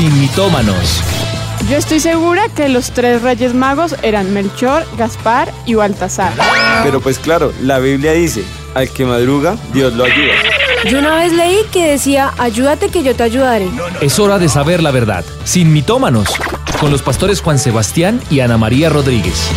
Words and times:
sin 0.00 0.18
mitómanos. 0.18 1.02
Yo 1.68 1.76
estoy 1.76 2.00
segura 2.00 2.48
que 2.48 2.70
los 2.70 2.90
tres 2.90 3.20
reyes 3.20 3.52
magos 3.52 3.94
eran 4.02 4.32
Melchor, 4.32 4.82
Gaspar 4.96 5.52
y 5.66 5.74
Baltasar. 5.74 6.32
Pero 6.82 7.02
pues 7.02 7.18
claro, 7.18 7.52
la 7.60 7.78
Biblia 7.80 8.12
dice, 8.12 8.42
al 8.74 8.88
que 8.88 9.04
madruga, 9.04 9.58
Dios 9.74 9.92
lo 9.92 10.04
ayuda. 10.04 10.32
Yo 10.88 11.00
una 11.00 11.16
vez 11.16 11.34
leí 11.34 11.58
que 11.70 11.90
decía, 11.90 12.32
ayúdate 12.38 12.88
que 12.88 13.02
yo 13.02 13.14
te 13.14 13.24
ayudaré. 13.24 13.68
Es 14.00 14.18
hora 14.18 14.38
de 14.38 14.48
saber 14.48 14.82
la 14.82 14.90
verdad, 14.90 15.22
sin 15.44 15.70
mitómanos, 15.70 16.30
con 16.80 16.90
los 16.90 17.02
pastores 17.02 17.42
Juan 17.42 17.58
Sebastián 17.58 18.22
y 18.30 18.40
Ana 18.40 18.56
María 18.56 18.88
Rodríguez. 18.88 19.50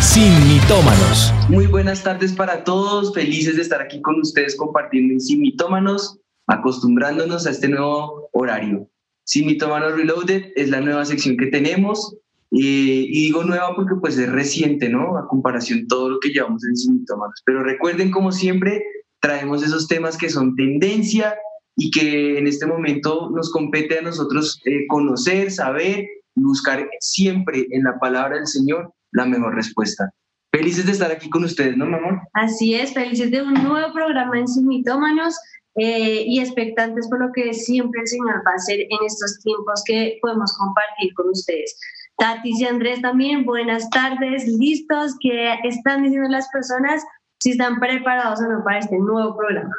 Sin 0.00 0.32
mitómanos. 0.48 1.30
Muy 1.50 1.66
buenas 1.66 2.02
tardes 2.02 2.32
para 2.32 2.64
todos, 2.64 3.12
felices 3.12 3.56
de 3.56 3.62
estar 3.62 3.82
aquí 3.82 4.00
con 4.00 4.18
ustedes 4.18 4.56
compartiendo 4.56 5.12
en 5.12 5.20
Sin 5.20 5.42
mitómanos, 5.42 6.20
acostumbrándonos 6.46 7.46
a 7.46 7.50
este 7.50 7.68
nuevo 7.68 8.28
horario. 8.32 8.88
Sin 9.24 9.46
mitómanos 9.46 9.96
Reloaded 9.96 10.52
es 10.54 10.68
la 10.70 10.80
nueva 10.80 11.04
sección 11.04 11.36
que 11.36 11.46
tenemos 11.46 12.16
y 12.50 13.08
digo 13.10 13.42
nueva 13.42 13.74
porque 13.74 13.96
pues 14.00 14.16
es 14.18 14.30
reciente, 14.30 14.88
¿no? 14.88 15.18
A 15.18 15.26
comparación 15.26 15.88
todo 15.88 16.10
lo 16.10 16.20
que 16.20 16.30
llevamos 16.30 16.64
en 16.64 16.76
Sin 16.76 17.00
mitómanos. 17.00 17.42
Pero 17.44 17.64
recuerden 17.64 18.10
como 18.10 18.30
siempre, 18.30 18.82
traemos 19.20 19.64
esos 19.64 19.88
temas 19.88 20.16
que 20.16 20.30
son 20.30 20.54
tendencia 20.54 21.34
y 21.76 21.90
que 21.90 22.38
en 22.38 22.46
este 22.46 22.66
momento 22.66 23.30
nos 23.34 23.50
compete 23.50 23.98
a 23.98 24.02
nosotros 24.02 24.60
eh, 24.64 24.86
conocer, 24.88 25.50
saber 25.50 26.06
buscar 26.36 26.88
siempre 27.00 27.66
en 27.70 27.82
la 27.84 27.98
palabra 27.98 28.36
del 28.36 28.46
Señor 28.46 28.92
la 29.12 29.26
mejor 29.26 29.54
respuesta. 29.54 30.10
Felices 30.52 30.86
de 30.86 30.92
estar 30.92 31.10
aquí 31.10 31.28
con 31.28 31.44
ustedes, 31.44 31.76
¿no, 31.76 31.86
mi 31.86 31.94
amor? 31.94 32.20
Así 32.32 32.74
es, 32.74 32.94
felices 32.94 33.30
de 33.30 33.42
un 33.42 33.54
nuevo 33.54 33.92
programa 33.92 34.38
en 34.38 34.48
Sin 34.48 34.66
Mitómanos 34.66 35.36
eh, 35.76 36.24
y 36.26 36.40
expectantes 36.40 37.08
por 37.08 37.20
lo 37.20 37.32
que 37.32 37.52
siempre 37.52 38.00
el 38.00 38.08
Señor 38.08 38.42
va 38.46 38.52
a 38.52 38.54
hacer 38.54 38.80
en 38.80 38.98
estos 39.04 39.38
tiempos 39.42 39.82
que 39.86 40.18
podemos 40.22 40.56
compartir 40.56 41.12
con 41.14 41.28
ustedes. 41.28 41.78
Tatis 42.18 42.60
y 42.60 42.64
Andrés 42.64 43.02
también, 43.02 43.44
buenas 43.44 43.90
tardes, 43.90 44.46
listos, 44.46 45.14
¿qué 45.20 45.54
están 45.64 46.02
diciendo 46.02 46.28
las 46.30 46.48
personas? 46.48 47.02
Si 47.40 47.50
están 47.50 47.78
preparados 47.78 48.40
o 48.40 48.48
no 48.48 48.64
para 48.64 48.78
este 48.78 48.98
nuevo 48.98 49.36
programa. 49.36 49.74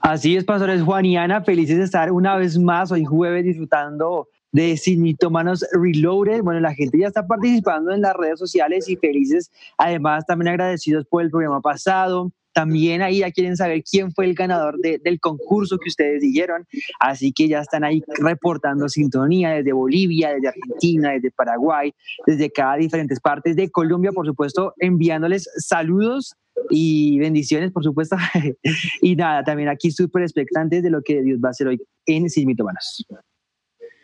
Así 0.00 0.36
es, 0.36 0.44
pastores 0.44 0.82
Juan 0.82 1.04
y 1.04 1.18
Ana, 1.18 1.42
felices 1.42 1.76
de 1.76 1.84
estar 1.84 2.10
una 2.10 2.36
vez 2.36 2.58
más 2.58 2.90
hoy 2.90 3.04
jueves 3.04 3.44
disfrutando 3.44 4.26
de 4.52 4.76
Sin 4.76 5.02
Mitómanos 5.02 5.66
Reloaded. 5.72 6.42
Bueno, 6.42 6.60
la 6.60 6.74
gente 6.74 6.98
ya 6.98 7.08
está 7.08 7.26
participando 7.26 7.92
en 7.92 8.00
las 8.00 8.16
redes 8.16 8.38
sociales 8.38 8.88
y 8.88 8.96
felices. 8.96 9.50
Además, 9.76 10.24
también 10.26 10.48
agradecidos 10.48 11.04
por 11.06 11.22
el 11.22 11.30
programa 11.30 11.60
pasado. 11.60 12.32
También 12.58 13.02
ahí 13.02 13.20
ya 13.20 13.30
quieren 13.30 13.56
saber 13.56 13.84
quién 13.88 14.10
fue 14.10 14.24
el 14.24 14.34
ganador 14.34 14.80
del 14.80 15.20
concurso 15.20 15.78
que 15.78 15.90
ustedes 15.90 16.22
dijeron. 16.22 16.66
Así 16.98 17.32
que 17.32 17.46
ya 17.46 17.60
están 17.60 17.84
ahí 17.84 18.02
reportando 18.18 18.88
sintonía 18.88 19.50
desde 19.50 19.72
Bolivia, 19.72 20.34
desde 20.34 20.48
Argentina, 20.48 21.12
desde 21.12 21.30
Paraguay, 21.30 21.94
desde 22.26 22.50
cada 22.50 22.74
diferentes 22.74 23.20
partes 23.20 23.54
de 23.54 23.70
Colombia, 23.70 24.10
por 24.10 24.26
supuesto, 24.26 24.74
enviándoles 24.78 25.48
saludos 25.58 26.34
y 26.68 27.20
bendiciones, 27.20 27.70
por 27.70 27.84
supuesto. 27.84 28.16
y 29.02 29.14
nada, 29.14 29.44
también 29.44 29.68
aquí 29.68 29.92
súper 29.92 30.22
expectantes 30.22 30.82
de 30.82 30.90
lo 30.90 31.00
que 31.02 31.22
Dios 31.22 31.38
va 31.38 31.50
a 31.50 31.52
hacer 31.52 31.68
hoy 31.68 31.80
en 32.06 32.28
Sin 32.28 32.48
Mitómanos. 32.48 33.06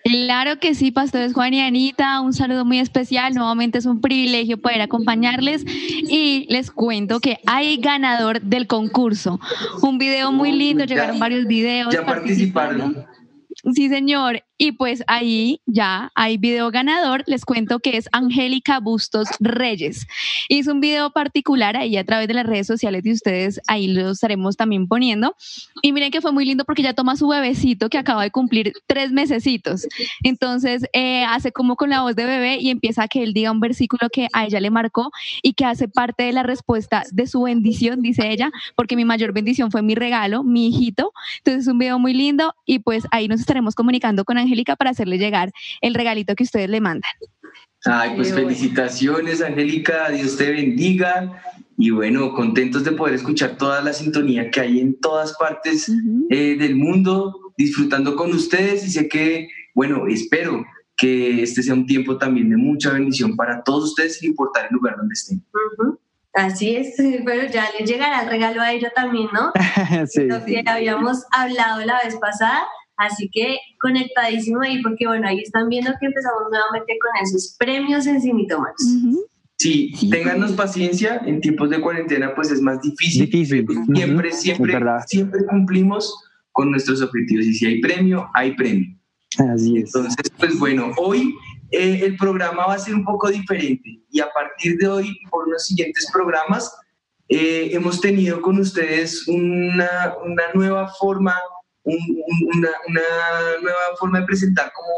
Claro 0.05 0.59
que 0.61 0.75
sí, 0.75 0.91
pastores 0.91 1.33
Juan 1.33 1.55
y 1.55 1.63
Anita, 1.63 2.21
un 2.21 2.35
saludo 2.35 2.67
muy 2.67 2.79
especial. 2.79 3.33
Nuevamente 3.33 3.79
es 3.79 3.87
un 3.87 4.03
privilegio 4.03 4.61
poder 4.61 4.83
acompañarles 4.83 5.65
y 5.67 6.47
les 6.51 6.71
cuento 6.71 7.21
que 7.21 7.39
hay 7.47 7.79
ganador 7.79 8.43
del 8.43 8.67
concurso. 8.67 9.41
Un 9.81 9.97
video 9.97 10.31
muy 10.31 10.53
lindo, 10.53 10.85
llegaron 10.85 11.19
varios 11.19 11.47
videos. 11.47 11.91
Ya 11.95 12.05
participaron. 12.05 13.07
Sí, 13.73 13.89
señor. 13.89 14.44
Y 14.57 14.73
pues 14.73 15.03
ahí 15.09 15.61
ya 15.67 16.13
hay 16.15 16.37
video 16.39 16.71
ganador. 16.71 17.25
Les 17.27 17.45
cuento 17.45 17.81
que 17.81 17.97
es 17.97 18.09
Angélica 18.13 18.79
Bustos 18.79 19.29
Reyes. 19.41 20.07
Hizo 20.49 20.73
un 20.73 20.81
video 20.81 21.11
particular 21.11 21.77
ahí 21.77 21.97
a 21.97 22.05
través 22.05 22.29
de 22.29 22.35
las 22.35 22.47
redes 22.47 22.69
sociales 22.69 23.03
de 23.03 23.13
ustedes. 23.13 23.61
Ahí 23.67 23.89
lo 23.89 24.13
estaremos 24.13 24.57
también 24.57 24.87
poniendo. 24.87 25.35
Y 25.83 25.93
miren 25.93 26.13
que 26.13 26.21
fue 26.21 26.31
muy 26.31 26.45
lindo 26.45 26.65
porque 26.65 26.83
ya 26.83 26.95
toma 26.95 27.17
su 27.17 27.27
bebecito 27.27 27.89
que 27.89 27.99
acaba 27.99 28.23
de 28.23 28.31
cumplir 28.31 28.73
tres 28.87 29.11
mesecitos. 29.11 29.89
Entonces 30.23 30.85
eh, 30.93 31.25
hace 31.25 31.51
como 31.51 31.75
con 31.75 31.91
la 31.91 32.03
voz 32.03 32.15
de 32.15 32.25
bebé 32.25 32.59
y 32.61 32.71
empieza 32.71 33.03
a 33.03 33.09
que 33.09 33.25
él 33.25 33.35
diga 33.35 33.51
un 33.51 33.61
versículo 33.61 34.09
que 34.09 34.29
a 34.33 34.47
ella 34.47 34.61
le 34.61 34.71
marcó 34.71 35.11
y 35.43 35.55
que 35.55 35.65
hace 35.65 35.89
parte 35.89 36.23
de 36.23 36.33
la 36.33 36.45
respuesta 36.45 37.03
de 37.11 37.27
su 37.27 37.43
bendición, 37.43 38.03
dice 38.03 38.31
ella, 38.31 38.53
porque 38.77 38.95
mi 38.95 39.05
mayor 39.05 39.33
bendición 39.33 39.73
fue 39.73 39.83
mi 39.83 39.97
regalo, 39.97 40.45
mi 40.45 40.69
hijito. 40.69 41.13
Entonces 41.39 41.63
es 41.63 41.69
un 41.69 41.79
video 41.79 41.99
muy 41.99 42.15
lindo 42.15 42.55
y 42.65 42.79
pues 42.79 43.05
ahí 43.11 43.27
nos 43.27 43.41
estaremos 43.41 43.75
comunicando 43.75 44.25
con 44.25 44.39
Angélica 44.39 44.44
para 44.77 44.91
hacerle 44.91 45.19
llegar 45.19 45.53
el 45.81 45.95
regalito 45.95 46.35
que 46.35 46.45
ustedes 46.45 46.69
le 46.69 46.81
mandan. 46.81 47.11
Ay, 47.85 48.13
pues 48.17 48.33
felicitaciones, 48.33 49.43
Angélica, 49.43 50.11
Dios 50.11 50.37
te 50.37 50.51
bendiga. 50.51 51.43
Y 51.77 51.91
bueno, 51.91 52.33
contentos 52.33 52.85
de 52.85 52.93
poder 52.93 53.15
escuchar 53.15 53.57
toda 53.59 53.83
la 53.83 53.93
sintonía 53.93 54.51
que 54.51 54.61
hay 54.61 54.81
en 54.81 54.99
todas 55.01 55.35
partes 55.35 55.91
eh, 56.31 56.57
del 56.57 56.77
mundo, 56.77 57.53
disfrutando 57.59 58.17
con 58.17 58.33
ustedes. 58.33 58.87
Y 58.87 58.91
sé 58.91 59.09
que, 59.09 59.49
bueno, 59.75 60.07
espero 60.07 60.65
que 60.97 61.43
este 61.43 61.63
sea 61.63 61.75
un 61.75 61.87
tiempo 61.87 62.17
también 62.17 62.49
de 62.49 62.57
mucha 62.57 62.93
bendición 62.93 63.37
para 63.37 63.63
todos 63.63 63.91
ustedes, 63.91 64.19
sin 64.19 64.31
importar 64.31 64.69
el 64.71 64.75
lugar 64.75 64.97
donde 64.97 65.13
estén. 65.13 65.45
Así 66.33 66.77
es, 66.77 66.95
pero 67.25 67.47
ya 67.49 67.69
le 67.79 67.85
llegará 67.87 68.23
el 68.23 68.29
regalo 68.29 68.61
a 68.61 68.73
ella 68.73 68.91
también, 68.95 69.29
¿no? 69.33 69.53
sí. 70.07 70.25
Lo 70.25 70.45
que 70.45 70.63
habíamos 70.67 71.25
hablado 71.31 71.85
la 71.85 72.01
vez 72.03 72.17
pasada. 72.17 72.65
Así 72.97 73.29
que 73.33 73.59
conectadísimo 73.81 74.61
ahí, 74.61 74.81
porque 74.83 75.07
bueno, 75.07 75.27
ahí 75.29 75.41
están 75.41 75.69
viendo 75.69 75.91
que 75.99 76.07
empezamos 76.07 76.43
nuevamente 76.51 76.97
con 77.01 77.23
esos 77.23 77.57
premios 77.59 78.07
en 78.07 78.21
Simitomanos. 78.21 78.77
Sí, 79.57 79.93
téngannos 80.11 80.53
paciencia, 80.53 81.21
en 81.25 81.41
tiempos 81.41 81.71
de 81.71 81.81
cuarentena 81.81 82.35
pues 82.35 82.51
es 82.51 82.61
más 82.61 82.81
difícil. 82.83 83.27
Difícil. 83.27 83.67
Siempre, 83.95 84.29
Ujú, 84.29 84.37
siempre, 84.39 84.73
es 84.73 84.79
verdad. 84.81 85.05
siempre 85.07 85.45
cumplimos 85.47 86.15
con 86.53 86.71
nuestros 86.71 87.03
objetivos 87.03 87.47
y 87.47 87.55
si 87.55 87.67
hay 87.67 87.81
premio, 87.81 88.29
hay 88.35 88.55
premio. 88.55 88.97
Así 89.53 89.79
es. 89.79 89.87
Entonces, 89.95 90.31
pues 90.39 90.59
bueno, 90.59 90.93
hoy 90.97 91.35
eh, 91.71 92.01
el 92.05 92.17
programa 92.17 92.67
va 92.67 92.75
a 92.75 92.79
ser 92.79 92.95
un 92.95 93.05
poco 93.05 93.29
diferente 93.31 94.01
y 94.11 94.21
a 94.21 94.29
partir 94.33 94.77
de 94.79 94.87
hoy, 94.87 95.19
por 95.31 95.49
los 95.51 95.67
siguientes 95.67 96.09
programas, 96.13 96.73
eh, 97.29 97.71
hemos 97.73 98.01
tenido 98.01 98.41
con 98.43 98.59
ustedes 98.59 99.27
una, 99.27 100.15
una 100.25 100.43
nueva 100.55 100.89
forma, 100.89 101.35
un- 101.85 101.97
un- 101.97 102.59
una, 102.59 102.69
una 102.89 103.03
nueva 103.63 103.79
forma 103.99 104.21
de 104.21 104.27
presentar 104.27 104.73
como 104.75 104.89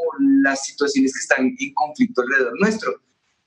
las 0.42 0.64
situaciones 0.64 1.12
que 1.12 1.18
están 1.20 1.46
en 1.58 1.74
conflicto 1.74 2.22
alrededor 2.22 2.52
nuestro. 2.60 3.00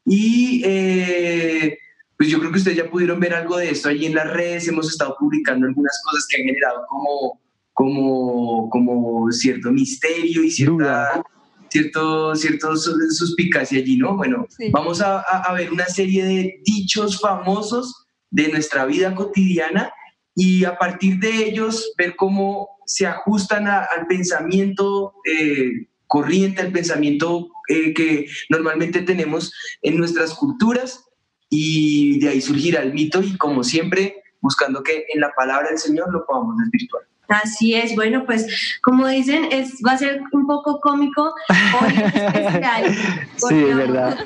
Y 0.05 0.61
eh, 0.65 1.77
pues 2.17 2.29
yo 2.29 2.39
creo 2.39 2.51
que 2.51 2.57
ustedes 2.57 2.77
ya 2.77 2.89
pudieron 2.89 3.19
ver 3.19 3.33
algo 3.33 3.57
de 3.57 3.69
esto 3.69 3.89
ahí 3.89 4.05
en 4.05 4.15
las 4.15 4.29
redes, 4.31 4.67
hemos 4.67 4.89
estado 4.89 5.15
publicando 5.19 5.67
algunas 5.67 6.01
cosas 6.03 6.25
que 6.29 6.41
han 6.41 6.47
generado 6.47 6.85
como, 6.89 7.41
como, 7.73 8.69
como 8.69 9.31
cierto 9.31 9.71
misterio 9.71 10.43
y 10.43 10.51
cierta, 10.51 10.73
Duda. 10.73 11.23
cierto, 11.69 12.35
cierto 12.35 12.75
sus- 12.75 13.17
suspicacia 13.17 13.79
allí, 13.79 13.97
¿no? 13.97 14.17
Bueno, 14.17 14.45
Sí. 14.49 14.69
vamos 14.71 14.99
a, 15.01 15.19
a- 15.19 15.43
a 15.49 15.53
ver 15.53 15.71
una 15.71 15.85
serie 15.85 16.25
de 16.25 16.61
dichos 16.65 17.19
famosos 17.21 18.05
de 18.31 18.49
nuestra 18.49 18.85
vida 18.85 19.15
cotidiana 19.15 19.91
y 20.39 20.63
a 20.63 20.77
partir 20.77 21.19
de 21.19 21.49
ellos 21.49 21.93
ver 21.97 22.15
cómo 22.15 22.69
se 22.85 23.05
ajustan 23.05 23.67
al 23.67 24.07
pensamiento 24.07 25.15
eh, 25.25 25.89
corriente, 26.07 26.61
al 26.61 26.71
pensamiento 26.71 27.49
eh, 27.67 27.93
que 27.93 28.25
normalmente 28.47 29.01
tenemos 29.01 29.53
en 29.81 29.97
nuestras 29.97 30.33
culturas 30.33 31.03
y 31.49 32.21
de 32.21 32.29
ahí 32.29 32.41
surgirá 32.41 32.81
el 32.81 32.93
mito 32.93 33.21
y 33.21 33.35
como 33.37 33.65
siempre 33.65 34.23
buscando 34.39 34.81
que 34.81 35.07
en 35.13 35.19
la 35.19 35.33
palabra 35.35 35.71
del 35.71 35.77
Señor 35.77 36.09
lo 36.09 36.25
podamos 36.25 36.55
desvirtuar. 36.57 37.08
Así 37.29 37.75
es, 37.75 37.95
bueno, 37.95 38.25
pues 38.25 38.79
como 38.81 39.07
dicen, 39.07 39.47
es, 39.51 39.73
va 39.87 39.91
a 39.93 39.97
ser 39.97 40.21
un 40.31 40.47
poco 40.47 40.79
cómico 40.81 41.33
hoy 41.81 41.93
especial. 42.13 42.95
Sí, 43.39 43.45
porque 43.47 43.69
es 43.69 43.77
verdad. 43.77 44.17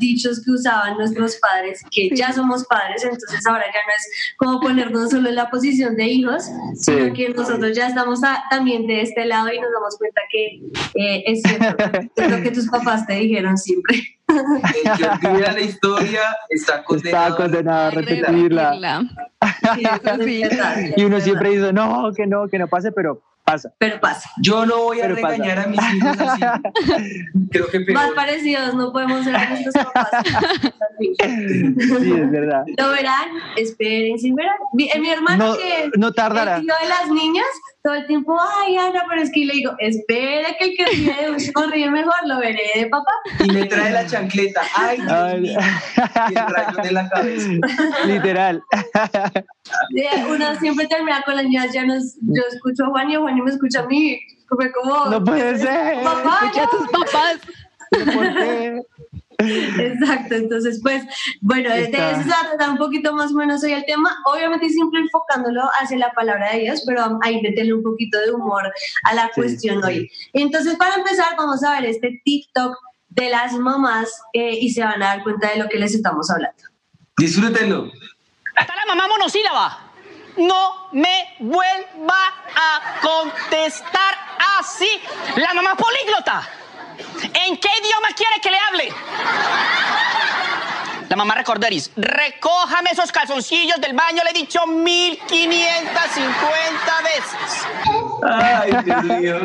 dichos 0.00 0.42
que 0.44 0.50
usaban 0.50 0.98
nuestros 0.98 1.36
padres, 1.36 1.80
que 1.90 2.10
ya 2.14 2.30
somos 2.32 2.66
padres, 2.66 3.02
entonces 3.04 3.46
ahora 3.46 3.64
ya 3.66 3.80
no 3.86 3.92
es 3.96 4.10
como 4.36 4.60
ponernos 4.60 5.10
solo 5.10 5.30
en 5.30 5.36
la 5.36 5.48
posición 5.48 5.96
de 5.96 6.04
hijos, 6.04 6.44
sino 6.74 7.14
que 7.14 7.30
nosotros 7.30 7.74
ya 7.74 7.86
estamos 7.88 8.22
a- 8.22 8.42
también 8.50 8.86
de 8.86 9.00
este 9.00 9.24
lado 9.24 9.50
y 9.50 9.58
nos 9.60 9.72
damos 9.72 9.96
cuenta 9.96 10.20
que 10.30 10.60
eh, 10.94 11.22
es 11.26 11.40
cierto, 11.42 11.84
es 12.16 12.30
lo 12.30 12.42
que 12.42 12.50
tus 12.50 12.68
papás 12.68 13.06
te 13.06 13.14
dijeron 13.14 13.56
siempre. 13.56 14.18
El 14.30 15.18
que 15.20 15.26
olvida 15.28 15.52
la 15.52 15.60
historia 15.60 16.20
está 16.48 16.82
condenado. 16.82 17.28
Está 17.28 17.36
condenado 17.36 17.86
a 17.86 17.90
repetirla. 17.90 19.00
Sí, 19.74 19.84
eso 19.84 20.24
sí 20.24 20.42
es 20.42 20.50
verdad, 20.50 20.76
Y 20.96 21.04
uno 21.04 21.20
siempre 21.20 21.50
dice, 21.50 21.72
no, 21.72 22.12
que 22.14 22.26
no, 22.26 22.48
que 22.48 22.58
no 22.58 22.68
pase, 22.68 22.92
pero 22.92 23.22
pasa. 23.52 23.72
pero 23.78 24.00
pasa. 24.00 24.30
Yo 24.40 24.64
no 24.66 24.84
voy 24.84 25.00
a 25.00 25.02
Pero 25.02 25.16
pasa. 25.16 25.28
regañar 25.28 25.58
a 25.60 25.66
mis 25.66 25.80
hijos 25.94 26.16
así. 26.20 26.42
Creo 27.50 27.66
que 27.68 27.80
Más 27.92 28.04
peor. 28.04 28.14
parecidos 28.14 28.74
no 28.74 28.92
podemos 28.92 29.24
ser 29.24 29.36
a 29.36 29.48
nuestros 29.50 29.74
papás. 29.74 30.08
Sí, 30.98 31.16
es 31.20 32.30
verdad. 32.30 32.62
Lo 32.76 32.90
verán, 32.90 33.28
esperen 33.56 34.18
sin 34.18 34.34
verán. 34.34 34.56
Mi, 34.72 34.84
eh, 34.84 34.98
mi 35.00 35.10
hermano 35.10 35.46
No, 35.52 35.56
que 35.56 35.90
no 35.96 36.12
tardará. 36.12 36.56
el 36.56 36.62
tío 36.62 36.74
de 36.82 36.88
las 36.88 37.08
niñas, 37.10 37.46
todo 37.82 37.94
el 37.94 38.06
tiempo, 38.06 38.38
ay 38.62 38.76
Ana, 38.76 39.02
pero 39.08 39.22
es 39.22 39.30
que 39.32 39.44
le 39.46 39.54
digo, 39.54 39.72
espere 39.78 40.54
que 40.58 40.64
el 40.66 40.76
que 40.76 40.84
ríe 40.86 41.14
de 41.24 41.30
un 41.30 41.40
sonríe 41.40 41.90
mejor, 41.90 42.14
lo 42.26 42.38
veré 42.38 42.60
de 42.74 42.86
papá. 42.86 43.10
Y 43.42 43.50
me 43.52 43.64
trae 43.66 43.90
la 43.90 44.06
chancleta. 44.06 44.60
Ay, 44.76 44.98
Dios 45.00 45.12
Ay, 45.12 45.40
mío. 45.40 45.58
Y 46.30 46.38
el 46.38 46.46
rayo 46.46 46.82
de 46.82 46.92
la 46.92 47.08
cabeza. 47.08 47.48
Literal. 48.06 48.62
Uno 50.28 50.54
siempre 50.60 50.86
termina 50.86 51.22
con 51.22 51.36
las 51.36 51.44
niñas, 51.44 51.72
ya 51.72 51.84
nos, 51.84 52.16
yo 52.20 52.42
escucho 52.52 52.84
a 52.84 52.88
Juan 52.88 53.10
y 53.10 53.16
Juan 53.16 53.39
y 53.40 53.44
me 53.44 53.50
escucha 53.50 53.80
a 53.80 53.86
mí. 53.86 54.20
Fue 54.48 54.72
como, 54.72 55.06
No 55.06 55.22
puede 55.24 55.58
ser. 55.58 56.02
Papá, 56.02 56.40
Escucha 56.44 56.64
a 56.64 56.68
tus 56.70 56.88
papás. 56.88 57.38
¿Por 58.14 58.34
qué? 58.34 58.82
Exacto, 59.42 60.34
entonces 60.34 60.80
pues 60.82 61.02
bueno, 61.40 61.70
de 61.70 61.84
Está. 61.84 62.10
eso 62.10 62.22
se 62.24 62.28
va 62.28 62.40
a 62.42 62.48
tratar 62.50 62.70
un 62.70 62.76
poquito 62.76 63.14
más 63.14 63.32
o 63.32 63.34
menos 63.36 63.64
hoy 63.64 63.72
el 63.72 63.86
tema, 63.86 64.14
obviamente 64.26 64.68
siempre 64.68 65.00
enfocándolo 65.00 65.62
hacia 65.80 65.96
la 65.96 66.12
palabra 66.12 66.52
de 66.52 66.60
Dios, 66.60 66.82
pero 66.86 67.18
ahí 67.22 67.40
meterle 67.40 67.72
un 67.72 67.82
poquito 67.82 68.18
de 68.18 68.32
humor 68.32 68.70
a 69.04 69.14
la 69.14 69.24
Sí, 69.28 69.30
cuestión 69.40 69.82
sí. 69.82 69.88
hoy. 69.88 70.10
Entonces 70.34 70.76
para 70.76 70.96
empezar 70.96 71.34
vamos 71.38 71.64
a 71.64 71.80
ver 71.80 71.86
este 71.88 72.20
TikTok 72.22 72.76
de 73.08 73.30
las 73.30 73.54
mamás 73.54 74.10
eh, 74.34 74.58
y 74.60 74.70
se 74.72 74.82
van 74.84 75.02
a 75.02 75.06
dar 75.06 75.22
cuenta 75.22 75.48
de 75.50 75.56
lo 75.56 75.68
que 75.70 75.78
les 75.78 75.94
estamos 75.94 76.30
hablando. 76.30 76.62
Disfrútenlo. 77.16 77.86
Está 78.58 78.74
la 78.76 78.94
mamá 78.94 79.08
monosílaba. 79.08 79.89
No 80.36 80.88
me 80.92 81.36
vuelva 81.40 82.34
a 82.56 83.00
contestar 83.00 84.14
así. 84.58 84.88
La 85.36 85.54
mamá 85.54 85.74
políglota. 85.74 86.42
¿En 87.22 87.56
qué 87.56 87.68
idioma 87.82 88.08
quiere 88.16 88.40
que 88.42 88.50
le 88.50 88.58
hable? 88.58 88.92
La 91.08 91.16
mamá 91.16 91.34
recorderis. 91.34 91.90
Recójame 91.96 92.90
esos 92.90 93.10
calzoncillos 93.10 93.80
del 93.80 93.94
baño. 93.94 94.22
Le 94.22 94.30
he 94.30 94.34
dicho 94.34 94.64
1550 94.66 97.02
veces. 97.02 97.66
Ay, 98.22 98.70
Dios 98.84 99.02
mío. 99.04 99.38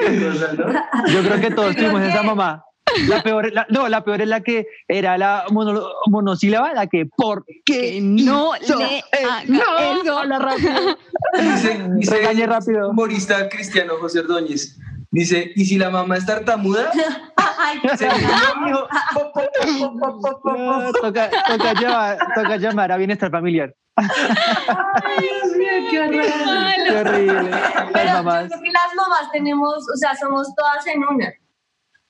Qué 0.00 0.30
cosa, 0.30 0.52
¿no? 0.52 0.70
Yo 1.08 1.22
creo 1.24 1.40
que 1.40 1.50
todos 1.50 1.74
tuvimos 1.74 2.02
esa 2.02 2.22
mamá. 2.22 2.62
La 3.08 3.22
peor, 3.22 3.52
la- 3.52 3.66
no, 3.70 3.88
la 3.88 4.04
peor 4.04 4.20
es 4.22 4.28
la 4.28 4.40
que 4.40 4.66
era 4.86 5.18
la 5.18 5.44
mono- 5.50 5.88
monosílaba, 6.06 6.72
la 6.74 6.86
que 6.86 7.06
por 7.06 7.44
Que 7.64 7.98
no 8.00 8.52
le 8.54 8.64
eso. 8.64 8.78
Habla 10.18 10.38
rápido. 10.38 10.96
Dice, 11.40 11.86
dice 11.96 12.14
Regañe 12.16 12.46
rápido. 12.46 12.78
el 12.80 12.84
humorista 12.86 13.48
cristiano 13.48 13.94
José 14.00 14.20
Ordóñez. 14.20 14.76
Dice, 15.10 15.52
¿y 15.54 15.64
si 15.64 15.78
la 15.78 15.88
mamá 15.90 16.16
es 16.18 16.26
tartamuda? 16.26 16.90
Ay, 17.36 17.80
Se 17.96 18.06
No, 18.06 18.12
toca, 21.00 21.30
toca, 21.48 21.72
llamar, 21.80 22.18
toca 22.34 22.56
llamar 22.56 22.92
a 22.92 22.96
bienestar 22.96 23.30
familiar. 23.30 23.74
ay, 23.96 24.06
Dios 25.20 25.56
mío, 25.56 25.68
qué 25.90 26.00
horror. 26.00 26.24
Qué 26.86 26.96
horrible. 26.96 27.50
Pero 27.92 28.22
Las 28.22 28.24
yo 28.24 28.48
creo 28.48 28.60
que 28.62 28.72
las 28.72 28.94
mamás 28.94 29.30
tenemos, 29.32 29.74
o 29.92 29.96
sea, 29.96 30.14
somos 30.16 30.54
todas 30.54 30.86
en 30.86 31.02
una. 31.04 31.32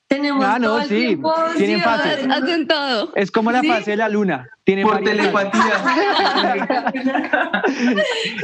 Tenemos 0.08 0.42
Ah, 0.42 0.58
no, 0.58 0.68
todo 0.68 0.80
el 0.80 0.88
sí, 0.88 0.94
tiempo, 1.06 1.34
tienen 1.58 1.82
fase. 1.82 2.26
Hacen 2.30 2.66
todo. 2.66 3.12
Es 3.14 3.30
como 3.30 3.52
la 3.52 3.60
Sí. 3.60 3.68
fase 3.68 3.90
de 3.90 3.96
la 3.98 4.08
luna. 4.08 4.48
Tiene 4.64 4.82
Por 4.82 5.02
telepatía. 5.02 5.62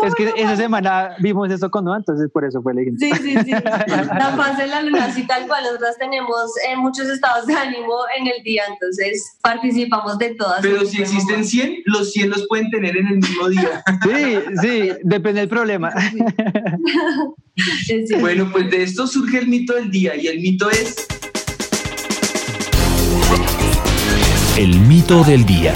Es 0.04 0.14
que 0.14 0.32
esa 0.36 0.56
semana 0.56 1.10
vimos 1.20 1.50
eso 1.50 1.70
con 1.70 1.84
Noah, 1.84 1.98
entonces 1.98 2.30
por 2.32 2.44
eso 2.44 2.62
fue 2.62 2.74
la 2.74 2.82
Sí, 2.98 3.10
sí, 3.22 3.36
sí. 3.44 3.50
La 3.50 4.32
fase 4.36 4.62
de 4.62 4.68
la 4.68 4.82
luna, 4.82 5.10
sí, 5.12 5.26
tal 5.26 5.46
cual. 5.46 5.64
Nosotras 5.64 5.96
tenemos 5.98 6.50
eh, 6.68 6.76
muchos 6.76 7.08
estados 7.08 7.46
de 7.46 7.54
ánimo 7.54 7.94
en 8.18 8.26
el 8.26 8.42
día, 8.42 8.62
entonces 8.68 9.36
participamos 9.42 10.18
de 10.18 10.34
todas. 10.34 10.60
Pero 10.60 10.84
si 10.84 11.02
existen 11.02 11.44
100, 11.44 11.82
los 11.86 12.12
100 12.12 12.30
los 12.30 12.46
pueden 12.48 12.70
tener 12.70 12.96
en 12.96 13.06
el 13.06 13.16
mismo 13.16 13.48
día. 13.48 13.82
Sí, 14.02 14.38
sí, 14.60 14.90
depende 15.02 15.40
del 15.40 15.48
problema. 15.48 15.92
Sí, 17.86 18.06
sí. 18.06 18.14
Bueno, 18.20 18.48
pues 18.52 18.70
de 18.70 18.82
esto 18.82 19.06
surge 19.06 19.38
el 19.38 19.46
mito 19.48 19.74
del 19.74 19.90
día 19.90 20.16
y 20.16 20.26
el 20.26 20.40
mito 20.40 20.68
es, 20.70 21.06
El 24.56 24.78
mito 24.80 25.24
del 25.24 25.44
día. 25.44 25.74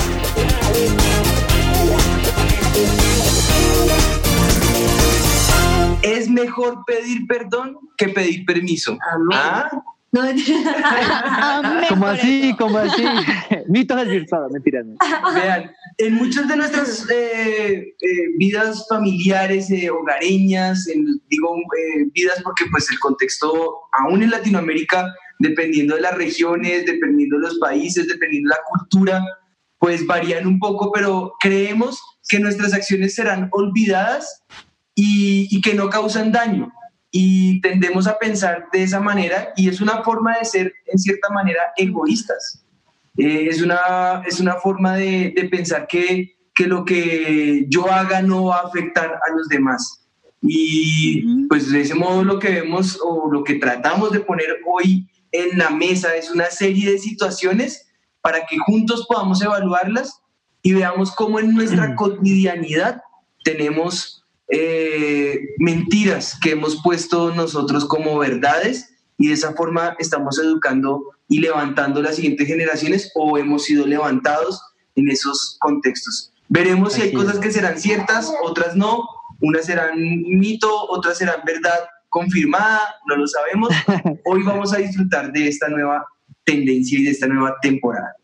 es 6.02 6.28
mejor 6.28 6.84
pedir 6.86 7.26
perdón 7.26 7.76
que 7.96 8.08
pedir 8.08 8.44
permiso. 8.44 8.98
¿Ah? 9.32 9.68
No, 10.10 10.22
Amén 10.22 11.84
¿Cómo 11.90 12.00
por 12.06 12.08
así? 12.14 12.54
¿Cómo 12.58 12.78
así? 12.78 13.04
Mitos 13.68 13.98
desvirtuados, 13.98 14.50
mentiras. 14.52 14.86
Vean, 15.34 15.70
en 15.98 16.14
muchas 16.14 16.48
de 16.48 16.56
nuestras 16.56 17.06
eh, 17.10 17.94
eh, 18.00 18.06
vidas 18.38 18.86
familiares, 18.88 19.70
eh, 19.70 19.90
hogareñas, 19.90 20.88
en- 20.88 21.20
digo 21.28 21.54
eh, 21.56 22.06
vidas 22.14 22.40
porque 22.42 22.64
pues 22.70 22.90
el 22.90 22.98
contexto, 23.00 23.74
aún 23.92 24.22
en 24.22 24.30
Latinoamérica, 24.30 25.12
dependiendo 25.38 25.94
de 25.94 26.02
las 26.02 26.16
regiones, 26.16 26.86
dependiendo 26.86 27.36
de 27.36 27.42
los 27.42 27.58
países, 27.58 28.08
dependiendo 28.08 28.50
de 28.50 28.56
la 28.56 28.62
cultura, 28.68 29.24
pues 29.78 30.06
varían 30.06 30.46
un 30.46 30.58
poco, 30.58 30.90
pero 30.92 31.34
creemos 31.40 32.00
que 32.28 32.40
nuestras 32.40 32.74
acciones 32.74 33.14
serán 33.14 33.48
olvidadas 33.52 34.42
y, 34.94 35.48
y 35.50 35.60
que 35.60 35.74
no 35.74 35.88
causan 35.88 36.32
daño. 36.32 36.72
Y 37.10 37.60
tendemos 37.62 38.06
a 38.06 38.18
pensar 38.18 38.66
de 38.72 38.82
esa 38.82 39.00
manera 39.00 39.48
y 39.56 39.68
es 39.68 39.80
una 39.80 40.02
forma 40.02 40.36
de 40.38 40.44
ser, 40.44 40.74
en 40.86 40.98
cierta 40.98 41.30
manera, 41.30 41.60
egoístas. 41.76 42.64
Eh, 43.16 43.48
es, 43.48 43.62
una, 43.62 44.22
es 44.26 44.40
una 44.40 44.56
forma 44.56 44.96
de, 44.96 45.32
de 45.34 45.48
pensar 45.48 45.86
que, 45.86 46.36
que 46.54 46.66
lo 46.66 46.84
que 46.84 47.64
yo 47.68 47.90
haga 47.90 48.20
no 48.20 48.46
va 48.46 48.58
a 48.58 48.66
afectar 48.66 49.06
a 49.06 49.32
los 49.34 49.48
demás. 49.48 50.06
Y 50.42 51.46
pues 51.48 51.70
de 51.70 51.80
ese 51.80 51.94
modo 51.94 52.22
lo 52.24 52.38
que 52.38 52.50
vemos 52.60 52.98
o 53.02 53.30
lo 53.30 53.42
que 53.42 53.54
tratamos 53.54 54.12
de 54.12 54.20
poner 54.20 54.58
hoy 54.66 55.08
en 55.32 55.58
la 55.58 55.70
mesa 55.70 56.16
es 56.16 56.30
una 56.30 56.50
serie 56.50 56.92
de 56.92 56.98
situaciones 56.98 57.86
para 58.20 58.46
que 58.46 58.58
juntos 58.58 59.06
podamos 59.08 59.40
evaluarlas 59.42 60.20
y 60.62 60.72
veamos 60.72 61.12
cómo 61.12 61.38
en 61.38 61.54
nuestra 61.54 61.94
cotidianidad 61.94 63.02
tenemos 63.44 64.24
eh, 64.48 65.40
mentiras 65.58 66.38
que 66.40 66.52
hemos 66.52 66.82
puesto 66.82 67.34
nosotros 67.34 67.84
como 67.84 68.18
verdades 68.18 68.94
y 69.18 69.28
de 69.28 69.34
esa 69.34 69.52
forma 69.54 69.94
estamos 69.98 70.38
educando 70.38 71.02
y 71.28 71.40
levantando 71.40 72.02
las 72.02 72.16
siguientes 72.16 72.46
generaciones 72.46 73.10
o 73.14 73.36
hemos 73.36 73.64
sido 73.64 73.86
levantados 73.86 74.60
en 74.94 75.08
esos 75.10 75.56
contextos. 75.60 76.32
Veremos 76.48 76.94
si 76.94 77.02
hay 77.02 77.08
es. 77.08 77.14
cosas 77.14 77.38
que 77.38 77.50
serán 77.50 77.78
ciertas, 77.78 78.32
otras 78.42 78.74
no, 78.74 79.04
unas 79.40 79.66
serán 79.66 79.98
mito, 79.98 80.70
otras 80.88 81.18
serán 81.18 81.42
verdad 81.44 81.78
confirmada, 82.08 82.80
no 83.06 83.16
lo 83.16 83.26
sabemos. 83.26 83.70
Hoy 84.24 84.42
vamos 84.42 84.72
a 84.74 84.78
disfrutar 84.78 85.32
de 85.32 85.48
esta 85.48 85.68
nueva 85.68 86.06
tendencia 86.44 86.98
y 86.98 87.04
de 87.04 87.10
esta 87.10 87.26
nueva 87.26 87.56
temporada. 87.60 88.14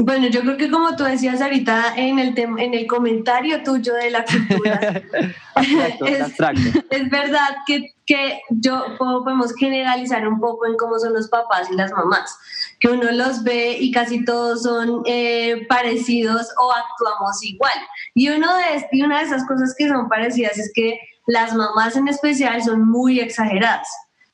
Bueno, 0.00 0.28
yo 0.28 0.42
creo 0.42 0.56
que 0.58 0.70
como 0.70 0.94
tú 0.96 1.04
decías 1.04 1.40
ahorita 1.40 1.94
en 1.96 2.18
el, 2.18 2.34
tem- 2.34 2.60
en 2.62 2.74
el 2.74 2.86
comentario 2.86 3.62
tuyo 3.62 3.94
de 3.94 4.10
la 4.10 4.22
cultura, 4.24 5.02
Abstracto, 5.54 6.06
Es- 6.06 6.20
abstracto. 6.20 6.60
es 6.90 7.10
verdad 7.10 7.48
que, 7.66 7.94
que 8.06 8.38
yo 8.50 8.84
puedo- 8.98 9.24
podemos 9.24 9.54
generalizar 9.54 10.28
un 10.28 10.38
poco 10.40 10.66
en 10.66 10.76
cómo 10.76 10.98
son 10.98 11.14
los 11.14 11.28
papás 11.28 11.68
y 11.72 11.74
las 11.74 11.90
mamás, 11.90 12.38
que 12.78 12.88
uno 12.88 13.10
los 13.12 13.42
ve 13.42 13.78
y 13.80 13.90
casi 13.90 14.24
todos 14.24 14.62
son 14.62 15.02
eh, 15.06 15.66
parecidos 15.68 16.46
o 16.60 16.70
actuamos 16.70 17.42
igual. 17.42 17.72
Y, 18.14 18.28
uno 18.28 18.46
de, 18.56 18.86
y 18.92 19.02
una 19.02 19.18
de 19.18 19.24
esas 19.24 19.46
cosas 19.46 19.74
que 19.76 19.88
son 19.88 20.08
parecidas 20.08 20.58
es 20.58 20.70
que 20.74 21.00
las 21.28 21.54
mamás 21.54 21.94
en 21.96 22.08
especial 22.08 22.62
son 22.62 22.88
muy 22.88 23.20
exageradas. 23.20 23.86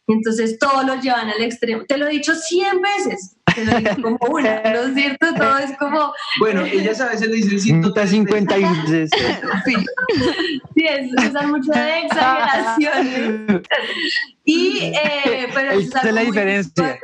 Entonces 0.07 0.59
todo 0.59 0.83
lo 0.85 1.01
llevan 1.01 1.29
al 1.29 1.43
extremo. 1.43 1.85
Te 1.87 1.99
lo 1.99 2.07
he 2.07 2.11
dicho 2.11 2.35
100 2.35 2.81
veces. 2.81 3.37
Te 3.55 3.65
lo 3.65 3.79
digo 3.79 3.91
como 4.03 4.19
una, 4.35 4.63
¿no 4.63 4.81
es 4.81 4.95
cierto? 4.95 5.35
Todo 5.35 5.59
es 5.59 5.77
como, 5.79 6.13
Bueno, 6.39 6.65
ellas 6.65 7.01
a 7.01 7.09
veces 7.09 7.29
le 7.29 7.37
dicen 7.37 7.59
150 7.61 8.55
156. 8.55 9.11
sí, 9.65 10.85
es, 10.87 11.31
usan 11.31 11.51
mucho 11.51 11.73
de 11.73 12.01
exageración. 12.01 13.63
Y, 14.47 14.93
eh, 14.95 15.49
pero 15.55 15.71
eso 15.71 15.89
Esa 15.89 16.09
es 16.09 16.15
la 16.15 16.21
diferencia. 16.21 17.01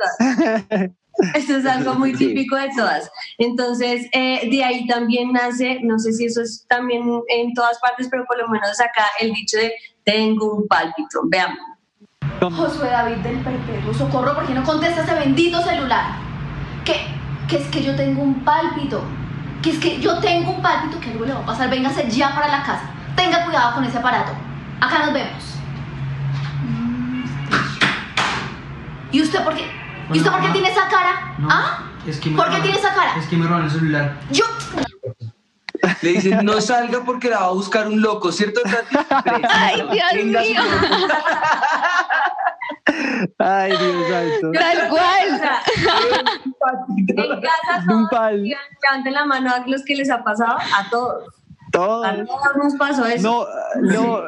Eso 1.35 1.57
es 1.57 1.65
algo 1.65 1.95
muy 1.95 2.13
típico 2.13 2.55
de 2.55 2.69
todas. 2.75 3.09
Entonces, 3.37 4.07
eh, 4.13 4.49
de 4.49 4.63
ahí 4.63 4.87
también 4.87 5.33
nace, 5.33 5.79
no 5.83 5.99
sé 5.99 6.13
si 6.13 6.25
eso 6.25 6.41
es 6.41 6.65
también 6.67 7.03
en 7.27 7.53
todas 7.53 7.79
partes, 7.79 8.07
pero 8.09 8.25
por 8.25 8.37
lo 8.37 8.47
menos 8.47 8.79
acá 8.79 9.05
el 9.19 9.31
dicho 9.33 9.57
de 9.57 9.73
tengo 10.03 10.55
un 10.55 10.67
pálpito. 10.67 11.21
Veamos. 11.25 11.59
Josué 12.39 12.89
David 12.89 13.17
del 13.17 13.37
Perpetuo, 13.39 13.93
socorro, 13.93 14.33
¿por 14.33 14.47
qué 14.47 14.53
no 14.53 14.63
contesta 14.63 15.03
ese 15.03 15.13
bendito 15.13 15.61
celular? 15.61 16.15
Que, 16.83 17.05
que 17.47 17.57
es 17.57 17.67
que 17.67 17.83
yo 17.83 17.95
tengo 17.95 18.23
un 18.23 18.43
pálpito, 18.43 19.03
que 19.61 19.69
es 19.71 19.77
que 19.77 19.99
yo 19.99 20.19
tengo 20.19 20.51
un 20.51 20.61
pálpito, 20.61 20.99
que 20.99 21.11
algo 21.11 21.25
le 21.25 21.33
va 21.33 21.41
a 21.41 21.45
pasar, 21.45 21.69
véngase 21.69 22.09
ya 22.09 22.33
para 22.33 22.47
la 22.47 22.63
casa, 22.63 22.89
tenga 23.15 23.45
cuidado 23.45 23.75
con 23.75 23.83
ese 23.85 23.97
aparato, 23.99 24.31
acá 24.79 25.05
nos 25.05 25.13
vemos. 25.13 25.55
Mm. 26.67 27.23
¿Y 29.11 29.21
usted 29.21 29.43
por 29.43 29.53
qué? 29.53 29.80
¿Y 30.13 30.17
usted 30.19 30.31
por 30.31 30.41
qué 30.41 30.49
tiene 30.49 30.69
esa 30.69 30.87
cara? 30.87 31.35
¿Ah? 31.49 31.83
Es 32.07 32.19
que 32.19 32.29
me 32.29 32.35
¿Por 32.37 32.45
qué 32.45 32.51
roban- 32.51 32.61
tiene 32.63 32.77
esa 32.79 32.93
cara? 32.93 33.15
Es 33.17 33.27
que 33.27 33.35
me 33.37 33.47
roban 33.47 33.63
el 33.65 33.71
celular. 33.71 34.17
Yo. 34.31 34.45
Le 36.01 36.09
dicen, 36.13 36.45
no 36.45 36.61
salga 36.61 37.03
porque 37.03 37.29
la 37.29 37.39
va 37.39 37.45
a 37.47 37.51
buscar 37.51 37.87
un 37.87 38.01
loco, 38.01 38.31
¿cierto, 38.31 38.61
Tati? 38.61 38.95
Ay, 39.49 39.81
Dios 39.91 40.05
Venga, 40.13 40.41
mío. 40.41 40.61
Ay, 43.39 43.71
Dios 43.71 44.07
santo. 44.09 44.51
Tal 44.59 44.89
cual. 44.89 45.27
En 47.07 47.41
casa 47.41 47.83
todos 47.87 48.41
digan, 48.41 48.61
levanten 48.83 49.13
la 49.13 49.25
mano 49.25 49.51
a 49.53 49.59
los 49.67 49.83
que 49.83 49.95
les 49.95 50.09
ha 50.11 50.23
pasado, 50.23 50.57
a 50.57 50.89
todos. 50.89 51.23
Todo. 51.71 52.03
A 52.03 52.13
todos 52.15 52.55
nos 52.57 52.75
pasó 52.75 53.05
eso. 53.05 53.47
No, 53.81 53.93
no, 53.93 54.21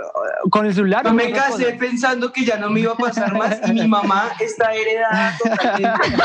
con 0.50 0.66
el 0.66 0.74
celular. 0.74 1.04
Yo 1.04 1.10
no 1.10 1.16
me 1.16 1.32
casé 1.32 1.66
cosa. 1.66 1.78
pensando 1.78 2.32
que 2.32 2.46
ya 2.46 2.58
no 2.58 2.70
me 2.70 2.82
iba 2.82 2.94
a 2.94 2.98
pasar 2.98 3.34
más 3.34 3.60
y 3.68 3.74
mi 3.74 3.88
mamá 3.88 4.32
está 4.40 4.74
heredada 4.74 5.38
totalmente. 5.38 6.24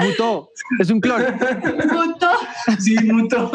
Mutó. 0.00 0.50
Es 0.78 0.90
un 0.90 1.00
clon. 1.00 1.22
Punto. 1.88 2.30
Sí, 2.78 2.96
mutuo. 3.04 3.50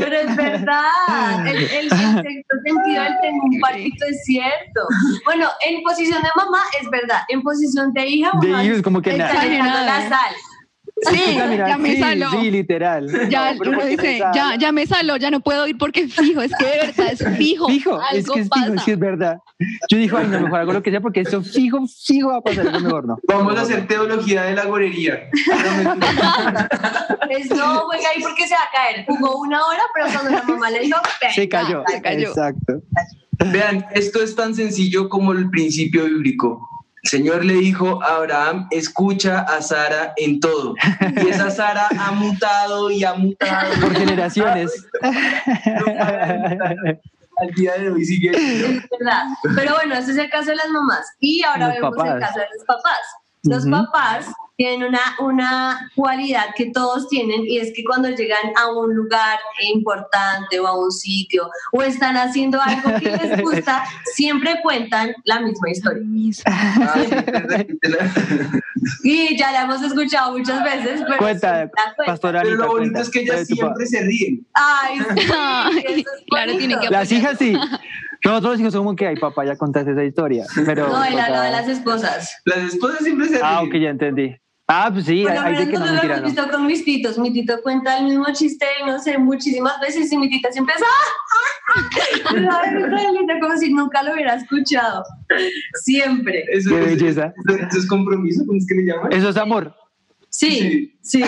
Pero 0.00 0.16
es 0.16 0.36
verdad, 0.36 1.46
el, 1.46 1.56
el, 1.56 1.90
sexto 1.90 2.56
sentido 2.64 3.02
del 3.02 3.20
tengo 3.20 3.44
un 3.44 3.60
palpito 3.60 4.04
es 4.06 4.24
cierto. 4.24 4.80
Bueno, 5.24 5.48
en 5.64 5.82
posición 5.82 6.22
de 6.22 6.28
mamá 6.34 6.62
es 6.80 6.88
verdad, 6.90 7.20
en 7.28 7.42
posición 7.42 7.92
de 7.92 8.06
hija 8.06 8.30
De 8.40 8.48
uno 8.48 8.64
hijo 8.64 8.74
es 8.76 8.82
como 8.82 9.00
que 9.00 9.10
está 9.10 9.46
nada. 9.46 9.84
la 9.84 10.08
sal. 10.08 10.34
Sí, 11.02 11.34
ya 11.58 11.78
me 11.78 11.94
sí, 11.94 12.00
saló. 12.00 12.30
Sí, 12.30 12.50
literal. 12.50 13.28
Ya, 13.28 13.52
No, 13.54 13.60
uno 13.60 13.72
¿por 13.72 13.82
qué 13.82 13.88
dice, 13.90 14.18
ya, 14.34 14.56
ya 14.56 14.72
me 14.72 14.86
saló, 14.86 15.16
ya 15.16 15.30
no 15.30 15.40
puedo 15.40 15.66
ir 15.68 15.78
porque 15.78 16.08
fijo, 16.08 16.42
es 16.42 16.52
que 16.58 16.64
de 16.64 16.76
verdad 16.86 17.12
es 17.12 17.36
fijo. 17.36 17.68
Fijo, 17.68 18.00
es 18.00 18.18
algo 18.24 18.34
que 18.34 18.40
es 18.40 18.48
pasa. 18.48 18.64
fijo, 18.72 18.84
sí 18.84 18.90
es 18.92 18.98
verdad. 18.98 19.38
Yo 19.88 19.98
dije, 19.98 20.16
ay, 20.16 20.26
no, 20.28 20.40
mejor 20.40 20.60
hago 20.60 20.72
lo 20.72 20.82
que 20.82 20.90
sea 20.90 21.00
porque 21.00 21.20
eso 21.20 21.42
fijo, 21.42 21.86
fijo 21.86 22.28
va 22.28 22.38
a 22.38 22.40
pasar, 22.40 22.66
eso 22.66 22.80
mejor 22.80 23.06
no. 23.06 23.18
Vamos 23.28 23.56
a 23.56 23.62
hacer 23.62 23.86
teología 23.86 24.42
de 24.44 24.54
la 24.54 24.64
gorería. 24.64 25.28
No, 25.46 25.90
mentira. 25.90 26.68
Es 27.30 27.50
no, 27.50 27.80
juega 27.80 28.08
ahí 28.14 28.22
porque 28.22 28.46
se 28.46 28.54
va 28.54 28.60
a 28.60 28.72
caer. 28.72 29.04
Jugó 29.06 29.38
una 29.40 29.62
hora, 29.62 29.82
pero 29.94 30.06
cuando 30.10 30.30
la 30.30 30.42
mamá 30.44 30.70
le 30.70 30.80
dijo, 30.80 30.98
Se 31.34 31.46
cayó. 31.48 31.84
se 31.86 32.00
cayó. 32.00 32.28
Exacto. 32.28 32.80
Vean, 33.52 33.84
esto 33.92 34.22
es 34.22 34.34
tan 34.34 34.54
sencillo 34.54 35.08
como 35.10 35.32
el 35.32 35.50
principio 35.50 36.06
bíblico. 36.06 36.66
El 37.02 37.10
Señor 37.10 37.44
le 37.44 37.54
dijo 37.54 38.02
a 38.02 38.16
Abraham, 38.16 38.66
escucha 38.70 39.40
a 39.40 39.62
Sara 39.62 40.12
en 40.16 40.40
todo. 40.40 40.74
Y 41.16 41.28
esa 41.28 41.50
Sara 41.50 41.88
ha 41.98 42.12
mutado 42.12 42.90
y 42.90 43.04
ha 43.04 43.14
mutado. 43.14 43.72
Por 43.80 43.96
generaciones. 43.96 44.72
Al 47.40 47.54
día 47.54 47.74
de 47.74 47.90
hoy 47.90 48.04
sigue. 48.04 48.30
Es 48.30 48.82
verdad. 48.98 49.26
Pero 49.54 49.74
bueno, 49.74 49.94
ese 49.94 50.10
es 50.10 50.18
el 50.18 50.28
caso 50.28 50.50
de 50.50 50.56
las 50.56 50.68
mamás. 50.70 51.06
Y 51.20 51.42
ahora 51.44 51.68
Los 51.68 51.74
vemos 51.74 51.92
el 52.04 52.20
caso 52.20 52.38
de 52.40 52.46
los 52.52 52.64
papás. 52.66 52.98
Los 53.42 53.66
papás 53.66 54.26
tienen 54.56 54.88
una, 54.88 55.00
una 55.20 55.90
cualidad 55.94 56.46
que 56.56 56.72
todos 56.72 57.08
tienen 57.08 57.44
y 57.46 57.58
es 57.58 57.72
que 57.74 57.84
cuando 57.84 58.08
llegan 58.08 58.52
a 58.56 58.72
un 58.72 58.92
lugar 58.92 59.38
importante 59.70 60.58
o 60.58 60.66
a 60.66 60.76
un 60.76 60.90
sitio 60.90 61.48
o 61.72 61.82
están 61.82 62.16
haciendo 62.16 62.60
algo 62.60 62.98
que 62.98 63.10
les 63.10 63.40
gusta, 63.42 63.84
siempre 64.16 64.56
cuentan 64.62 65.14
la 65.24 65.40
misma 65.40 65.70
historia. 65.70 66.02
Y 69.02 69.36
ya 69.36 69.52
la 69.52 69.62
hemos 69.62 69.82
escuchado 69.82 70.36
muchas 70.36 70.62
veces, 70.64 71.02
pero 71.06 71.18
Cuenta, 71.18 71.52
la 71.64 71.70
cuentan. 71.70 72.06
pastora 72.06 72.42
Pero 72.42 72.56
lo 72.56 72.66
bonito 72.68 72.76
cuenta. 72.76 73.00
es 73.00 73.10
que 73.10 73.20
ellas 73.20 73.46
siempre 73.46 73.86
se 73.86 74.00
ríen. 74.02 74.46
Ay, 74.54 74.98
sí, 74.98 75.04
Ay, 75.38 75.84
eso 75.86 75.98
es 75.98 76.24
claro, 76.28 76.56
tienen 76.56 76.80
que 76.80 76.88
Las 76.90 77.10
hijas 77.12 77.38
sí. 77.38 77.56
Nosotros 78.24 78.52
los 78.52 78.60
hijos 78.60 78.72
somos 78.72 78.96
que, 78.96 79.06
ay, 79.06 79.16
papá, 79.16 79.44
ya 79.44 79.56
contaste 79.56 79.92
esa 79.92 80.04
historia. 80.04 80.44
Pero, 80.66 80.88
No, 80.88 81.04
el 81.04 81.12
o 81.12 81.16
sea, 81.16 81.24
hablaba 81.26 81.44
de 81.44 81.52
las 81.52 81.68
esposas. 81.68 82.36
Las 82.44 82.58
esposas 82.58 82.98
siempre 83.04 83.26
se 83.26 83.34
ríen. 83.34 83.44
Ah, 83.44 83.62
ok, 83.62 83.74
ya 83.74 83.90
entendí. 83.90 84.36
Ah, 84.70 84.90
pues 84.92 85.06
sí, 85.06 85.22
Por 85.22 85.32
hay, 85.32 85.38
hay 85.38 85.64
de 85.64 85.70
que 85.70 85.78
no 85.78 85.80
nosotros 85.80 85.88
lo 85.88 85.92
mentira, 85.94 86.14
hemos 86.18 86.20
no. 86.20 86.26
visto 86.42 86.50
con 86.50 86.66
mis 86.66 86.84
titos. 86.84 87.18
Mi 87.18 87.32
tito 87.32 87.60
cuenta 87.62 87.96
el 87.98 88.04
mismo 88.04 88.26
chiste, 88.34 88.66
no 88.86 88.98
sé, 88.98 89.16
muchísimas 89.16 89.80
veces 89.80 90.12
y 90.12 90.18
mi 90.18 90.28
tita 90.28 90.52
siempre 90.52 90.74
es 90.76 90.82
¡ah! 90.82 90.86
Es 92.34 93.12
linda, 93.12 93.34
como 93.40 93.56
si 93.56 93.72
nunca 93.72 94.02
lo 94.02 94.12
hubiera 94.12 94.34
escuchado. 94.34 95.02
Siempre. 95.82 96.44
Eso, 96.52 96.70
Qué 96.70 96.80
belleza. 96.80 97.32
eso- 97.48 97.58
eso 97.66 97.78
es 97.78 97.86
compromiso, 97.88 98.44
¿cómo 98.46 98.58
es 98.58 98.66
que 98.66 98.74
le 98.74 98.82
llaman? 98.84 99.10
Eso 99.12 99.30
es 99.30 99.36
amor. 99.38 99.74
Sí, 100.30 100.94
sí. 101.02 101.20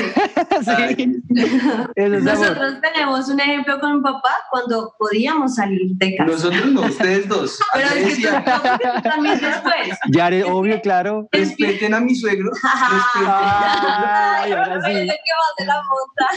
Nosotros 1.96 2.80
tenemos 2.82 3.28
un 3.28 3.40
ejemplo 3.40 3.80
con 3.80 3.96
mi 3.96 4.02
papá 4.02 4.36
cuando 4.50 4.94
podíamos 4.98 5.54
salir 5.54 5.96
de 5.96 6.16
casa. 6.16 6.30
Nosotros 6.30 6.66
no, 6.66 6.82
ustedes 6.82 7.26
dos. 7.26 7.58
Pero 7.72 7.88
es 7.88 8.18
que 8.18 8.26
tú, 8.26 8.32
también 9.02 9.40
después. 9.40 9.98
Ya 10.12 10.26
eres 10.28 10.44
obvio, 10.46 10.82
claro. 10.82 11.26
respeten 11.32 11.94
a 11.94 12.00
mi 12.00 12.14
suegro. 12.14 12.50
respeten. 12.52 13.26
Ay, 13.26 14.52
ahora 14.52 14.82
sí. 14.82 14.92
que 14.92 15.06
vas 15.06 15.54
de 15.58 15.64
la 15.64 15.82
monta. 15.82 16.28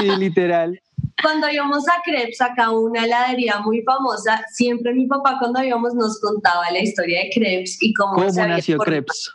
Sí, 0.00 0.06
literal. 0.20 0.80
Cuando 1.20 1.48
íbamos 1.48 1.88
a 1.88 2.00
Crepes, 2.04 2.40
acá 2.40 2.70
una 2.70 3.04
heladería 3.04 3.58
muy 3.60 3.82
famosa, 3.82 4.40
siempre 4.52 4.94
mi 4.94 5.06
papá 5.06 5.36
cuando 5.38 5.62
íbamos 5.62 5.94
nos 5.94 6.20
contaba 6.20 6.70
la 6.70 6.80
historia 6.80 7.24
de 7.24 7.30
Crepes 7.30 7.78
y 7.80 7.92
cómo, 7.94 8.14
¿Cómo 8.14 8.30
se 8.30 8.46
nació. 8.46 8.78
Krebs? 8.78 9.34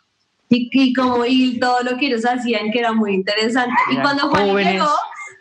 Y, 0.50 0.70
y 0.72 0.94
como 0.94 1.26
y 1.26 1.60
todo 1.60 1.82
lo 1.84 1.98
que 1.98 2.08
ellos 2.08 2.26
hacían 2.26 2.72
que 2.72 2.80
era 2.80 2.92
muy 2.94 3.14
interesante. 3.14 3.74
Y 3.90 3.94
Eran 3.94 4.04
cuando 4.04 4.30
Juan 4.30 4.48
jóvenes. 4.50 4.74
llegó, 4.74 4.90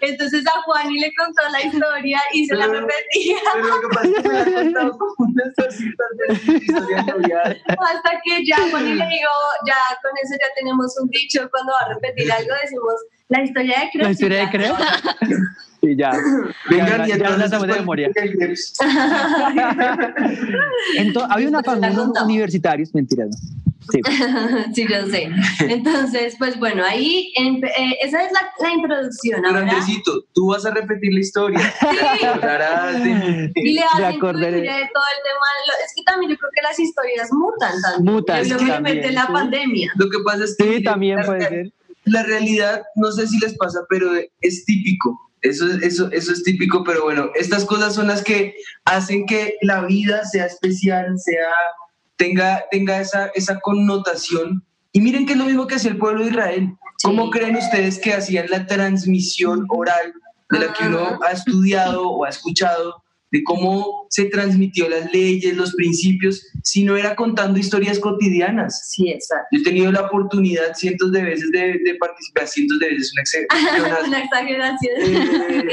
entonces 0.01 0.47
a 0.47 0.63
Juan 0.63 0.93
le 0.93 1.13
contó 1.17 1.43
la 1.51 1.61
historia 1.63 2.21
y 2.33 2.47
se 2.47 2.55
la 2.55 2.67
Pero- 2.67 2.81
repetía 2.81 3.37
Pero 3.55 3.67
lo 3.67 3.81
que 3.81 3.89
pasa 3.89 4.09
es 4.09 4.15
que 4.23 4.29
me 4.65 4.71
la 4.71 4.91
como 4.91 5.15
unas 5.19 5.55
200 5.57 6.07
veces 6.29 6.49
mi 6.49 6.55
historia 6.57 7.03
novial. 7.03 7.63
hasta 7.69 8.11
que 8.25 8.45
ya 8.47 8.57
Juan 8.71 8.85
le 8.85 8.93
digo, 8.95 9.35
ya 9.67 9.77
con 10.03 10.13
eso 10.23 10.35
ya 10.41 10.47
tenemos 10.57 10.97
un 11.01 11.09
dicho, 11.09 11.49
cuando 11.51 11.73
va 11.73 11.79
a 11.91 11.95
repetir 11.95 12.31
algo 12.31 12.53
decimos 12.63 12.95
la 13.31 13.43
historia 13.43 13.81
de 13.81 13.91
Crepes. 13.91 14.07
La 14.07 14.11
historia 14.13 14.43
y 14.43 14.47
de 14.47 14.53
ya. 14.59 14.69
¿no? 15.29 15.37
Y 15.81 15.97
ya. 15.97 16.11
Vengan, 16.71 16.89
ya, 16.89 17.07
y 17.07 17.09
ya 17.09 17.17
la 17.17 17.25
entonces 17.35 17.51
sabemos 17.51 17.63
de 17.63 17.67
¿cuál 17.69 17.81
memoria. 17.81 18.11
fue 18.13 18.23
el 18.23 18.33
Krebs? 18.37 18.75
Ento- 20.99 21.27
había 21.31 21.49
una 21.49 21.59
la 21.59 21.65
familia 21.65 21.99
universitarios, 22.25 22.95
mentiras. 22.95 23.29
¿no? 23.31 23.37
Sí. 23.91 24.01
sí, 24.75 24.87
yo 24.89 25.07
sé. 25.07 25.31
Entonces, 25.61 26.35
pues 26.39 26.59
bueno, 26.59 26.85
ahí 26.85 27.33
eh, 27.37 27.97
esa 28.03 28.23
es 28.25 28.33
la, 28.33 28.51
la 28.61 28.75
introducción. 28.75 29.45
Andresito, 29.45 30.25
tú 30.35 30.49
vas 30.49 30.65
a 30.67 30.71
repetir 30.73 31.13
la 31.15 31.21
historia. 31.21 31.75
Te 32.21 32.27
acordarás 32.27 33.03
de- 33.03 33.51
y 33.55 33.73
le 33.75 33.83
acordaré. 33.83 34.59
incluir, 34.59 34.71
eh, 34.71 34.91
todo 34.93 35.05
el 35.05 35.23
tema. 35.25 35.47
lo- 35.67 35.85
Es 35.85 35.93
que 35.97 36.03
también 36.05 36.33
yo 36.33 36.37
creo 36.39 36.51
que 36.55 36.63
las 36.63 36.79
historias 36.79 37.29
mutan 37.33 37.73
también. 37.83 38.15
Mutan, 38.15 38.45
Yo 38.45 38.57
creo 38.57 38.67
que 38.67 38.73
también, 38.75 38.97
mete 38.97 39.13
la 39.13 39.27
sí. 39.27 39.33
pandemia. 39.33 39.93
Lo 39.97 40.11
que 40.11 40.19
pasa 40.25 40.45
es 40.45 40.57
que 40.57 40.77
Sí, 40.79 40.83
también 40.83 41.17
la, 41.19 41.25
puede 41.27 41.49
ser. 41.49 41.73
la 42.05 42.23
realidad, 42.23 42.83
no 42.97 43.11
sé 43.13 43.27
si 43.27 43.39
les 43.39 43.55
pasa, 43.57 43.81
pero 43.89 44.11
es 44.41 44.65
típico. 44.65 45.19
Eso, 45.41 45.67
eso, 45.83 46.11
eso 46.11 46.33
es 46.33 46.43
típico, 46.43 46.83
pero 46.83 47.05
bueno, 47.05 47.31
estas 47.37 47.65
cosas 47.65 47.95
son 47.95 48.09
las 48.09 48.25
que 48.25 48.55
hacen 48.85 49.25
que 49.25 49.55
la 49.63 49.83
vida 49.85 50.25
sea 50.25 50.47
especial, 50.47 51.17
sea, 51.17 51.47
tenga, 52.19 52.65
tenga 52.71 53.01
esa, 53.01 53.31
esa 53.35 53.59
connotación. 53.61 54.63
Y 54.93 55.01
miren 55.01 55.25
que 55.25 55.33
es 55.33 55.39
lo 55.39 55.45
mismo 55.47 55.67
que 55.67 55.77
hacía 55.77 55.91
el 55.93 55.99
pueblo 55.99 56.25
de 56.25 56.31
Israel. 56.31 56.69
¿Cómo 57.03 57.27
Sí. 57.27 57.31
creen 57.31 57.57
ustedes 57.57 57.99
que 57.99 58.13
hacían 58.13 58.47
la 58.51 58.67
transmisión 58.67 59.65
oral 59.71 60.13
de 60.51 60.59
la 60.59 60.73
que 60.73 60.87
uno 60.87 61.19
ha 61.27 61.31
estudiado 61.33 62.09
o 62.11 62.25
ha 62.25 62.29
escuchado, 62.31 63.03
de 63.31 63.45
cómo 63.45 64.07
se 64.09 64.25
transmitió 64.25 64.89
las 64.89 65.13
leyes, 65.13 65.55
los 65.55 65.75
principios, 65.75 66.43
si 66.65 66.83
no 66.83 66.97
era 66.97 67.15
contando 67.15 67.59
historias 67.59 67.99
cotidianas? 67.99 68.91
Sí, 68.91 69.11
exacto. 69.11 69.47
Yo 69.53 69.61
he 69.61 69.65
tenido 69.65 69.93
la 69.93 70.01
oportunidad 70.07 70.75
cientos 70.75 71.13
de 71.13 71.23
veces 71.23 71.51
de, 71.53 71.79
de 71.85 71.95
participar, 72.01 72.49
cientos 72.49 72.79
de 72.79 72.89
veces, 72.89 73.13
una 73.13 73.23
Una 74.09 74.19
exageración. 74.21 74.93
eh, 75.03 75.65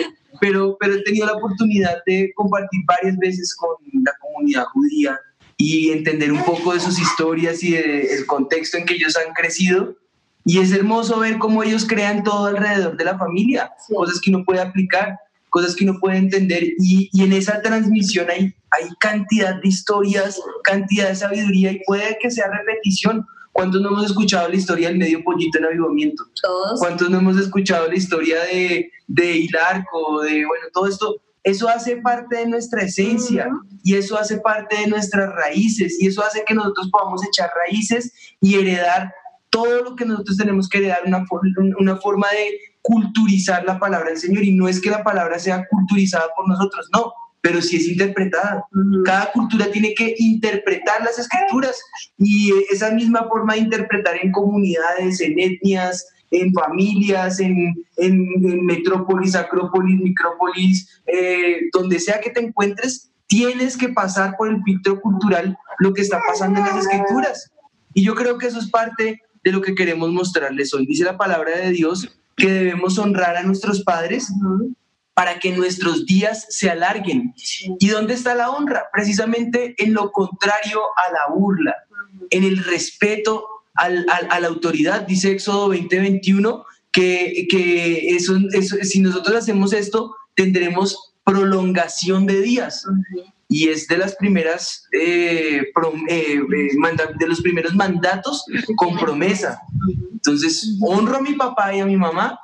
pero, 0.42 0.76
pero 0.82 0.96
he 0.96 1.04
tenido 1.04 1.26
la 1.28 1.34
oportunidad 1.34 1.96
de 2.06 2.32
compartir 2.36 2.82
varias 2.86 3.18
veces 3.18 3.56
con 3.56 3.70
la 4.04 4.12
comunidad 4.20 4.66
judía 4.74 5.18
y 5.58 5.92
entender 5.92 6.32
un 6.32 6.44
poco 6.44 6.74
de 6.74 6.80
sus 6.80 7.00
historias 7.00 7.64
y 7.64 7.72
del 7.72 8.26
contexto 8.26 8.78
en 8.78 8.86
que 8.86 8.96
ellos 8.96 9.16
han 9.18 9.34
crecido. 9.34 9.96
Y 10.44 10.60
es 10.60 10.72
hermoso 10.72 11.20
ver 11.20 11.38
cómo 11.40 11.64
ellos 11.64 11.86
crean 11.88 12.24
todo 12.24 12.46
alrededor 12.48 12.98
de 12.98 13.06
la 13.06 13.18
familia, 13.18 13.72
Sí. 13.88 13.96
cosas 13.96 14.20
que 14.22 14.30
uno 14.30 14.44
puede 14.46 14.62
aplicar, 14.62 15.18
cosas 15.50 15.76
que 15.76 15.86
uno 15.86 15.98
puede 16.00 16.18
entender. 16.18 16.64
Y, 16.80 17.10
y 17.14 17.24
en 17.24 17.34
esa 17.34 17.62
transmisión 17.62 18.30
hay, 18.30 18.54
hay 18.72 18.90
cantidad 19.00 19.60
de 19.62 19.68
historias, 19.68 20.40
cantidad 20.64 21.08
de 21.10 21.16
sabiduría 21.16 21.72
y 21.72 21.82
puede 21.86 22.18
que 22.22 22.30
sea 22.30 22.46
repetición. 22.52 23.26
¿Cuántos 23.54 23.82
no 23.82 23.88
hemos 23.88 24.06
escuchado 24.06 24.50
la 24.50 24.56
historia 24.58 24.90
del 24.90 24.98
medio 24.98 25.24
pollito 25.24 25.58
en 25.58 25.66
avivamiento? 25.66 26.26
Todos. 26.44 26.78
¿Cuántos 26.80 27.10
no 27.10 27.20
hemos 27.20 27.38
escuchado 27.40 27.88
la 27.88 27.96
historia 27.96 28.44
de, 28.44 28.92
de 29.08 29.38
Hilarco, 29.38 30.22
de, 30.22 30.46
bueno, 30.46 30.66
todo 30.74 30.88
esto? 30.88 31.16
Eso 31.46 31.70
hace 31.70 31.98
parte 31.98 32.38
de 32.38 32.48
nuestra 32.48 32.82
esencia 32.82 33.48
y 33.84 33.96
eso 33.96 34.18
hace 34.20 34.38
parte 34.40 34.76
de 34.82 34.88
nuestras 34.88 35.30
raíces 35.34 35.96
y 36.02 36.08
eso 36.08 36.24
hace 36.24 36.44
que 36.46 36.56
nosotros 36.56 36.90
podamos 36.92 37.22
echar 37.26 37.50
raíces 37.68 38.12
y 38.42 38.56
heredar 38.56 39.14
todo 39.52 39.84
lo 39.84 39.96
que 39.96 40.06
nosotros 40.06 40.36
tenemos 40.38 40.68
que 40.68 40.80
heredar, 40.80 41.00
una, 41.06 41.24
for- 41.28 41.42
una 41.80 41.96
forma 41.98 42.28
de 42.32 42.60
culturizar 42.82 43.64
la 43.64 43.80
palabra 43.80 44.10
del 44.10 44.18
Señor. 44.20 44.44
Y 44.44 44.54
no 44.54 44.68
es 44.68 44.82
que 44.82 44.90
la 44.90 45.04
palabra 45.04 45.40
sea 45.40 45.66
culturizada 45.70 46.26
por 46.36 46.48
nosotros, 46.48 46.90
no, 46.94 47.14
pero 47.42 47.62
sí 47.62 47.78
es 47.78 47.88
interpretada. 47.88 48.66
Cada 49.06 49.32
cultura 49.32 49.72
tiene 49.72 49.94
que 49.94 50.16
interpretar 50.18 51.04
las 51.04 51.20
escrituras 51.20 51.80
y 52.18 52.52
esa 52.72 52.90
misma 52.92 53.28
forma 53.28 53.54
de 53.54 53.60
interpretar 53.60 54.16
en 54.22 54.32
comunidades, 54.32 55.22
en 55.22 55.40
etnias, 55.40 56.06
en 56.32 56.54
familias, 56.54 57.40
en, 57.40 57.74
en, 57.98 58.66
metrópolis, 58.66 59.36
acrópolis, 59.36 60.00
micrópolis, 60.00 61.02
eh, 61.06 61.62
donde 61.72 62.00
sea 62.00 62.20
que 62.20 62.30
te 62.30 62.42
encuentres, 62.42 63.12
tienes 63.28 63.78
que 63.78 63.90
pasar 63.90 64.36
por 64.38 64.50
el 64.50 64.62
filtro 64.64 65.00
cultural 65.02 65.58
lo 65.80 65.94
que 65.94 66.02
está 66.02 66.20
pasando 66.28 66.60
en 66.60 66.66
las 66.66 66.86
escrituras. 66.86 67.52
Y 67.94 68.04
yo 68.04 68.16
creo 68.16 68.38
que 68.38 68.48
eso 68.48 68.60
es 68.60 68.70
parte 68.70 69.22
de 69.44 69.52
lo 69.52 69.62
que 69.62 69.76
queremos 69.76 70.12
mostrarles 70.12 70.74
hoy. 70.74 70.86
Dice 70.86 71.04
la 71.04 71.18
palabra 71.18 71.58
de 71.58 71.72
Dios 71.72 72.10
que 72.36 72.52
debemos 72.52 72.98
honrar 72.98 73.38
a 73.38 73.44
nuestros 73.44 73.84
padres 73.84 74.32
para 75.14 75.40
que 75.40 75.56
nuestros 75.56 76.06
días 76.06 76.46
se 76.50 76.70
alarguen. 76.70 77.34
¿Y 77.80 77.88
dónde 77.88 78.14
está 78.14 78.36
la 78.36 78.50
honra? 78.50 78.86
Precisamente 78.92 79.76
en 79.78 79.94
lo 79.94 80.12
contrario 80.12 80.82
a 80.98 81.12
la 81.12 81.34
burla, 81.34 81.76
en 82.30 82.44
el 82.44 82.58
respeto 82.64 83.48
a 83.76 84.40
la 84.40 84.48
autoridad. 84.48 85.02
Dice 85.02 85.32
Éxodo 85.32 85.68
2021 85.68 86.66
que, 86.92 87.48
que 87.50 88.16
eso, 88.16 88.38
si 88.84 89.02
nosotros 89.02 89.36
hacemos 89.36 89.74
esto, 89.74 90.16
tendremos 90.36 91.14
prolongación 91.26 92.26
de 92.26 92.42
días. 92.42 92.86
Y 93.48 93.68
es 93.70 93.88
de 93.88 93.98
las 93.98 94.16
primeras, 94.16 94.88
eh, 94.92 95.62
eh, 96.10 96.42
eh, 96.50 96.70
de 97.20 97.28
los 97.28 97.42
primeros 97.42 97.76
mandatos 97.76 98.46
con 98.76 98.98
promesa. 98.98 99.60
Entonces, 100.12 100.78
honro 100.82 101.18
a 101.18 101.22
mi 101.22 101.34
papá 101.34 101.76
y 101.76 101.80
a 101.80 101.86
mi 101.86 101.98
mamá 101.98 102.40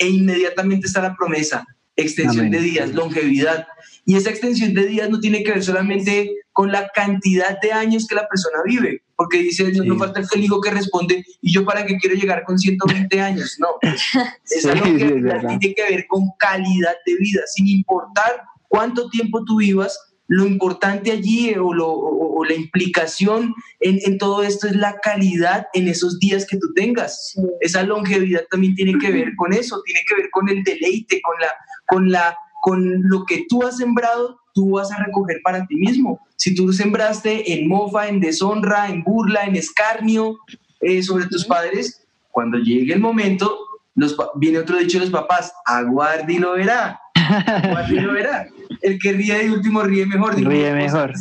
e 0.00 0.08
inmediatamente 0.08 0.86
está 0.86 1.02
la 1.02 1.14
promesa 1.14 1.64
extensión 1.96 2.50
de 2.50 2.58
días, 2.58 2.92
longevidad. 2.92 3.66
Y 4.04 4.16
esa 4.16 4.30
extensión 4.30 4.74
de 4.74 4.86
días 4.86 5.08
no 5.08 5.20
tiene 5.20 5.44
que 5.44 5.52
ver 5.52 5.62
solamente 5.62 6.34
con 6.52 6.72
la 6.72 6.88
cantidad 6.88 7.60
de 7.60 7.72
años 7.72 8.06
que 8.06 8.16
la 8.16 8.28
persona 8.28 8.58
vive, 8.64 9.02
porque 9.16 9.38
dice, 9.38 9.70
no 9.72 9.96
falta 9.96 10.22
el 10.34 10.44
hijo 10.44 10.60
que 10.60 10.70
responde, 10.70 11.24
¿y 11.40 11.52
yo 11.52 11.64
para 11.64 11.84
qué 11.86 11.96
quiero 11.98 12.16
llegar 12.16 12.44
con 12.44 12.58
120 12.58 13.20
años? 13.20 13.56
No, 13.58 13.68
esa 14.50 14.74
longevidad 14.74 15.40
tiene 15.58 15.74
que 15.74 15.82
ver 15.82 16.06
con 16.08 16.30
calidad 16.38 16.94
de 17.06 17.16
vida, 17.16 17.42
sin 17.46 17.68
importar 17.68 18.42
cuánto 18.68 19.08
tiempo 19.08 19.44
tú 19.44 19.58
vivas, 19.58 19.98
lo 20.26 20.46
importante 20.46 21.12
allí 21.12 21.50
eh, 21.50 21.58
o, 21.58 22.44
la 22.44 22.54
implicación 22.54 23.54
en, 23.80 24.18
todo 24.18 24.42
esto 24.42 24.66
es 24.66 24.76
la 24.76 24.98
calidad 25.00 25.66
en 25.72 25.88
esos 25.88 26.18
días 26.18 26.46
que 26.46 26.58
tú 26.58 26.72
tengas. 26.74 27.34
Esa 27.60 27.82
longevidad 27.84 28.44
también 28.50 28.74
tiene 28.74 28.98
que 28.98 29.10
ver 29.10 29.34
con 29.36 29.52
eso, 29.52 29.80
tiene 29.84 30.00
que 30.06 30.14
ver 30.14 30.30
con 30.30 30.48
el 30.48 30.62
deleite, 30.62 31.22
con, 31.22 31.40
la, 31.40 31.48
con, 31.86 32.10
la, 32.10 32.36
con 32.62 33.08
lo 33.08 33.24
que 33.24 33.46
tú 33.48 33.62
has 33.62 33.78
sembrado, 33.78 34.38
tú 34.54 34.70
vas 34.70 34.90
a 34.92 35.04
recoger 35.04 35.40
para 35.44 35.66
ti 35.66 35.76
mismo. 35.76 36.20
Si 36.36 36.54
tú 36.54 36.72
sembraste 36.72 37.52
en 37.52 37.68
mofa, 37.68 38.08
en 38.08 38.20
deshonra, 38.20 38.88
en 38.88 39.02
burla, 39.02 39.44
en 39.44 39.56
escarnio 39.56 40.38
eh, 40.80 41.02
sobre 41.02 41.26
tus 41.26 41.44
padres, 41.44 42.06
cuando 42.30 42.58
llegue 42.58 42.94
el 42.94 43.00
momento, 43.00 43.58
los, 43.94 44.16
viene 44.36 44.58
otro 44.58 44.78
dicho 44.78 44.98
de 44.98 45.04
los 45.04 45.12
papás, 45.12 45.52
aguarde 45.66 46.32
y 46.32 46.38
lo 46.38 46.54
verá. 46.54 46.98
Aguarde 47.14 47.94
y 47.94 48.00
lo 48.00 48.12
verá 48.12 48.48
el 48.84 48.98
que 48.98 49.12
ríe 49.12 49.38
de 49.38 49.50
último 49.50 49.82
ríe 49.82 50.06
mejor. 50.06 50.36
ríe 50.36 50.72
mejor. 50.72 51.12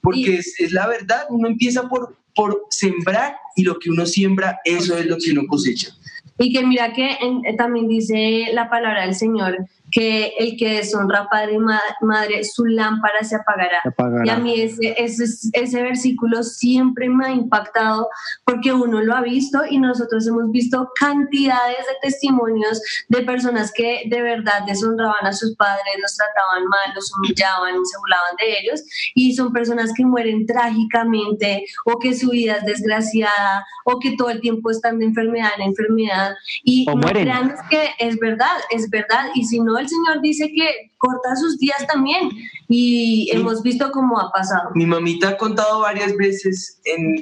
porque 0.00 0.36
es, 0.36 0.58
es, 0.58 0.72
la 0.72 0.88
verdad, 0.88 1.24
uno 1.28 1.48
empieza 1.48 1.88
por, 1.88 2.16
por 2.34 2.62
sembrar 2.70 3.36
y 3.54 3.62
lo 3.62 3.78
que 3.78 3.90
uno 3.90 4.06
siembra, 4.06 4.58
eso 4.64 4.96
es 4.96 5.06
lo 5.06 5.16
que 5.18 5.32
uno 5.32 5.42
cosecha. 5.46 5.90
Y 6.38 6.52
que 6.52 6.66
mira 6.66 6.92
que 6.92 7.16
también 7.56 7.86
dice 7.86 8.46
la 8.52 8.68
palabra 8.68 9.02
del 9.02 9.14
Señor 9.14 9.56
que 9.94 10.34
el 10.40 10.56
que 10.56 10.74
deshonra 10.74 11.28
padre 11.30 11.54
y 11.54 12.04
madre, 12.04 12.42
su 12.42 12.66
lámpara 12.66 13.22
se 13.22 13.36
apagará. 13.36 13.80
Y 14.24 14.28
a 14.28 14.38
mí 14.38 14.60
ese, 14.60 14.92
ese, 14.98 15.24
ese, 15.52 15.82
versículo 15.82 16.42
siempre 16.42 17.08
me 17.08 17.26
ha 17.26 17.30
impactado 17.30 18.08
porque 18.44 18.72
uno 18.72 19.00
lo 19.00 19.14
ha 19.14 19.20
visto 19.20 19.60
y 19.70 19.78
nosotros 19.78 20.26
hemos 20.26 20.50
visto 20.50 20.90
cantidades 20.98 21.78
de 21.78 21.94
testimonios 22.02 22.82
de 23.08 23.22
personas 23.22 23.72
que 23.72 24.02
de 24.10 24.20
verdad 24.20 24.64
deshonraban 24.66 25.24
a 25.26 25.32
sus 25.32 25.54
padres, 25.54 25.94
los 26.02 26.16
trataban 26.16 26.64
mal, 26.64 26.92
los 26.96 27.12
humillaban, 27.16 27.86
se 27.86 27.98
burlaban 27.98 28.34
de 28.38 28.58
ellos 28.58 28.82
y 29.14 29.36
son 29.36 29.52
personas 29.52 29.92
que 29.96 30.04
mueren 30.04 30.44
trágicamente 30.44 31.64
o 31.84 32.00
que 32.00 32.16
su 32.16 32.30
vida 32.30 32.56
es 32.56 32.64
desgraciada 32.64 33.64
o 33.84 34.00
que 34.00 34.16
todo 34.16 34.30
el 34.30 34.40
tiempo 34.40 34.72
están 34.72 34.98
de 34.98 35.04
enfermedad 35.04 35.50
en 35.56 35.68
enfermedad. 35.68 36.34
Y 36.64 36.84
no 36.86 37.00
crean 37.00 37.54
que 37.70 37.90
es 38.00 38.18
verdad, 38.18 38.56
es 38.70 38.90
verdad. 38.90 39.28
Y 39.34 39.44
si 39.44 39.60
no 39.60 39.83
el 39.84 39.88
Señor 39.88 40.22
dice 40.22 40.50
que 40.54 40.90
corta 40.98 41.36
sus 41.36 41.58
días 41.58 41.86
también 41.86 42.30
y 42.68 43.30
hemos 43.32 43.62
visto 43.62 43.90
cómo 43.90 44.18
ha 44.18 44.30
pasado. 44.32 44.70
Mi 44.74 44.86
mamita 44.86 45.30
ha 45.30 45.36
contado 45.36 45.80
varias 45.80 46.16
veces 46.16 46.80
en, 46.84 47.14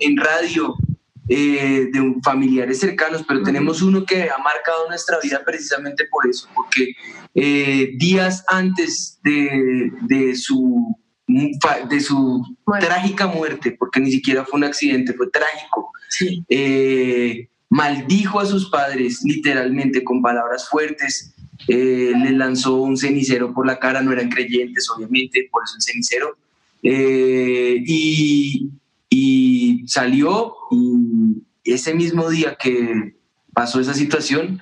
en, 0.00 0.16
radio 0.16 0.74
eh, 1.28 1.88
de 1.92 2.14
familiares 2.24 2.80
cercanos, 2.80 3.24
pero 3.26 3.42
tenemos 3.42 3.82
uno 3.82 4.04
que 4.04 4.30
ha 4.30 4.38
marcado 4.38 4.88
nuestra 4.88 5.18
vida 5.20 5.42
precisamente 5.44 6.04
por 6.10 6.28
eso, 6.28 6.48
porque 6.54 6.92
eh, 7.34 7.90
días 7.96 8.44
antes 8.48 9.18
de, 9.22 9.90
de 10.02 10.34
su 10.36 10.96
de 11.26 12.00
su 12.00 12.44
trágica 12.78 13.26
muerte, 13.26 13.72
porque 13.76 14.00
ni 14.00 14.12
siquiera 14.12 14.44
fue 14.44 14.58
un 14.58 14.64
accidente, 14.64 15.12
fue 15.12 15.28
trágico. 15.28 15.90
Eh, 16.48 17.48
maldijo 17.68 18.38
a 18.38 18.46
sus 18.46 18.70
padres 18.70 19.20
literalmente 19.24 20.04
con 20.04 20.22
palabras 20.22 20.68
fuertes, 20.68 21.34
eh, 21.68 22.12
le 22.16 22.32
lanzó 22.32 22.76
un 22.76 22.96
cenicero 22.96 23.52
por 23.52 23.66
la 23.66 23.78
cara, 23.78 24.02
no 24.02 24.12
eran 24.12 24.28
creyentes, 24.28 24.88
obviamente, 24.90 25.48
por 25.50 25.62
eso 25.64 25.74
el 25.76 25.82
cenicero. 25.82 26.36
Eh, 26.82 27.82
y, 27.84 28.70
y, 29.10 29.84
salió 29.88 30.54
y 30.70 31.72
ese 31.72 31.94
mismo 31.94 32.28
día 32.30 32.56
que 32.56 33.14
pasó 33.52 33.80
esa 33.80 33.94
situación, 33.94 34.60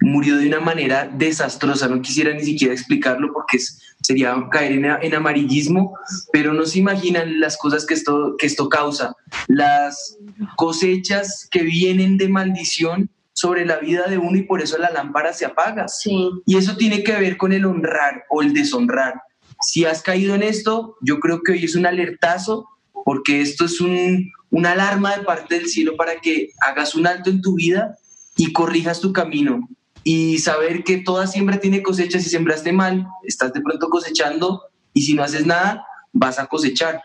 murió 0.00 0.36
de 0.36 0.48
una 0.48 0.60
manera 0.60 1.10
desastrosa. 1.10 1.88
No 1.88 2.02
quisiera 2.02 2.34
ni 2.34 2.44
siquiera 2.44 2.74
explicarlo 2.74 3.32
porque 3.32 3.58
sería 4.02 4.36
caer 4.50 4.72
en, 4.72 4.84
en, 4.84 5.14
amarillismo, 5.14 5.96
pero 6.32 6.52
no 6.52 6.66
se 6.66 6.80
imaginan 6.80 7.40
las 7.40 7.56
cosas 7.56 7.86
que 7.86 7.94
esto, 7.94 8.36
que 8.38 8.46
esto 8.46 8.68
causa, 8.68 9.14
las 9.48 10.18
cosechas 10.56 11.48
que 11.50 11.62
vienen 11.62 12.18
de 12.18 12.28
maldición 12.28 13.08
sobre 13.34 13.66
la 13.66 13.78
vida 13.78 14.06
de 14.06 14.16
uno 14.16 14.38
y 14.38 14.42
por 14.42 14.62
eso 14.62 14.78
la 14.78 14.90
lámpara 14.90 15.32
se 15.32 15.44
apaga. 15.44 15.88
Sí. 15.88 16.30
Y 16.46 16.56
eso 16.56 16.76
tiene 16.76 17.02
que 17.02 17.12
ver 17.12 17.36
con 17.36 17.52
el 17.52 17.66
honrar 17.66 18.24
o 18.30 18.40
el 18.40 18.54
deshonrar. 18.54 19.20
Si 19.60 19.84
has 19.84 20.02
caído 20.02 20.34
en 20.34 20.42
esto, 20.42 20.96
yo 21.02 21.20
creo 21.20 21.42
que 21.42 21.52
hoy 21.52 21.64
es 21.64 21.74
un 21.74 21.84
alertazo 21.84 22.68
porque 23.04 23.40
esto 23.40 23.64
es 23.66 23.80
un, 23.80 24.30
una 24.50 24.72
alarma 24.72 25.16
de 25.16 25.24
parte 25.24 25.56
del 25.56 25.66
cielo 25.66 25.96
para 25.96 26.20
que 26.20 26.50
hagas 26.60 26.94
un 26.94 27.06
alto 27.06 27.28
en 27.28 27.42
tu 27.42 27.56
vida 27.56 27.98
y 28.36 28.52
corrijas 28.52 29.00
tu 29.00 29.12
camino. 29.12 29.68
Y 30.04 30.38
saber 30.38 30.84
que 30.84 30.98
toda 30.98 31.26
siembra 31.26 31.58
tiene 31.58 31.82
cosecha. 31.82 32.20
Si 32.20 32.30
sembraste 32.30 32.72
mal, 32.72 33.06
estás 33.24 33.52
de 33.52 33.60
pronto 33.62 33.88
cosechando 33.88 34.62
y 34.92 35.02
si 35.02 35.14
no 35.14 35.24
haces 35.24 35.44
nada, 35.44 35.84
vas 36.12 36.38
a 36.38 36.46
cosechar. 36.46 37.02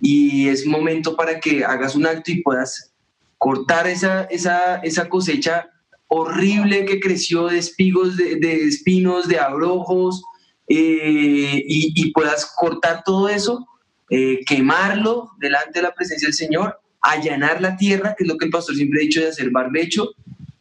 Y 0.00 0.48
es 0.48 0.66
momento 0.66 1.14
para 1.14 1.38
que 1.38 1.64
hagas 1.64 1.94
un 1.94 2.06
alto 2.06 2.32
y 2.32 2.42
puedas 2.42 2.92
cortar 3.38 3.86
esa, 3.86 4.24
esa, 4.24 4.76
esa 4.76 5.08
cosecha 5.08 5.70
horrible 6.08 6.84
que 6.84 7.00
creció 7.00 7.46
de 7.46 7.58
espigos, 7.58 8.16
de, 8.16 8.64
espinos, 8.66 9.28
de 9.28 9.38
abrojos, 9.38 10.22
eh, 10.68 11.62
y, 11.66 12.12
puedas 12.12 12.52
cortar 12.56 13.02
todo 13.04 13.28
eso, 13.28 13.66
eh, 14.10 14.40
quemarlo 14.46 15.30
delante 15.38 15.78
de 15.78 15.82
la 15.82 15.94
presencia 15.94 16.26
del 16.26 16.34
Señor, 16.34 16.78
allanar 17.00 17.60
la 17.60 17.76
tierra, 17.76 18.14
que 18.16 18.24
es 18.24 18.28
lo 18.28 18.36
que 18.36 18.46
el 18.46 18.50
pastor 18.50 18.74
siempre 18.74 19.00
ha 19.00 19.04
dicho 19.04 19.20
de 19.20 19.28
hacer 19.28 19.50
barbecho, 19.50 20.10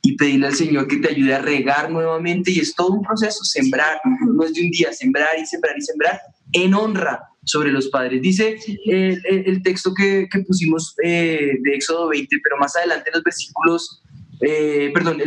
y 0.01 0.15
pedirle 0.15 0.47
al 0.47 0.55
Señor 0.55 0.87
que 0.87 0.97
te 0.97 1.09
ayude 1.09 1.33
a 1.33 1.41
regar 1.41 1.89
nuevamente, 1.91 2.51
y 2.51 2.59
es 2.59 2.75
todo 2.75 2.89
un 2.89 3.01
proceso, 3.01 3.43
sembrar, 3.43 3.99
no 4.21 4.43
es 4.43 4.53
de 4.53 4.61
un 4.61 4.69
día, 4.69 4.93
sembrar 4.93 5.37
y 5.41 5.45
sembrar 5.45 5.77
y 5.77 5.81
sembrar 5.81 6.21
en 6.53 6.73
honra, 6.73 7.23
sobre 7.47 7.71
los 7.71 7.87
padres. 7.87 8.21
Dice 8.21 8.57
el, 8.85 9.63
texto 9.63 9.93
que, 9.93 10.27
pusimos 10.45 10.93
eh, 11.03 11.53
de 11.61 11.73
Éxodo 11.73 12.09
20, 12.09 12.37
pero 12.43 12.57
más 12.57 12.75
adelante 12.75 13.09
en 13.09 13.15
los 13.15 13.23
versículos, 13.23 14.03
eh, 14.41 14.91
perdón, 14.93 15.21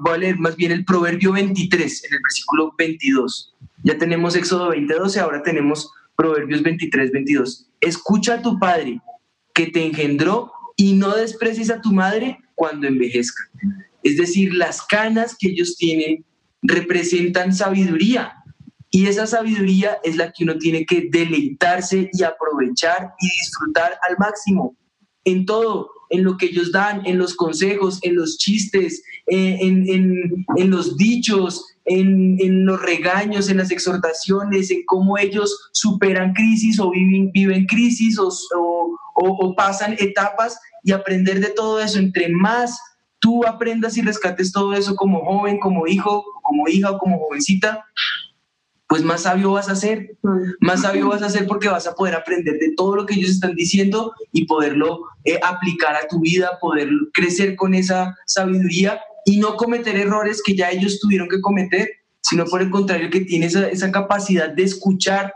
voy 0.00 0.14
a 0.14 0.18
leer 0.18 0.38
más 0.38 0.56
bien 0.56 0.72
el 0.72 0.84
Proverbio 0.84 1.32
23, 1.32 2.04
en 2.04 2.14
el 2.14 2.20
versículo 2.22 2.72
22. 2.78 3.54
Ya 3.82 3.98
tenemos 3.98 4.36
Éxodo 4.36 4.70
20, 4.70 4.94
12, 4.94 5.20
ahora 5.20 5.42
tenemos 5.42 5.90
Proverbios 6.16 6.62
23, 6.62 7.10
22. 7.10 7.68
Escucha 7.80 8.34
a 8.34 8.42
tu 8.42 8.58
padre 8.58 9.00
que 9.52 9.66
te 9.66 9.84
engendró 9.84 10.52
y 10.76 10.92
no 10.92 11.14
desprecies 11.14 11.70
a 11.70 11.80
tu 11.80 11.92
madre 11.92 12.38
cuando 12.54 12.86
envejezca. 12.86 13.42
Es 14.02 14.16
decir, 14.16 14.54
las 14.54 14.82
canas 14.82 15.36
que 15.38 15.48
ellos 15.48 15.76
tienen 15.76 16.24
representan 16.62 17.52
sabiduría, 17.52 18.34
y 18.96 19.06
esa 19.06 19.26
sabiduría 19.26 19.98
es 20.02 20.16
la 20.16 20.32
que 20.32 20.44
uno 20.44 20.56
tiene 20.58 20.86
que 20.86 21.08
deleitarse 21.10 22.08
y 22.12 22.22
aprovechar 22.22 23.12
y 23.20 23.26
disfrutar 23.40 23.90
al 24.08 24.16
máximo. 24.18 24.74
en 25.28 25.44
todo, 25.44 25.90
en 26.10 26.22
lo 26.22 26.36
que 26.36 26.46
ellos 26.46 26.70
dan, 26.70 27.04
en 27.04 27.18
los 27.18 27.34
consejos, 27.34 27.98
en 28.02 28.14
los 28.14 28.38
chistes, 28.38 29.02
eh, 29.26 29.58
en, 29.60 29.74
en- 30.56 30.70
los 30.70 30.96
dichos, 30.96 31.64
en, 31.84 32.36
en 32.40 32.64
los 32.64 32.80
regaños, 32.80 33.48
en 33.50 33.56
las 33.56 33.72
exhortaciones, 33.72 34.70
en 34.70 34.84
cómo 34.86 35.18
ellos 35.18 35.48
superan 35.72 36.32
crisis 36.32 36.78
o 36.78 36.90
viven, 36.90 37.32
viven 37.32 37.66
crisis 37.66 38.16
o- 38.20 38.28
o- 38.58 39.36
o 39.44 39.54
pasan 39.56 39.96
etapas 39.98 40.58
y 40.84 40.92
aprender 40.92 41.40
de 41.40 41.50
todo 41.50 41.80
eso. 41.80 41.98
Entre 41.98 42.28
más 42.28 42.78
tú 43.18 43.44
aprendas 43.44 43.96
y 43.96 44.02
rescates 44.02 44.52
todo 44.52 44.74
eso 44.74 44.94
como 44.94 45.24
joven, 45.24 45.58
como 45.58 45.88
hijo, 45.88 46.24
como 46.44 46.68
hija 46.68 46.92
o 46.92 46.98
como 46.98 47.18
jovencita, 47.18 47.84
pues 48.88 49.02
más 49.02 49.22
sabio 49.22 49.52
vas 49.52 49.68
a 49.68 49.74
ser, 49.74 50.16
más 50.60 50.82
sabio 50.82 51.08
vas 51.08 51.22
a 51.22 51.30
ser 51.30 51.46
porque 51.46 51.68
vas 51.68 51.86
a 51.86 51.94
poder 51.94 52.14
aprender 52.14 52.58
de 52.58 52.72
todo 52.76 52.94
lo 52.94 53.04
que 53.04 53.14
ellos 53.14 53.30
están 53.30 53.54
diciendo 53.54 54.12
y 54.32 54.46
poderlo 54.46 55.00
eh, 55.24 55.40
aplicar 55.42 55.96
a 55.96 56.06
tu 56.06 56.20
vida, 56.20 56.58
poder 56.60 56.88
crecer 57.12 57.56
con 57.56 57.74
esa 57.74 58.16
sabiduría 58.26 59.00
y 59.24 59.38
no 59.38 59.56
cometer 59.56 59.96
errores 59.96 60.40
que 60.40 60.54
ya 60.54 60.70
ellos 60.70 61.00
tuvieron 61.00 61.28
que 61.28 61.40
cometer, 61.40 61.88
sino 62.20 62.44
por 62.44 62.62
el 62.62 62.70
contrario 62.70 63.10
que 63.10 63.22
tiene 63.22 63.46
esa, 63.46 63.68
esa 63.68 63.90
capacidad 63.90 64.50
de 64.50 64.62
escuchar, 64.62 65.32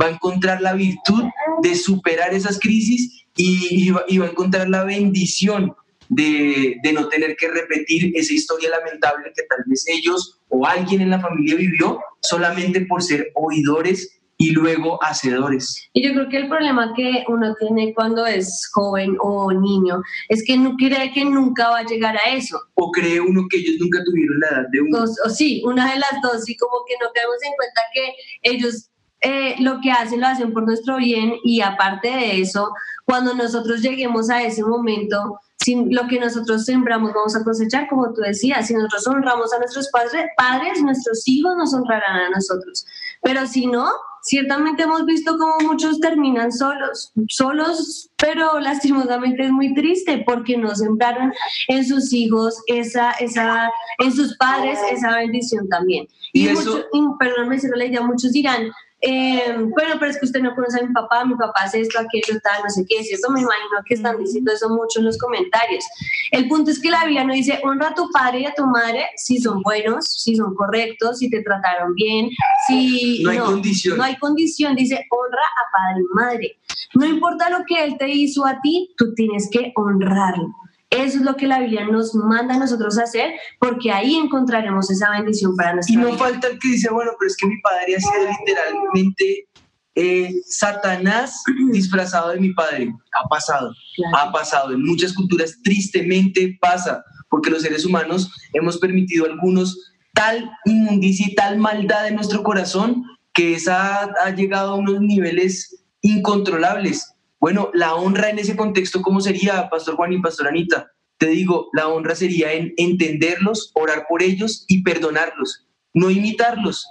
va 0.00 0.06
a 0.06 0.10
encontrar 0.10 0.60
la 0.60 0.74
virtud 0.74 1.24
de 1.62 1.74
superar 1.74 2.34
esas 2.34 2.60
crisis 2.60 3.24
y, 3.34 3.88
y 3.88 3.90
va, 3.90 4.04
y 4.06 4.18
va 4.18 4.26
a 4.26 4.30
encontrar 4.30 4.68
la 4.68 4.84
bendición 4.84 5.74
de, 6.08 6.76
de 6.84 6.92
no 6.92 7.08
tener 7.08 7.36
que 7.36 7.48
repetir 7.48 8.12
esa 8.14 8.32
historia 8.32 8.70
lamentable 8.70 9.32
que 9.34 9.42
tal 9.42 9.64
vez 9.66 9.84
ellos 9.88 10.38
o 10.48 10.66
alguien 10.66 11.00
en 11.00 11.10
la 11.10 11.20
familia 11.20 11.56
vivió 11.56 12.00
solamente 12.20 12.80
por 12.86 13.02
ser 13.02 13.30
oidores 13.34 14.16
y 14.38 14.50
luego 14.50 15.02
hacedores. 15.02 15.88
Y 15.92 16.06
yo 16.06 16.12
creo 16.12 16.28
que 16.28 16.36
el 16.36 16.48
problema 16.48 16.92
que 16.94 17.24
uno 17.28 17.54
tiene 17.58 17.94
cuando 17.94 18.26
es 18.26 18.68
joven 18.74 19.16
o 19.20 19.50
niño 19.52 20.02
es 20.28 20.44
que 20.44 20.58
no 20.58 20.76
cree 20.76 21.12
que 21.12 21.24
nunca 21.24 21.70
va 21.70 21.78
a 21.78 21.86
llegar 21.86 22.16
a 22.16 22.30
eso. 22.34 22.60
O 22.74 22.90
cree 22.90 23.20
uno 23.20 23.46
que 23.48 23.58
ellos 23.58 23.76
nunca 23.80 24.04
tuvieron 24.04 24.38
la 24.40 24.48
edad 24.48 24.66
de 24.72 24.80
uno. 24.82 24.98
O, 24.98 25.04
o 25.04 25.30
sí, 25.30 25.62
una 25.64 25.90
de 25.90 25.98
las 25.98 26.20
dos, 26.22 26.48
y 26.48 26.56
como 26.56 26.84
que 26.86 26.94
no 27.00 27.10
caemos 27.14 27.36
en 27.42 27.52
cuenta 27.56 27.80
que 27.94 28.14
ellos 28.42 28.90
eh, 29.20 29.56
lo 29.60 29.80
que 29.80 29.90
hacen 29.90 30.20
lo 30.20 30.26
hacen 30.26 30.52
por 30.52 30.64
nuestro 30.64 30.96
bien 30.98 31.34
y 31.44 31.60
aparte 31.60 32.08
de 32.08 32.40
eso, 32.40 32.72
cuando 33.04 33.34
nosotros 33.34 33.80
lleguemos 33.82 34.30
a 34.30 34.42
ese 34.42 34.62
momento, 34.62 35.40
sin 35.58 35.94
lo 35.94 36.06
que 36.06 36.20
nosotros 36.20 36.64
sembramos 36.64 37.12
vamos 37.14 37.34
a 37.34 37.42
cosechar, 37.42 37.88
como 37.88 38.12
tú 38.12 38.20
decías, 38.20 38.66
si 38.66 38.74
nosotros 38.74 39.06
honramos 39.08 39.52
a 39.52 39.58
nuestros 39.58 39.88
padres, 39.90 40.26
padres, 40.36 40.82
nuestros 40.82 41.22
hijos 41.26 41.56
nos 41.56 41.72
honrarán 41.74 42.16
a 42.26 42.30
nosotros. 42.30 42.84
Pero 43.22 43.46
si 43.46 43.66
no, 43.66 43.90
ciertamente 44.22 44.82
hemos 44.82 45.04
visto 45.06 45.36
cómo 45.38 45.54
muchos 45.62 45.98
terminan 45.98 46.52
solos, 46.52 47.12
solos, 47.28 48.10
pero 48.18 48.60
lastimosamente 48.60 49.44
es 49.44 49.50
muy 49.50 49.74
triste 49.74 50.22
porque 50.26 50.56
no 50.56 50.74
sembraron 50.74 51.32
en 51.68 51.84
sus 51.86 52.12
hijos 52.12 52.62
esa, 52.66 53.12
esa, 53.12 53.70
en 53.98 54.12
sus 54.12 54.36
padres 54.36 54.78
esa 54.92 55.16
bendición 55.16 55.68
también. 55.68 56.06
Y 56.32 56.44
Y, 56.44 56.48
eso- 56.48 56.60
muchos, 56.60 56.86
y 56.92 57.00
perdón, 57.18 57.48
me 57.48 57.58
la 57.76 57.84
idea, 57.86 58.02
muchos 58.02 58.32
dirán, 58.32 58.70
eh, 59.02 59.54
bueno, 59.58 59.96
pero 59.98 60.10
es 60.10 60.18
que 60.18 60.24
usted 60.24 60.40
no 60.40 60.54
conoce 60.54 60.80
a 60.80 60.86
mi 60.86 60.92
papá, 60.92 61.24
mi 61.24 61.34
papá 61.34 61.60
hace 61.64 61.80
esto, 61.80 61.98
aquello, 61.98 62.40
tal, 62.42 62.62
no 62.62 62.70
sé 62.70 62.84
qué, 62.88 63.04
¿cierto? 63.04 63.30
Me 63.30 63.40
imagino 63.40 63.82
que 63.86 63.94
están 63.94 64.18
diciendo 64.18 64.52
eso 64.52 64.70
mucho 64.70 65.00
en 65.00 65.04
los 65.04 65.18
comentarios. 65.18 65.84
El 66.30 66.48
punto 66.48 66.70
es 66.70 66.80
que 66.80 66.90
la 66.90 67.04
Biblia 67.04 67.24
no 67.24 67.34
dice, 67.34 67.60
honra 67.62 67.88
a 67.88 67.94
tu 67.94 68.10
padre 68.10 68.40
y 68.40 68.46
a 68.46 68.54
tu 68.54 68.64
madre 68.66 69.06
si 69.16 69.38
son 69.38 69.62
buenos, 69.62 70.06
si 70.06 70.34
son 70.34 70.54
correctos, 70.54 71.18
si 71.18 71.28
te 71.28 71.42
trataron 71.42 71.94
bien, 71.94 72.30
si... 72.66 73.22
No 73.22 73.30
hay 73.30 73.38
condición. 73.38 73.98
No 73.98 74.04
hay 74.04 74.16
condición, 74.16 74.74
dice, 74.74 75.06
honra 75.10 75.42
a 75.42 75.70
padre 75.72 76.00
y 76.00 76.14
madre. 76.14 76.58
No 76.94 77.04
importa 77.04 77.50
lo 77.50 77.64
que 77.66 77.84
él 77.84 77.96
te 77.98 78.08
hizo 78.08 78.46
a 78.46 78.60
ti, 78.62 78.94
tú 78.96 79.14
tienes 79.14 79.50
que 79.50 79.72
honrarlo. 79.76 80.54
Eso 80.96 81.18
es 81.18 81.22
lo 81.22 81.34
que 81.36 81.46
la 81.46 81.60
Biblia 81.60 81.86
nos 81.86 82.14
manda 82.14 82.54
a 82.54 82.58
nosotros 82.58 82.98
a 82.98 83.02
hacer, 83.02 83.32
porque 83.58 83.92
ahí 83.92 84.14
encontraremos 84.16 84.90
esa 84.90 85.10
bendición 85.10 85.54
para 85.56 85.74
nuestra 85.74 85.94
Y 85.94 85.96
no 85.98 86.06
vida. 86.06 86.18
falta 86.18 86.48
el 86.48 86.58
que 86.58 86.68
dice, 86.68 86.90
bueno, 86.90 87.12
pero 87.18 87.28
es 87.28 87.36
que 87.36 87.46
mi 87.46 87.60
padre 87.60 87.96
ha 87.96 88.00
sido 88.00 88.28
literalmente 88.40 89.48
eh, 89.94 90.34
Satanás 90.46 91.42
disfrazado 91.72 92.30
de 92.30 92.40
mi 92.40 92.52
padre. 92.52 92.92
Ha 93.12 93.28
pasado, 93.28 93.72
ha 94.14 94.32
pasado. 94.32 94.72
En 94.72 94.84
muchas 94.84 95.12
culturas 95.12 95.56
tristemente 95.62 96.56
pasa, 96.60 97.02
porque 97.30 97.50
los 97.50 97.62
seres 97.62 97.84
humanos 97.84 98.30
hemos 98.52 98.78
permitido 98.78 99.24
a 99.24 99.28
algunos 99.28 99.92
tal 100.14 100.50
inmundicia 100.64 101.26
y 101.28 101.34
tal 101.34 101.58
maldad 101.58 102.08
en 102.08 102.16
nuestro 102.16 102.42
corazón 102.42 103.04
que 103.34 103.54
esa 103.54 104.04
ha 104.24 104.30
llegado 104.30 104.72
a 104.72 104.76
unos 104.76 105.00
niveles 105.00 105.84
incontrolables. 106.00 107.12
Bueno, 107.40 107.70
la 107.74 107.94
honra 107.94 108.30
en 108.30 108.38
ese 108.38 108.56
contexto, 108.56 109.02
¿cómo 109.02 109.20
sería, 109.20 109.68
Pastor 109.68 109.96
Juan 109.96 110.12
y 110.12 110.20
Pastor 110.20 110.48
Anita? 110.48 110.90
Te 111.18 111.28
digo, 111.28 111.68
la 111.72 111.88
honra 111.88 112.14
sería 112.14 112.52
en 112.52 112.72
entenderlos, 112.76 113.72
orar 113.74 114.06
por 114.08 114.22
ellos 114.22 114.64
y 114.68 114.82
perdonarlos. 114.82 115.66
No 115.94 116.10
imitarlos, 116.10 116.86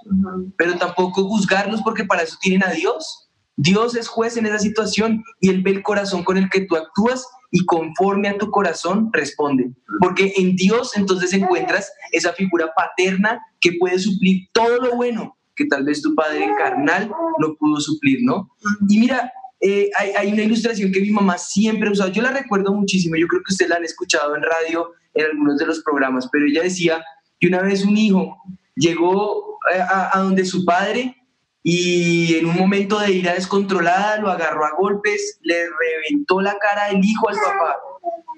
pero 0.56 0.76
tampoco 0.78 1.28
juzgarlos 1.28 1.80
porque 1.82 2.04
para 2.04 2.22
eso 2.22 2.36
tienen 2.40 2.64
a 2.64 2.72
Dios. 2.72 3.28
Dios 3.56 3.94
es 3.94 4.08
juez 4.08 4.36
en 4.36 4.46
esa 4.46 4.58
situación 4.58 5.22
y 5.40 5.48
Él 5.50 5.62
ve 5.62 5.70
el 5.70 5.82
corazón 5.82 6.24
con 6.24 6.36
el 6.36 6.50
que 6.50 6.62
tú 6.62 6.76
actúas 6.76 7.24
y 7.52 7.64
conforme 7.64 8.28
a 8.28 8.36
tu 8.36 8.50
corazón 8.50 9.10
responde. 9.12 9.70
Porque 10.00 10.32
en 10.36 10.56
Dios 10.56 10.96
entonces 10.96 11.32
encuentras 11.32 11.92
esa 12.10 12.32
figura 12.32 12.72
paterna 12.74 13.40
que 13.60 13.72
puede 13.78 13.98
suplir 13.98 14.48
todo 14.52 14.78
lo 14.78 14.96
bueno 14.96 15.36
que 15.56 15.64
tal 15.64 15.84
vez 15.84 16.02
tu 16.02 16.14
padre 16.14 16.48
carnal 16.58 17.10
no 17.40 17.56
pudo 17.56 17.80
suplir, 17.80 18.18
¿no? 18.22 18.50
Y 18.88 19.00
mira, 19.00 19.32
eh, 19.60 19.90
hay, 19.96 20.10
hay 20.16 20.32
una 20.32 20.42
ilustración 20.42 20.92
que 20.92 21.00
mi 21.00 21.10
mamá 21.10 21.38
siempre 21.38 21.88
ha 21.88 21.92
usado, 21.92 22.10
yo 22.10 22.22
la 22.22 22.30
recuerdo 22.30 22.74
muchísimo, 22.74 23.16
yo 23.16 23.26
creo 23.26 23.42
que 23.42 23.52
ustedes 23.52 23.70
la 23.70 23.76
han 23.76 23.84
escuchado 23.84 24.36
en 24.36 24.42
radio, 24.42 24.92
en 25.14 25.26
algunos 25.26 25.58
de 25.58 25.66
los 25.66 25.82
programas, 25.82 26.28
pero 26.30 26.46
ella 26.46 26.62
decía 26.62 27.04
que 27.40 27.48
una 27.48 27.62
vez 27.62 27.84
un 27.84 27.96
hijo 27.96 28.36
llegó 28.74 29.58
eh, 29.72 29.80
a, 29.80 30.16
a 30.16 30.20
donde 30.20 30.44
su 30.44 30.64
padre 30.64 31.16
y 31.62 32.36
en 32.36 32.46
un 32.46 32.56
momento 32.56 32.98
de 32.98 33.12
ira 33.12 33.34
descontrolada 33.34 34.18
lo 34.18 34.30
agarró 34.30 34.64
a 34.64 34.76
golpes, 34.78 35.38
le 35.42 35.56
reventó 35.56 36.40
la 36.40 36.56
cara 36.58 36.88
del 36.88 37.04
hijo 37.04 37.28
al 37.28 37.36
papá, 37.36 37.76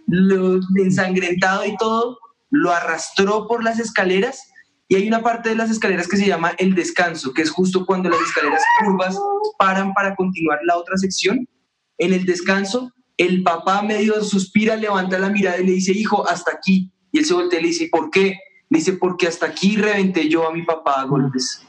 lo 0.07 0.61
ensangrentado 0.76 1.66
y 1.66 1.76
todo, 1.76 2.18
lo 2.50 2.72
arrastró 2.72 3.46
por 3.46 3.62
las 3.62 3.78
escaleras 3.78 4.48
y 4.88 4.96
hay 4.96 5.07
una 5.07 5.22
parte 5.22 5.51
de 5.51 5.55
las 5.55 5.70
escaleras 5.70 6.09
que 6.09 6.16
se 6.16 6.27
llama 6.27 6.55
el 6.57 6.74
descanso, 6.74 7.35
que 7.35 7.42
es 7.42 7.51
justo 7.51 7.85
cuando 7.85 8.09
las 8.09 8.20
escaleras 8.22 8.62
curvas 8.81 9.18
paran 9.59 9.92
para 9.92 10.16
continuar 10.16 10.61
la 10.64 10.79
otra 10.79 10.96
sección. 10.96 11.46
En 11.98 12.14
el 12.14 12.24
descanso, 12.24 12.90
el 13.18 13.42
papá 13.42 13.83
medio 13.83 14.24
suspira, 14.24 14.77
levanta 14.77 15.18
la 15.18 15.29
mirada 15.29 15.59
y 15.59 15.66
le 15.66 15.72
dice, 15.72 15.92
hijo, 15.92 16.27
hasta 16.27 16.53
aquí. 16.53 16.90
Y 17.12 17.18
él 17.18 17.27
se 17.27 17.35
voltea 17.35 17.61
y 17.61 17.62
le 17.62 17.68
dice, 17.68 17.88
¿por 17.90 18.11
qué? 18.11 18.38
Le 18.70 18.79
dice, 18.79 18.94
porque 18.94 19.27
hasta 19.27 19.44
aquí 19.44 19.77
reventé 19.77 20.27
yo 20.29 20.48
a 20.48 20.55
mi 20.55 20.62
papá 20.62 21.03
a 21.03 21.05
golpes. 21.05 21.62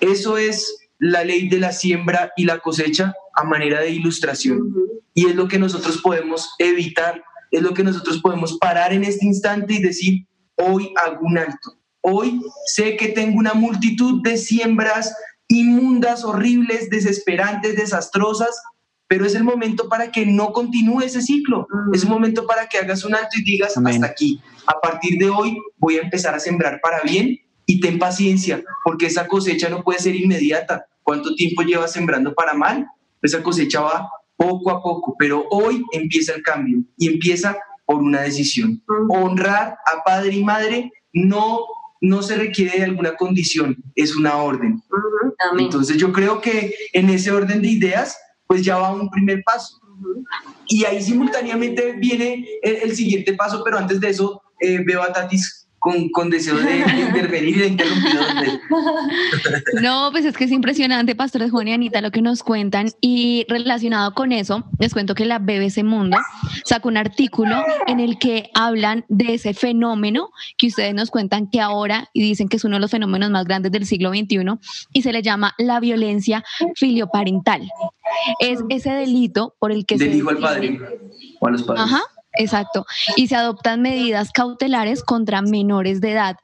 Eso 0.00 0.36
es 0.36 0.88
la 0.98 1.22
ley 1.22 1.48
de 1.48 1.60
la 1.60 1.72
siembra 1.72 2.32
y 2.36 2.46
la 2.46 2.58
cosecha 2.58 3.14
a 3.36 3.44
manera 3.44 3.80
de 3.80 3.90
ilustración. 3.90 4.74
Y 5.14 5.26
es 5.26 5.36
lo 5.36 5.46
que 5.46 5.58
nosotros 5.60 6.00
podemos 6.02 6.50
evitar, 6.58 7.22
es 7.52 7.62
lo 7.62 7.74
que 7.74 7.84
nosotros 7.84 8.20
podemos 8.20 8.58
parar 8.58 8.92
en 8.92 9.04
este 9.04 9.24
instante 9.24 9.74
y 9.74 9.82
decir, 9.82 10.26
hoy 10.56 10.92
hago 10.96 11.20
un 11.20 11.38
alto. 11.38 11.79
Hoy 12.02 12.40
sé 12.66 12.96
que 12.96 13.08
tengo 13.08 13.38
una 13.38 13.54
multitud 13.54 14.22
de 14.22 14.36
siembras 14.36 15.14
inmundas, 15.48 16.24
horribles, 16.24 16.88
desesperantes, 16.90 17.76
desastrosas, 17.76 18.62
pero 19.08 19.26
es 19.26 19.34
el 19.34 19.42
momento 19.42 19.88
para 19.88 20.12
que 20.12 20.24
no 20.24 20.52
continúe 20.52 21.00
ese 21.00 21.20
ciclo. 21.20 21.66
Es 21.92 22.04
un 22.04 22.10
momento 22.10 22.46
para 22.46 22.68
que 22.68 22.78
hagas 22.78 23.04
un 23.04 23.14
alto 23.14 23.30
y 23.36 23.42
digas, 23.42 23.76
hasta 23.76 24.06
aquí. 24.06 24.40
A 24.66 24.80
partir 24.80 25.18
de 25.18 25.28
hoy 25.28 25.58
voy 25.78 25.96
a 25.96 26.02
empezar 26.02 26.34
a 26.34 26.40
sembrar 26.40 26.80
para 26.80 27.00
bien 27.00 27.36
y 27.66 27.80
ten 27.80 27.98
paciencia, 27.98 28.62
porque 28.84 29.06
esa 29.06 29.26
cosecha 29.26 29.68
no 29.68 29.82
puede 29.82 29.98
ser 29.98 30.14
inmediata. 30.14 30.86
¿Cuánto 31.02 31.34
tiempo 31.34 31.62
llevas 31.62 31.92
sembrando 31.92 32.34
para 32.34 32.54
mal? 32.54 32.86
Esa 33.20 33.42
cosecha 33.42 33.80
va 33.80 34.08
poco 34.36 34.70
a 34.70 34.82
poco, 34.82 35.16
pero 35.18 35.44
hoy 35.50 35.84
empieza 35.92 36.34
el 36.34 36.42
cambio 36.42 36.78
y 36.96 37.08
empieza 37.08 37.58
por 37.84 37.96
una 37.96 38.20
decisión. 38.22 38.80
Honrar 39.08 39.76
a 39.92 40.04
padre 40.04 40.36
y 40.36 40.44
madre 40.44 40.92
no, 41.12 41.58
no 42.00 42.22
se 42.22 42.36
requiere 42.36 42.78
de 42.78 42.84
alguna 42.84 43.14
condición, 43.14 43.76
es 43.94 44.16
una 44.16 44.36
orden. 44.36 44.82
Entonces 45.58 45.96
yo 45.96 46.12
creo 46.12 46.40
que 46.40 46.74
en 46.92 47.10
ese 47.10 47.30
orden 47.30 47.62
de 47.62 47.68
ideas, 47.68 48.16
pues 48.46 48.64
ya 48.64 48.78
va 48.78 48.94
un 48.94 49.10
primer 49.10 49.42
paso. 49.44 49.80
Y 50.66 50.84
ahí 50.84 51.02
simultáneamente 51.02 51.92
viene 51.92 52.46
el, 52.62 52.76
el 52.76 52.96
siguiente 52.96 53.34
paso, 53.34 53.62
pero 53.64 53.76
antes 53.76 54.00
de 54.00 54.08
eso 54.08 54.42
eh, 54.60 54.82
veo 54.84 55.02
a 55.02 55.12
Tatis 55.12 55.59
con, 55.80 56.10
con 56.10 56.28
deseo 56.28 56.58
de, 56.58 56.78
intervenir 57.08 57.56
usted. 57.56 58.60
No, 59.82 60.10
pues 60.12 60.24
es 60.26 60.36
que 60.36 60.44
es 60.44 60.52
impresionante, 60.52 61.14
pastores 61.14 61.50
Juan 61.50 61.68
y 61.68 61.72
Anita, 61.72 62.00
lo 62.00 62.10
que 62.10 62.22
nos 62.22 62.42
cuentan. 62.42 62.90
Y 63.00 63.46
relacionado 63.48 64.14
con 64.14 64.32
eso, 64.32 64.64
les 64.78 64.92
cuento 64.92 65.14
que 65.14 65.24
la 65.24 65.38
BBC 65.38 65.82
Mundo 65.82 66.18
sacó 66.64 66.88
un 66.88 66.98
artículo 66.98 67.64
en 67.86 67.98
el 67.98 68.18
que 68.18 68.50
hablan 68.54 69.06
de 69.08 69.34
ese 69.34 69.54
fenómeno 69.54 70.30
que 70.58 70.68
ustedes 70.68 70.94
nos 70.94 71.10
cuentan 71.10 71.48
que 71.50 71.60
ahora, 71.60 72.10
y 72.12 72.22
dicen 72.22 72.48
que 72.48 72.58
es 72.58 72.64
uno 72.64 72.76
de 72.76 72.80
los 72.80 72.90
fenómenos 72.90 73.30
más 73.30 73.46
grandes 73.46 73.72
del 73.72 73.86
siglo 73.86 74.10
XXI, 74.10 74.38
y 74.92 75.02
se 75.02 75.12
le 75.12 75.22
llama 75.22 75.54
la 75.58 75.80
violencia 75.80 76.44
filioparental. 76.74 77.62
Es 78.38 78.60
ese 78.68 78.90
delito 78.90 79.56
por 79.58 79.72
el 79.72 79.86
que 79.86 79.96
Del 79.96 80.10
se 80.10 80.16
hijo 80.18 80.30
al 80.30 80.38
padre 80.38 80.78
o 81.40 81.46
a 81.46 81.50
los 81.50 81.62
padres. 81.62 81.84
Ajá, 81.84 82.02
exacto. 82.42 82.86
Y 83.16 83.28
se 83.28 83.36
adoptan 83.36 83.82
medidas 83.82 84.30
cautelares 84.32 85.02
contra 85.02 85.42
menores 85.42 86.00
de 86.00 86.12
edad. 86.12 86.36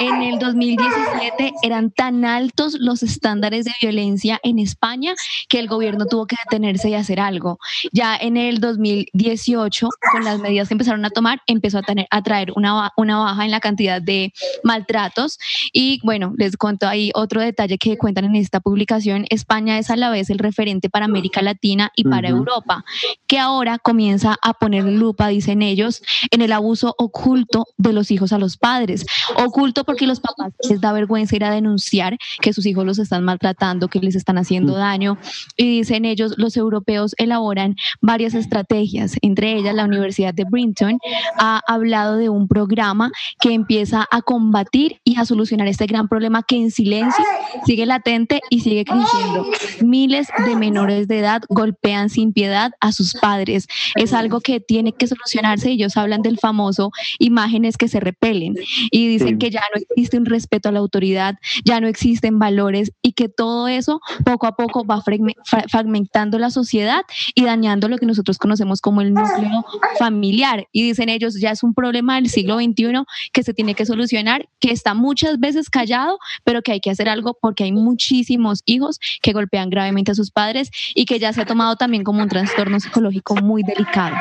En 0.00 0.22
el 0.22 0.38
2017 0.38 1.54
eran 1.62 1.90
tan 1.90 2.24
altos 2.24 2.76
los 2.78 3.02
estándares 3.02 3.64
de 3.64 3.72
violencia 3.80 4.40
en 4.42 4.58
España 4.58 5.14
que 5.48 5.58
el 5.58 5.68
gobierno 5.68 6.06
tuvo 6.06 6.26
que 6.26 6.36
detenerse 6.44 6.90
y 6.90 6.94
hacer 6.94 7.20
algo. 7.20 7.58
Ya 7.92 8.16
en 8.16 8.36
el 8.36 8.60
2018, 8.60 9.88
con 10.12 10.24
las 10.24 10.40
medidas 10.40 10.68
que 10.68 10.74
empezaron 10.74 11.04
a 11.04 11.10
tomar, 11.10 11.40
empezó 11.46 11.78
a, 11.78 11.82
tener, 11.82 12.06
a 12.10 12.22
traer 12.22 12.52
una, 12.56 12.92
una 12.96 13.18
baja 13.18 13.44
en 13.44 13.50
la 13.50 13.60
cantidad 13.60 14.00
de 14.00 14.32
maltratos. 14.62 15.38
Y 15.72 16.00
bueno, 16.02 16.32
les 16.36 16.56
cuento 16.56 16.86
ahí 16.86 17.10
otro 17.14 17.40
detalle 17.40 17.78
que 17.78 17.96
cuentan 17.96 18.24
en 18.24 18.36
esta 18.36 18.60
publicación. 18.60 19.26
España 19.30 19.78
es 19.78 19.90
a 19.90 19.96
la 19.96 20.10
vez 20.10 20.30
el 20.30 20.38
referente 20.38 20.88
para 20.88 21.04
América 21.04 21.42
Latina 21.42 21.90
y 21.96 22.04
para 22.04 22.28
Ujú. 22.28 22.38
Europa, 22.38 22.84
que 23.26 23.38
ahora 23.38 23.78
comienza 23.78 24.36
a 24.42 24.54
poner 24.54 24.84
lupa, 24.84 25.28
dicen 25.44 25.62
ellos, 25.62 26.02
en 26.30 26.40
el 26.40 26.52
abuso 26.52 26.94
oculto 26.98 27.66
de 27.76 27.92
los 27.92 28.10
hijos 28.10 28.32
a 28.32 28.38
los 28.38 28.56
padres. 28.56 29.04
Oculto 29.36 29.84
porque 29.84 30.06
los 30.06 30.20
papás 30.20 30.52
les 30.68 30.80
da 30.80 30.92
vergüenza 30.92 31.36
ir 31.36 31.44
a 31.44 31.50
denunciar 31.50 32.16
que 32.40 32.54
sus 32.54 32.64
hijos 32.64 32.86
los 32.86 32.98
están 32.98 33.24
maltratando, 33.24 33.88
que 33.88 34.00
les 34.00 34.14
están 34.14 34.38
haciendo 34.38 34.74
daño. 34.74 35.18
Y 35.56 35.78
dicen 35.78 36.06
ellos, 36.06 36.34
los 36.38 36.56
europeos 36.56 37.14
elaboran 37.18 37.76
varias 38.00 38.34
estrategias, 38.34 39.16
entre 39.20 39.52
ellas 39.52 39.74
la 39.74 39.84
Universidad 39.84 40.32
de 40.32 40.44
Brinton 40.44 40.98
ha 41.38 41.60
hablado 41.66 42.16
de 42.16 42.30
un 42.30 42.48
programa 42.48 43.12
que 43.40 43.52
empieza 43.52 44.06
a 44.10 44.22
combatir 44.22 45.00
y 45.04 45.18
a 45.18 45.26
solucionar 45.26 45.68
este 45.68 45.86
gran 45.86 46.08
problema 46.08 46.42
que 46.42 46.56
en 46.56 46.70
silencio 46.70 47.24
sigue 47.66 47.84
latente 47.84 48.40
y 48.48 48.60
sigue 48.60 48.84
creciendo. 48.84 49.46
Miles 49.82 50.28
de 50.46 50.56
menores 50.56 51.06
de 51.06 51.18
edad 51.18 51.42
golpean 51.50 52.08
sin 52.08 52.32
piedad 52.32 52.72
a 52.80 52.92
sus 52.92 53.14
padres. 53.14 53.66
Es 53.96 54.14
algo 54.14 54.40
que 54.40 54.60
tiene 54.60 54.92
que 54.92 55.06
solucionarse. 55.24 55.70
Ellos 55.70 55.96
hablan 55.96 56.22
del 56.22 56.38
famoso 56.38 56.90
imágenes 57.18 57.76
que 57.76 57.88
se 57.88 58.00
repelen 58.00 58.54
y 58.90 59.08
dicen 59.08 59.28
Sí. 59.28 59.38
que 59.38 59.50
ya 59.50 59.62
no 59.74 59.80
existe 59.80 60.18
un 60.18 60.26
respeto 60.26 60.68
a 60.68 60.72
la 60.72 60.78
autoridad, 60.80 61.36
ya 61.64 61.80
no 61.80 61.88
existen 61.88 62.38
valores 62.38 62.92
y 63.02 63.12
que 63.12 63.28
todo 63.28 63.68
eso 63.68 64.00
poco 64.24 64.46
a 64.46 64.56
poco 64.56 64.84
va 64.84 65.00
fragme- 65.02 65.34
fra- 65.44 65.64
fragmentando 65.68 66.38
la 66.38 66.50
sociedad 66.50 67.02
y 67.34 67.44
dañando 67.44 67.88
lo 67.88 67.98
que 67.98 68.06
nosotros 68.06 68.38
conocemos 68.38 68.80
como 68.80 69.00
el 69.00 69.12
núcleo 69.14 69.64
familiar. 69.98 70.66
Y 70.72 70.82
dicen 70.82 71.08
ellos, 71.08 71.38
ya 71.40 71.50
es 71.50 71.62
un 71.62 71.74
problema 71.74 72.16
del 72.16 72.28
siglo 72.28 72.56
XXI 72.58 73.04
que 73.32 73.42
se 73.42 73.54
tiene 73.54 73.74
que 73.74 73.86
solucionar, 73.86 74.48
que 74.60 74.70
está 74.70 74.94
muchas 74.94 75.38
veces 75.40 75.70
callado, 75.70 76.18
pero 76.44 76.62
que 76.62 76.72
hay 76.72 76.80
que 76.80 76.90
hacer 76.90 77.08
algo 77.08 77.36
porque 77.40 77.64
hay 77.64 77.72
muchísimos 77.72 78.60
hijos 78.66 78.98
que 79.22 79.32
golpean 79.32 79.70
gravemente 79.70 80.12
a 80.12 80.14
sus 80.14 80.30
padres 80.30 80.70
y 80.94 81.04
que 81.06 81.18
ya 81.18 81.32
se 81.32 81.40
ha 81.42 81.46
tomado 81.46 81.76
también 81.76 82.04
como 82.04 82.22
un 82.22 82.28
trastorno 82.28 82.78
psicológico 82.80 83.36
muy 83.36 83.62
delicado. 83.62 84.16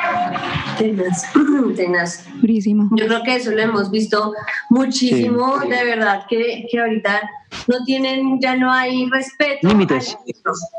Tenaz, 0.95 1.23
tenaz. 1.75 2.25
Durísimo. 2.41 2.89
Yo 2.95 3.07
creo 3.07 3.23
que 3.23 3.35
eso 3.35 3.51
lo 3.51 3.61
hemos 3.61 3.89
visto 3.89 4.33
muchísimo, 4.69 5.59
de 5.59 5.83
verdad, 5.85 6.25
que, 6.29 6.67
que 6.69 6.79
ahorita 6.79 7.21
no 7.67 7.83
tienen, 7.85 8.39
ya 8.41 8.55
no 8.55 8.71
hay 8.71 9.09
respeto. 9.09 9.67
Límites. 9.67 10.17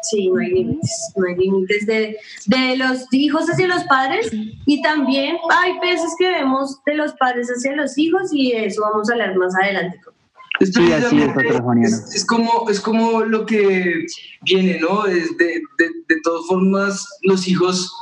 Sí, 0.03 0.29
no 0.29 0.41
hay 0.41 0.51
límites, 0.51 1.13
no 1.17 1.27
hay 1.27 1.37
límites 1.37 1.87
de, 1.87 2.17
de 2.47 2.77
los 2.77 3.13
hijos 3.13 3.49
hacia 3.49 3.67
los 3.69 3.85
padres 3.85 4.31
y 4.67 4.83
también 4.83 5.37
hay 5.51 5.79
veces 5.81 6.15
que 6.19 6.29
vemos 6.29 6.83
de 6.85 6.95
los 6.95 7.13
padres 7.15 7.49
hacia 7.49 7.75
los 7.75 7.97
hijos 7.99 8.31
y 8.33 8.53
de 8.53 8.67
eso 8.67 8.83
vamos 8.83 9.09
a 9.09 9.13
hablar 9.13 9.37
más 9.37 9.55
adelante. 9.63 10.01
Es 10.61 10.73
Sí, 10.73 10.93
así 10.93 11.21
es, 11.21 11.31
es, 11.37 12.15
es 12.15 12.25
como, 12.25 12.71
es 12.71 12.81
como 12.81 13.23
lo 13.23 13.45
que 13.45 14.07
viene, 14.43 14.79
¿no? 14.79 15.05
Es 15.05 15.37
de, 15.37 15.61
de, 15.79 15.91
de 16.09 16.21
todas 16.23 16.47
formas, 16.47 17.09
los 17.23 17.49
hijos 17.49 17.93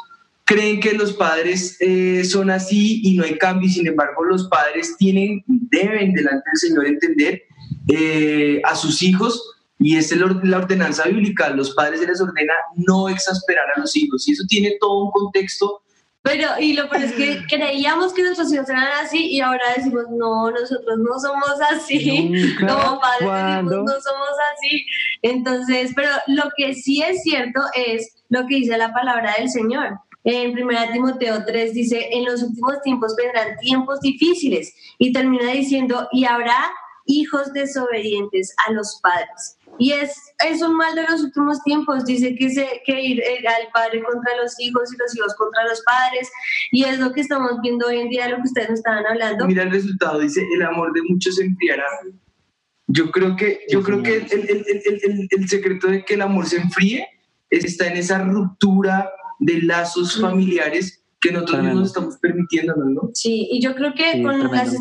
creen 0.44 0.81
que 0.81 0.92
los 0.92 1.12
padres 1.12 1.76
eh, 1.81 2.24
son 2.24 2.50
así 2.50 3.00
y 3.05 3.16
no 3.16 3.24
hay 3.24 3.38
cambio, 3.38 3.68
y 3.68 3.72
sin 3.72 3.87
embargo 3.87 4.24
los 4.24 4.48
padres 4.48 4.96
tienen, 4.98 5.42
deben 5.46 6.12
delante 6.12 6.44
del 6.50 6.57
Señor 6.57 6.87
entender 6.87 7.42
eh, 7.88 8.61
a 8.64 8.74
sus 8.74 9.02
hijos 9.02 9.42
y 9.78 9.96
es 9.96 10.12
el 10.12 10.24
la 10.44 10.59
ordenanza 10.59 11.09
bíblica, 11.09 11.50
los 11.50 11.74
padres 11.74 12.00
se 12.00 12.07
les 12.07 12.20
ordena 12.20 12.55
no 12.76 13.09
exasperar 13.09 13.66
a 13.74 13.81
los 13.81 13.96
hijos 13.96 14.28
y 14.28 14.33
eso 14.33 14.44
tiene 14.48 14.76
todo 14.81 15.07
un 15.07 15.11
contexto 15.11 15.83
Pero, 16.22 16.48
y 16.61 16.74
lo 16.74 16.88
peor 16.88 17.02
es 17.02 17.12
que 17.14 17.42
creíamos 17.48 18.12
que 18.12 18.22
nuestros 18.22 18.52
hijos 18.52 18.68
eran 18.68 18.87
así 19.05 19.26
y 19.26 19.40
ahora 19.40 19.64
decimos, 19.76 20.05
no, 20.11 20.52
nosotros 20.52 20.98
no 20.98 21.18
somos 21.18 21.61
así. 21.72 22.28
Nunca, 22.28 22.66
Como 22.68 23.00
padres 23.00 23.20
decimos, 23.20 23.28
¿cuándo? 23.28 23.76
no 23.78 24.00
somos 24.00 24.28
así. 24.55 24.87
Entonces, 25.22 25.90
pero 25.96 26.11
lo 26.28 26.44
que 26.57 26.74
sí 26.74 27.02
es 27.02 27.22
cierto 27.24 27.61
es 27.74 28.22
lo 28.28 28.46
que 28.46 28.57
dice 28.57 28.78
la 28.78 28.92
palabra 28.92 29.35
del 29.37 29.50
Señor. 29.50 29.98
En 30.24 30.52
1 30.52 30.78
Timoteo 30.92 31.44
3 31.44 31.74
dice, 31.74 32.08
en 32.12 32.24
los 32.24 32.42
últimos 32.42 32.80
tiempos 32.82 33.14
vendrán 33.16 33.56
tiempos 33.58 34.00
difíciles. 34.00 34.72
Y 34.98 35.12
termina 35.12 35.50
diciendo, 35.52 36.08
y 36.12 36.24
habrá 36.24 36.70
hijos 37.06 37.52
desobedientes 37.52 38.54
a 38.66 38.72
los 38.72 39.00
padres. 39.02 39.58
Y 39.78 39.92
es, 39.92 40.14
es 40.48 40.62
un 40.62 40.76
mal 40.76 40.94
de 40.94 41.02
los 41.02 41.22
últimos 41.22 41.61
tiempos. 41.64 42.04
Dice 42.04 42.37
que, 42.37 42.50
se, 42.50 42.82
que 42.85 43.00
ir 43.00 43.20
eh, 43.20 43.42
al 43.48 43.68
padre 43.72 44.02
contra 44.02 44.37
los 44.37 44.54
hijos 44.61 44.92
y 44.92 44.96
los 44.98 45.16
hijos 45.16 45.35
contra 45.37 45.64
los 45.66 45.80
padres. 45.82 46.30
Y 46.70 46.85
es 46.85 46.98
lo 47.00 47.12
que 47.12 47.22
estamos 47.22 47.52
viendo 47.62 47.87
hoy 47.88 47.98
en 48.00 48.08
día, 48.08 48.28
lo 48.28 48.37
que 48.37 48.42
ustedes 48.42 48.68
nos 48.70 48.78
estaban 48.78 49.04
hablando. 49.06 49.46
Mira 49.46 49.62
el 49.64 49.70
resultado, 49.72 50.20
dice, 50.20 50.42
el 50.54 50.62
amor 50.62 50.92
de 50.92 51.00
muchos 51.08 51.35
se 51.37 51.44
enfriará. 51.44 51.85
Yo 52.87 53.11
creo 53.11 53.35
que, 53.35 53.61
yo 53.70 53.80
Sí, 53.80 53.85
creo 53.87 54.02
que 54.02 54.16
el, 54.16 54.28
señor. 54.28 54.46
el- 54.50 54.56
el- 54.68 54.82
el- 54.85 55.00
el- 55.02 55.28
el 55.30 55.48
secreto 55.48 55.88
de 55.88 56.04
que 56.04 56.14
el 56.14 56.22
amor 56.22 56.46
se 56.46 56.56
enfríe 56.58 57.08
está 57.50 57.87
en 57.88 57.96
esa 57.96 58.18
ruptura 58.22 59.11
de 59.44 59.62
lazos 59.62 60.20
familiares 60.20 61.02
que 61.20 61.31
nosotros 61.33 61.57
Tremendo. 61.59 61.81
mismos 61.81 61.88
estamos 61.96 62.18
permitiéndonos, 62.18 62.87
¿no? 62.90 63.11
Sí, 63.14 63.48
y 63.50 63.61
yo 63.62 63.74
creo 63.74 63.94
que 63.94 64.12
Sí, 64.12 64.22
con 64.22 64.40
tremendo. 64.40 64.55
las 64.55 64.72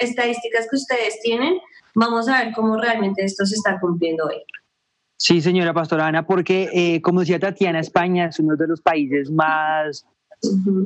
estadísticas, 0.00 0.66
que 0.70 0.76
ustedes 0.76 1.20
tienen, 1.22 1.54
vamos 1.94 2.28
a 2.28 2.44
ver 2.44 2.52
cómo 2.54 2.76
realmente 2.76 3.24
esto 3.24 3.44
se 3.46 3.54
está 3.56 3.78
cumpliendo 3.80 4.24
hoy. 4.26 4.36
Sí, 5.16 5.40
señora 5.40 5.74
pastora 5.74 6.06
Ana, 6.06 6.24
porque 6.26 6.68
eh, 6.72 7.02
como 7.02 7.20
decía 7.20 7.40
Tatiana, 7.40 7.80
España 7.80 8.26
es 8.26 8.38
uno 8.38 8.54
de 8.54 8.68
los 8.68 8.80
países 8.80 9.30
más, 9.32 10.06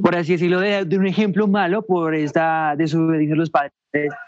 por 0.02 0.16
así 0.16 0.32
decirlo, 0.32 0.58
de, 0.60 0.86
de 0.86 0.98
un 0.98 1.06
ejemplo 1.06 1.46
malo 1.46 1.82
por 1.82 2.14
esta 2.14 2.74
desobediencia 2.78 3.34
de 3.34 3.38
los 3.38 3.50
padres 3.50 3.72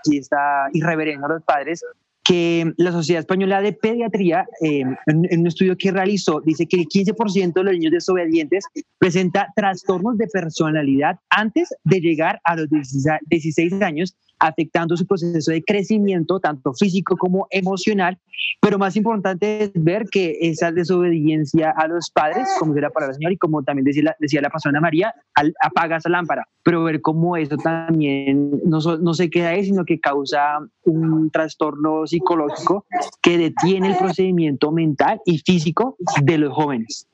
y 0.05 0.19
esta 0.19 0.69
irreverencia 0.75 1.25
a 1.25 1.33
los 1.33 1.43
padres, 1.45 1.83
que 2.25 2.73
la 2.79 2.91
Sociedad 2.91 3.21
Española 3.21 3.61
de 3.61 3.73
Pediatría, 3.73 4.47
eh, 4.63 4.81
en, 4.81 5.27
en 5.31 5.41
un 5.41 5.47
estudio 5.47 5.77
que 5.77 5.93
realizó, 5.93 6.41
dice 6.41 6.67
que 6.67 6.77
el 6.77 6.89
15% 6.89 7.53
de 7.53 7.63
los 7.63 7.73
niños 7.73 7.93
desobedientes 7.93 8.65
presenta 8.99 9.49
trastornos 9.55 10.17
de 10.17 10.27
personalidad 10.29 11.19
antes 11.29 11.69
de 11.85 12.01
llegar 12.01 12.41
a 12.45 12.57
los 12.57 12.69
16 12.71 13.75
años, 13.83 14.17
afectando 14.39 14.97
su 14.97 15.07
proceso 15.07 15.51
de 15.51 15.63
crecimiento, 15.63 16.41
tanto 16.41 16.73
físico 16.75 17.17
como 17.17 17.47
emocional. 17.51 18.19
Pero 18.61 18.79
más 18.79 18.97
importante 18.97 19.65
es 19.65 19.73
ver 19.75 20.07
que 20.11 20.37
esa 20.41 20.73
desobediencia 20.73 21.73
a 21.77 21.87
los 21.87 22.11
padres, 22.11 22.49
como 22.59 22.73
decía 22.73 22.89
la 22.89 22.93
palabra 22.93 23.15
Señor, 23.15 23.33
y 23.33 23.37
como 23.37 23.63
también 23.63 23.85
decía 23.85 24.05
la, 24.05 24.17
decía 24.19 24.41
la 24.41 24.51
pastora 24.51 24.81
María, 24.81 25.15
al, 25.35 25.55
apaga 25.63 25.97
esa 25.97 26.09
lámpara. 26.09 26.47
Pero 26.63 26.85
ver 26.85 27.01
cómo 27.01 27.37
eso 27.37 27.57
también 27.57 28.51
no, 28.65 28.79
no 28.81 29.15
se 29.15 29.31
queda 29.31 29.51
ahí, 29.51 29.65
sino 29.65 29.85
que 29.85 30.01
causa 30.01 30.59
un 30.85 31.31
trastorno 31.31 32.07
psicológico 32.07 32.87
que 33.23 33.39
detiene 33.39 33.93
el 33.93 33.97
procedimiento 33.97 34.73
mental 34.73 35.21
y 35.25 35.39
físico 35.39 35.97
de 36.23 36.39
los 36.39 36.53
jóvenes. 36.53 37.09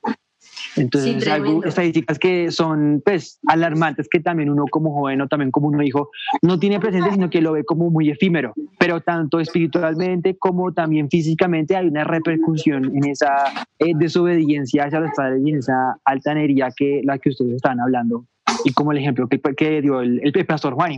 Entonces, 0.76 1.24
Sí, 1.24 1.30
algo- 1.30 1.64
estadísticas 1.64 2.18
que 2.18 2.50
son 2.50 3.02
pues 3.04 3.38
alarmantes 3.46 4.08
que 4.08 4.20
también 4.20 4.50
uno 4.50 4.64
como 4.70 4.92
joven 4.94 5.20
o 5.20 5.28
también 5.28 5.50
como 5.50 5.68
uno 5.68 5.82
hijo 5.82 6.10
no 6.42 6.58
tiene 6.58 6.78
presente, 6.80 7.10
sino 7.12 7.28
que 7.30 7.40
lo 7.40 7.52
ve 7.52 7.64
como 7.64 7.90
muy 7.90 8.10
efímero, 8.10 8.52
pero 8.78 9.00
tanto 9.00 9.40
espiritualmente 9.40 10.36
como 10.38 10.72
también 10.72 11.08
físicamente 11.10 11.76
hay 11.76 11.86
una 11.88 12.04
repercusión 12.04 12.84
en 12.96 13.04
esa 13.10 13.66
eh, 13.78 13.92
desobediencia 13.96 14.84
hacia 14.84 15.00
los 15.00 15.10
padres 15.16 15.42
y 15.44 15.50
en 15.50 15.58
esa 15.58 15.96
altanería 16.04 16.68
que 16.76 17.00
la 17.04 17.18
que 17.18 17.30
ustedes 17.30 17.54
están 17.56 17.80
hablando. 17.80 18.24
Y 18.64 18.72
como 18.72 18.92
el 18.92 18.98
ejemplo 18.98 19.28
que, 19.28 19.40
que 19.40 19.80
dio 19.80 20.00
el, 20.00 20.20
el 20.22 20.46
pastor 20.46 20.74
Juan, 20.74 20.92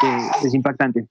que 0.00 0.46
es 0.46 0.54
impactante. 0.54 1.06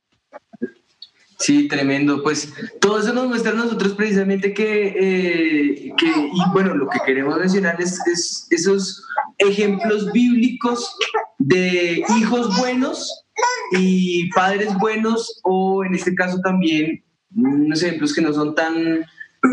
Sí, 1.41 1.67
tremendo. 1.67 2.21
Pues 2.21 2.53
todo 2.79 2.99
eso 2.99 3.13
nos 3.13 3.27
muestra 3.27 3.51
a 3.51 3.55
nosotros 3.55 3.93
precisamente 3.93 4.53
que, 4.53 4.87
eh, 4.95 5.91
que 5.97 6.05
y 6.07 6.41
bueno, 6.53 6.75
lo 6.75 6.87
que 6.87 6.99
queremos 7.05 7.37
mencionar 7.37 7.81
es, 7.81 7.99
es 8.07 8.47
esos 8.51 9.03
ejemplos 9.39 10.11
bíblicos 10.11 10.95
de 11.39 12.03
hijos 12.19 12.55
buenos 12.59 13.25
y 13.71 14.29
padres 14.33 14.69
buenos 14.77 15.39
o 15.43 15.83
en 15.83 15.95
este 15.95 16.13
caso 16.13 16.39
también 16.41 17.03
unos 17.35 17.81
ejemplos 17.81 18.13
que 18.13 18.21
no 18.21 18.33
son 18.33 18.53
tan... 18.53 19.03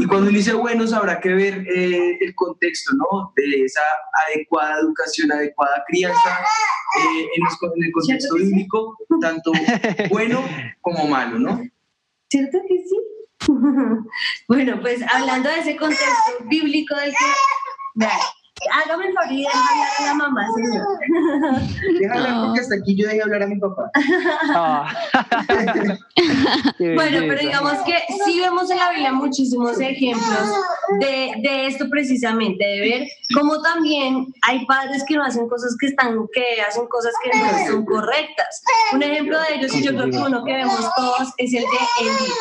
Y 0.01 0.05
cuando 0.05 0.29
uno 0.29 0.37
dice 0.37 0.53
buenos 0.53 0.92
habrá 0.92 1.18
que 1.18 1.31
ver 1.33 1.64
eh, 1.74 2.18
el 2.20 2.35
contexto, 2.35 2.92
¿no? 2.94 3.33
De 3.35 3.64
esa 3.64 3.81
adecuada 4.29 4.81
educación, 4.81 5.33
adecuada 5.33 5.83
crianza 5.88 6.29
eh, 7.01 7.27
en, 7.35 7.44
los- 7.44 7.59
en 7.74 7.85
el 7.85 7.92
contexto 7.92 8.35
bíblico, 8.35 8.98
tanto 9.22 9.51
bueno 10.11 10.44
como 10.83 11.07
malo, 11.07 11.38
¿no? 11.38 11.62
¿Cierto 12.31 12.59
que 12.69 12.79
sí? 12.85 12.99
bueno, 14.49 14.81
pues 14.81 15.01
hablando 15.12 15.49
de 15.49 15.61
ese 15.61 15.77
contexto 15.77 16.45
bíblico 16.45 16.95
del 16.97 17.11
que... 17.11 18.07
hágame 18.73 19.07
el 19.09 19.14
favor 19.14 19.33
y 19.33 19.42
deja 19.42 19.59
hablar 19.59 19.88
a 19.99 20.05
la 20.07 20.14
mamá, 20.14 20.47
señor. 20.55 20.87
Déjame 22.01 22.47
porque 22.47 22.61
hasta 22.61 22.75
aquí 22.77 22.97
yo 22.97 23.07
dejé 23.07 23.23
hablar 23.23 23.42
a 23.42 23.47
mi 23.47 23.59
papá. 23.59 23.90
Ah. 24.55 24.92
Bueno, 26.79 27.21
pero 27.29 27.40
digamos 27.40 27.75
que 27.85 27.94
sí 28.25 28.40
vemos 28.40 28.71
en 28.71 28.79
la 28.79 28.90
Biblia 28.90 29.12
muchísimos 29.12 29.81
ejemplos 29.81 30.49
de, 31.01 31.33
de 31.42 31.66
esto 31.66 31.88
precisamente, 31.90 32.64
de 32.64 32.81
ver 32.81 33.09
cómo 33.35 33.61
también 33.62 34.27
hay 34.42 34.64
padres 34.66 35.05
que 35.07 35.14
no 35.14 35.25
hacen 35.25 35.49
cosas 35.49 35.77
que 35.81 35.87
están, 35.88 36.27
que 36.33 36.61
hacen 36.62 36.87
cosas 36.88 37.12
que 37.23 37.31
no 37.38 37.66
son 37.66 37.85
correctas. 37.85 38.62
Un 38.92 39.03
ejemplo 39.03 39.38
de 39.40 39.55
ellos, 39.57 39.75
y 39.75 39.83
yo 39.83 39.92
creo 39.92 40.11
que 40.11 40.18
uno 40.18 40.44
que 40.44 40.55
vemos 40.55 40.88
todos, 40.97 41.29
es 41.37 41.55
el 41.55 41.62
de 41.62 41.79
Eli. 42.01 42.33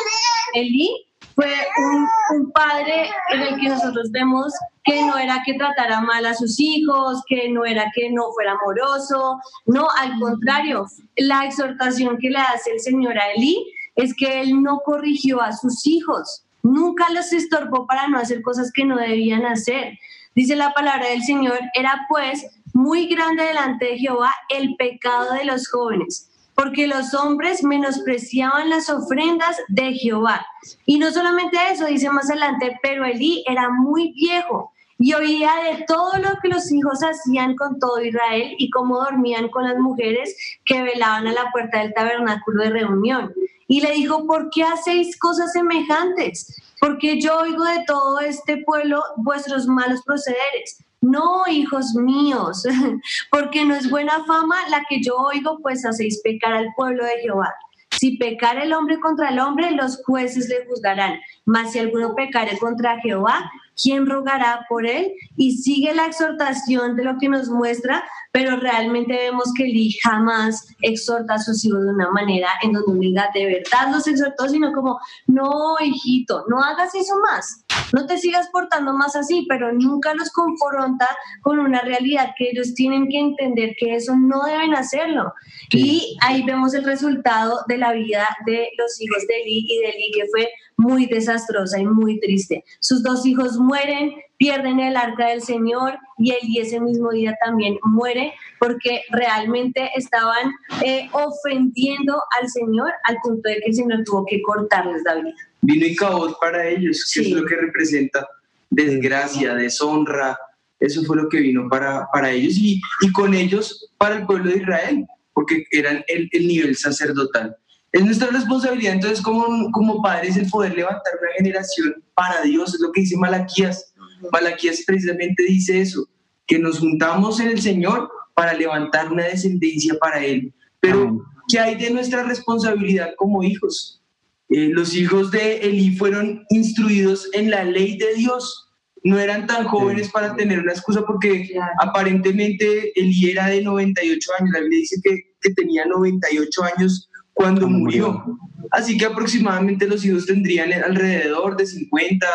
Eli 0.54 1.06
fue 1.34 1.52
un, 1.78 2.08
un 2.36 2.52
padre 2.52 3.10
en 3.32 3.42
el 3.42 3.60
que 3.60 3.68
nosotros 3.68 4.10
vemos 4.10 4.52
que 4.88 5.02
no 5.02 5.18
era 5.18 5.42
que 5.44 5.54
tratara 5.54 6.00
mal 6.00 6.24
a 6.24 6.34
sus 6.34 6.58
hijos, 6.58 7.22
que 7.28 7.48
no 7.50 7.64
era 7.64 7.90
que 7.94 8.10
no 8.10 8.32
fuera 8.32 8.52
amoroso, 8.52 9.38
no, 9.66 9.86
al 9.98 10.18
contrario, 10.18 10.86
la 11.16 11.44
exhortación 11.44 12.18
que 12.18 12.30
le 12.30 12.38
hace 12.38 12.72
el 12.72 12.80
Señor 12.80 13.18
a 13.18 13.32
Eli 13.32 13.64
es 13.96 14.14
que 14.14 14.40
él 14.40 14.62
no 14.62 14.80
corrigió 14.84 15.42
a 15.42 15.52
sus 15.52 15.86
hijos, 15.86 16.44
nunca 16.62 17.10
los 17.10 17.32
estorbó 17.32 17.86
para 17.86 18.08
no 18.08 18.18
hacer 18.18 18.42
cosas 18.42 18.72
que 18.72 18.84
no 18.84 18.96
debían 18.96 19.44
hacer. 19.44 19.98
Dice 20.34 20.56
la 20.56 20.72
palabra 20.72 21.08
del 21.08 21.22
Señor, 21.22 21.58
era 21.74 22.06
pues 22.08 22.46
muy 22.72 23.06
grande 23.06 23.44
delante 23.44 23.86
de 23.86 23.98
Jehová 23.98 24.32
el 24.48 24.76
pecado 24.76 25.34
de 25.34 25.44
los 25.44 25.68
jóvenes, 25.68 26.30
porque 26.54 26.86
los 26.86 27.12
hombres 27.12 27.64
menospreciaban 27.64 28.70
las 28.70 28.88
ofrendas 28.88 29.56
de 29.68 29.92
Jehová. 29.94 30.46
Y 30.86 30.98
no 30.98 31.10
solamente 31.10 31.58
eso, 31.72 31.86
dice 31.86 32.08
más 32.10 32.30
adelante, 32.30 32.78
pero 32.82 33.04
Elí 33.04 33.44
era 33.48 33.68
muy 33.68 34.12
viejo 34.12 34.72
y 34.98 35.14
oía 35.14 35.52
de 35.70 35.84
todo 35.84 36.18
lo 36.18 36.36
que 36.42 36.48
los 36.48 36.70
hijos 36.72 37.00
hacían 37.02 37.54
con 37.54 37.78
todo 37.78 38.02
Israel 38.02 38.54
y 38.58 38.68
cómo 38.70 38.98
dormían 38.98 39.48
con 39.48 39.64
las 39.64 39.78
mujeres 39.78 40.36
que 40.64 40.82
velaban 40.82 41.26
a 41.28 41.32
la 41.32 41.50
puerta 41.52 41.78
del 41.78 41.94
tabernáculo 41.94 42.64
de 42.64 42.70
reunión. 42.70 43.32
Y 43.68 43.80
le 43.80 43.92
dijo, 43.92 44.26
¿por 44.26 44.50
qué 44.50 44.64
hacéis 44.64 45.16
cosas 45.18 45.52
semejantes? 45.52 46.60
Porque 46.80 47.20
yo 47.20 47.38
oigo 47.38 47.64
de 47.64 47.84
todo 47.86 48.18
este 48.20 48.62
pueblo 48.64 49.02
vuestros 49.16 49.66
malos 49.66 50.02
procederes. 50.02 50.84
No, 51.00 51.42
hijos 51.48 51.94
míos, 51.94 52.64
porque 53.30 53.64
no 53.64 53.74
es 53.76 53.88
buena 53.88 54.24
fama 54.24 54.56
la 54.68 54.84
que 54.88 55.00
yo 55.00 55.16
oigo, 55.16 55.58
pues 55.62 55.86
hacéis 55.86 56.20
pecar 56.22 56.54
al 56.54 56.72
pueblo 56.76 57.04
de 57.04 57.20
Jehová. 57.20 57.54
Si 57.90 58.16
pecar 58.16 58.58
el 58.58 58.72
hombre 58.72 58.98
contra 59.00 59.30
el 59.30 59.38
hombre, 59.38 59.70
los 59.70 60.02
jueces 60.04 60.48
le 60.48 60.66
juzgarán. 60.66 61.18
Mas 61.44 61.72
si 61.72 61.78
alguno 61.78 62.14
pecare 62.14 62.58
contra 62.58 63.00
Jehová, 63.00 63.50
¿quién 63.80 64.06
rogará 64.06 64.66
por 64.68 64.86
él? 64.86 65.12
Y 65.36 65.56
sigue 65.58 65.94
la 65.94 66.06
exhortación 66.06 66.96
de 66.96 67.04
lo 67.04 67.18
que 67.18 67.28
nos 67.28 67.48
muestra, 67.48 68.04
pero 68.32 68.56
realmente 68.56 69.14
vemos 69.14 69.52
que 69.56 69.64
Eli 69.64 69.96
jamás 70.02 70.66
exhorta 70.82 71.34
a 71.34 71.38
sus 71.38 71.64
hijos 71.64 71.80
de 71.80 71.90
una 71.90 72.10
manera 72.10 72.48
en 72.62 72.72
donde 72.72 72.98
diga, 72.98 73.30
de 73.34 73.46
verdad 73.46 73.92
los 73.92 74.06
exhortó, 74.06 74.48
sino 74.48 74.72
como, 74.72 74.98
no, 75.26 75.76
hijito, 75.80 76.44
no 76.48 76.60
hagas 76.60 76.94
eso 76.94 77.14
más. 77.20 77.64
No 77.92 78.06
te 78.06 78.18
sigas 78.18 78.48
portando 78.52 78.92
más 78.92 79.16
así, 79.16 79.46
pero 79.48 79.72
nunca 79.72 80.14
los 80.14 80.30
confronta 80.30 81.08
con 81.42 81.58
una 81.58 81.80
realidad 81.80 82.32
que 82.36 82.50
ellos 82.50 82.74
tienen 82.74 83.08
que 83.08 83.18
entender 83.18 83.74
que 83.78 83.94
eso 83.94 84.14
no 84.16 84.44
deben 84.44 84.74
hacerlo. 84.74 85.32
Y 85.70 86.16
ahí 86.22 86.42
vemos 86.42 86.74
el 86.74 86.84
resultado 86.84 87.60
de 87.68 87.78
la 87.78 87.92
vida 87.92 88.28
de 88.46 88.68
los 88.76 89.00
hijos 89.00 89.26
de 89.26 89.42
Eli 89.42 89.66
y 89.68 89.78
de 89.78 89.88
Eli, 89.88 90.10
que 90.12 90.26
fue 90.30 90.48
muy 90.78 91.06
desastrosa 91.06 91.78
y 91.80 91.86
muy 91.86 92.20
triste. 92.20 92.64
Sus 92.80 93.02
dos 93.02 93.26
hijos 93.26 93.58
mueren, 93.58 94.14
pierden 94.36 94.78
el 94.78 94.96
arca 94.96 95.28
del 95.28 95.42
Señor 95.42 95.98
y 96.18 96.32
Eli 96.32 96.60
ese 96.60 96.80
mismo 96.80 97.10
día 97.10 97.36
también 97.44 97.78
muere 97.82 98.32
porque 98.60 99.02
realmente 99.10 99.90
estaban 99.96 100.52
eh, 100.84 101.08
ofendiendo 101.12 102.22
al 102.40 102.48
Señor 102.48 102.92
al 103.04 103.16
punto 103.22 103.48
de 103.48 103.56
que 103.56 103.70
el 103.70 103.74
Señor 103.74 104.04
tuvo 104.04 104.24
que 104.24 104.40
cortarles 104.42 105.02
la 105.04 105.16
vida. 105.16 105.34
Vino 105.60 105.86
y 105.86 105.96
cabot 105.96 106.38
para 106.40 106.68
ellos, 106.68 107.10
que 107.12 107.20
es 107.20 107.30
lo 107.30 107.44
que 107.44 107.56
representa 107.56 108.26
desgracia, 108.70 109.54
deshonra. 109.54 110.38
Eso 110.80 111.02
fue 111.04 111.16
lo 111.16 111.28
que 111.28 111.40
vino 111.40 111.68
para, 111.68 112.06
para 112.12 112.30
ellos 112.30 112.54
y, 112.56 112.80
y 113.00 113.12
con 113.12 113.34
ellos 113.34 113.90
para 113.98 114.16
el 114.16 114.26
pueblo 114.26 114.50
de 114.50 114.58
Israel, 114.58 115.06
porque 115.34 115.64
eran 115.72 116.04
el, 116.06 116.28
el 116.32 116.46
nivel 116.46 116.76
sacerdotal. 116.76 117.56
Es 117.90 118.04
nuestra 118.04 118.28
responsabilidad 118.28 118.94
entonces 118.94 119.22
como, 119.22 119.70
como 119.72 120.02
padres 120.02 120.36
el 120.36 120.48
poder 120.48 120.74
levantar 120.74 121.12
una 121.20 121.32
generación 121.38 122.04
para 122.14 122.42
Dios, 122.42 122.74
es 122.74 122.80
lo 122.80 122.92
que 122.92 123.00
dice 123.00 123.16
Malaquías. 123.16 123.92
Malaquías 124.32 124.82
precisamente 124.86 125.42
dice 125.44 125.80
eso, 125.80 126.08
que 126.46 126.58
nos 126.58 126.78
juntamos 126.78 127.40
en 127.40 127.48
el 127.48 127.60
Señor 127.60 128.10
para 128.34 128.52
levantar 128.52 129.10
una 129.10 129.24
descendencia 129.24 129.94
para 129.98 130.24
Él. 130.24 130.52
Pero, 130.80 131.24
¿qué 131.48 131.58
hay 131.58 131.76
de 131.76 131.90
nuestra 131.90 132.22
responsabilidad 132.22 133.14
como 133.16 133.42
hijos? 133.42 134.00
Eh, 134.50 134.70
los 134.72 134.94
hijos 134.94 135.30
de 135.30 135.58
Elí 135.58 135.96
fueron 135.96 136.44
instruidos 136.50 137.28
en 137.32 137.50
la 137.50 137.64
ley 137.64 137.98
de 137.98 138.14
Dios. 138.14 138.64
No 139.04 139.18
eran 139.18 139.46
tan 139.46 139.64
jóvenes 139.64 140.10
para 140.10 140.34
tener 140.34 140.58
una 140.58 140.72
excusa 140.72 141.04
porque 141.06 141.50
aparentemente 141.80 142.92
Elí 142.98 143.30
era 143.30 143.46
de 143.46 143.62
98 143.62 144.30
años. 144.38 144.50
La 144.52 144.60
Biblia 144.60 144.78
dice 144.80 144.96
que, 145.02 145.34
que 145.40 145.54
tenía 145.54 145.84
98 145.84 146.62
años 146.76 147.08
cuando 147.32 147.68
murió. 147.68 148.24
Así 148.70 148.98
que 148.98 149.06
aproximadamente 149.06 149.86
los 149.86 150.04
hijos 150.04 150.26
tendrían 150.26 150.72
alrededor 150.72 151.56
de 151.56 151.66
50, 151.66 152.26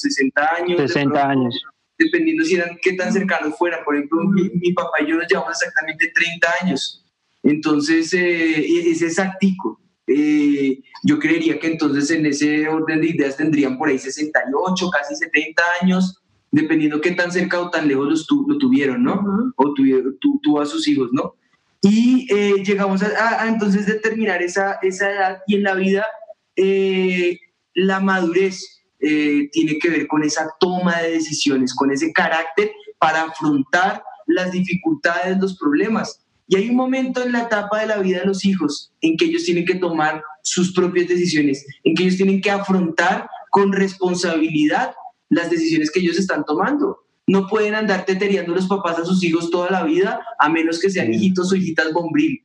60 0.00 0.54
años. 0.58 0.78
de 0.80 0.88
60 0.88 1.12
pronto, 1.12 1.28
años. 1.28 1.62
Dependiendo 1.98 2.44
si 2.44 2.54
eran 2.54 2.78
qué 2.80 2.94
tan 2.94 3.12
cercanos 3.12 3.56
fueran. 3.58 3.84
Por 3.84 3.96
ejemplo, 3.96 4.22
mi, 4.24 4.48
mi 4.50 4.72
papá 4.72 5.02
y 5.02 5.10
yo 5.10 5.16
nos 5.16 5.26
llevamos 5.28 5.50
exactamente 5.50 6.10
30 6.14 6.48
años. 6.62 7.04
Entonces, 7.42 8.12
eh, 8.14 8.90
es 8.90 9.02
exactico. 9.02 9.80
Eh, 10.06 10.78
yo 11.02 11.18
creería 11.18 11.58
que 11.58 11.66
entonces 11.68 12.10
en 12.10 12.26
ese 12.26 12.68
orden 12.68 13.00
de 13.00 13.08
ideas 13.08 13.36
tendrían 13.36 13.76
por 13.76 13.88
ahí 13.88 13.98
68, 13.98 14.90
casi 14.90 15.16
70 15.16 15.62
años, 15.82 16.22
dependiendo 16.52 17.00
qué 17.00 17.10
tan 17.12 17.32
cerca 17.32 17.60
o 17.60 17.70
tan 17.70 17.88
lejos 17.88 18.08
los 18.08 18.26
tu- 18.26 18.46
lo 18.48 18.56
tuvieron, 18.58 19.02
¿no? 19.02 19.52
O 19.56 19.74
tuvieron, 19.74 20.16
tu- 20.20 20.38
tuvo 20.42 20.60
a 20.60 20.66
sus 20.66 20.86
hijos, 20.88 21.10
¿no? 21.12 21.34
Y 21.82 22.26
eh, 22.32 22.62
llegamos 22.64 23.02
a, 23.02 23.06
a- 23.18 23.42
a 23.42 23.48
entonces 23.48 23.86
determinar 23.86 24.42
esa, 24.42 24.78
esa 24.82 25.10
edad 25.10 25.38
y 25.46 25.56
en 25.56 25.62
la 25.64 25.74
vida 25.74 26.06
eh, 26.56 27.38
la 27.74 28.00
madurez 28.00 28.82
eh, 29.00 29.48
tiene 29.52 29.78
que 29.78 29.90
ver 29.90 30.06
con 30.06 30.22
esa 30.24 30.48
toma 30.58 31.00
de 31.02 31.10
decisiones, 31.12 31.74
con 31.74 31.90
ese 31.90 32.12
carácter 32.12 32.70
para 32.98 33.24
afrontar 33.24 34.02
las 34.26 34.52
dificultades, 34.52 35.36
los 35.38 35.58
problemas. 35.58 36.25
Y 36.48 36.56
hay 36.56 36.70
un 36.70 36.76
momento 36.76 37.22
en 37.22 37.32
la 37.32 37.42
etapa 37.42 37.80
de 37.80 37.86
la 37.86 37.98
vida 37.98 38.20
de 38.20 38.26
los 38.26 38.44
hijos 38.44 38.92
en 39.00 39.16
que 39.16 39.24
ellos 39.26 39.44
tienen 39.44 39.64
que 39.64 39.74
tomar 39.74 40.22
sus 40.42 40.72
propias 40.72 41.08
decisiones, 41.08 41.66
en 41.82 41.94
que 41.94 42.04
ellos 42.04 42.16
tienen 42.16 42.40
que 42.40 42.50
afrontar 42.50 43.28
con 43.50 43.72
responsabilidad 43.72 44.94
las 45.28 45.50
decisiones 45.50 45.90
que 45.90 46.00
ellos 46.00 46.18
están 46.18 46.44
tomando. 46.44 47.04
No 47.26 47.48
pueden 47.48 47.74
andar 47.74 48.04
tetereando 48.04 48.54
los 48.54 48.68
papás 48.68 48.98
a 49.00 49.04
sus 49.04 49.22
hijos 49.24 49.50
toda 49.50 49.70
la 49.70 49.82
vida, 49.82 50.20
a 50.38 50.48
menos 50.48 50.78
que 50.78 50.90
sean 50.90 51.12
hijitos 51.12 51.50
o 51.50 51.56
hijitas 51.56 51.92
bombril. 51.92 52.42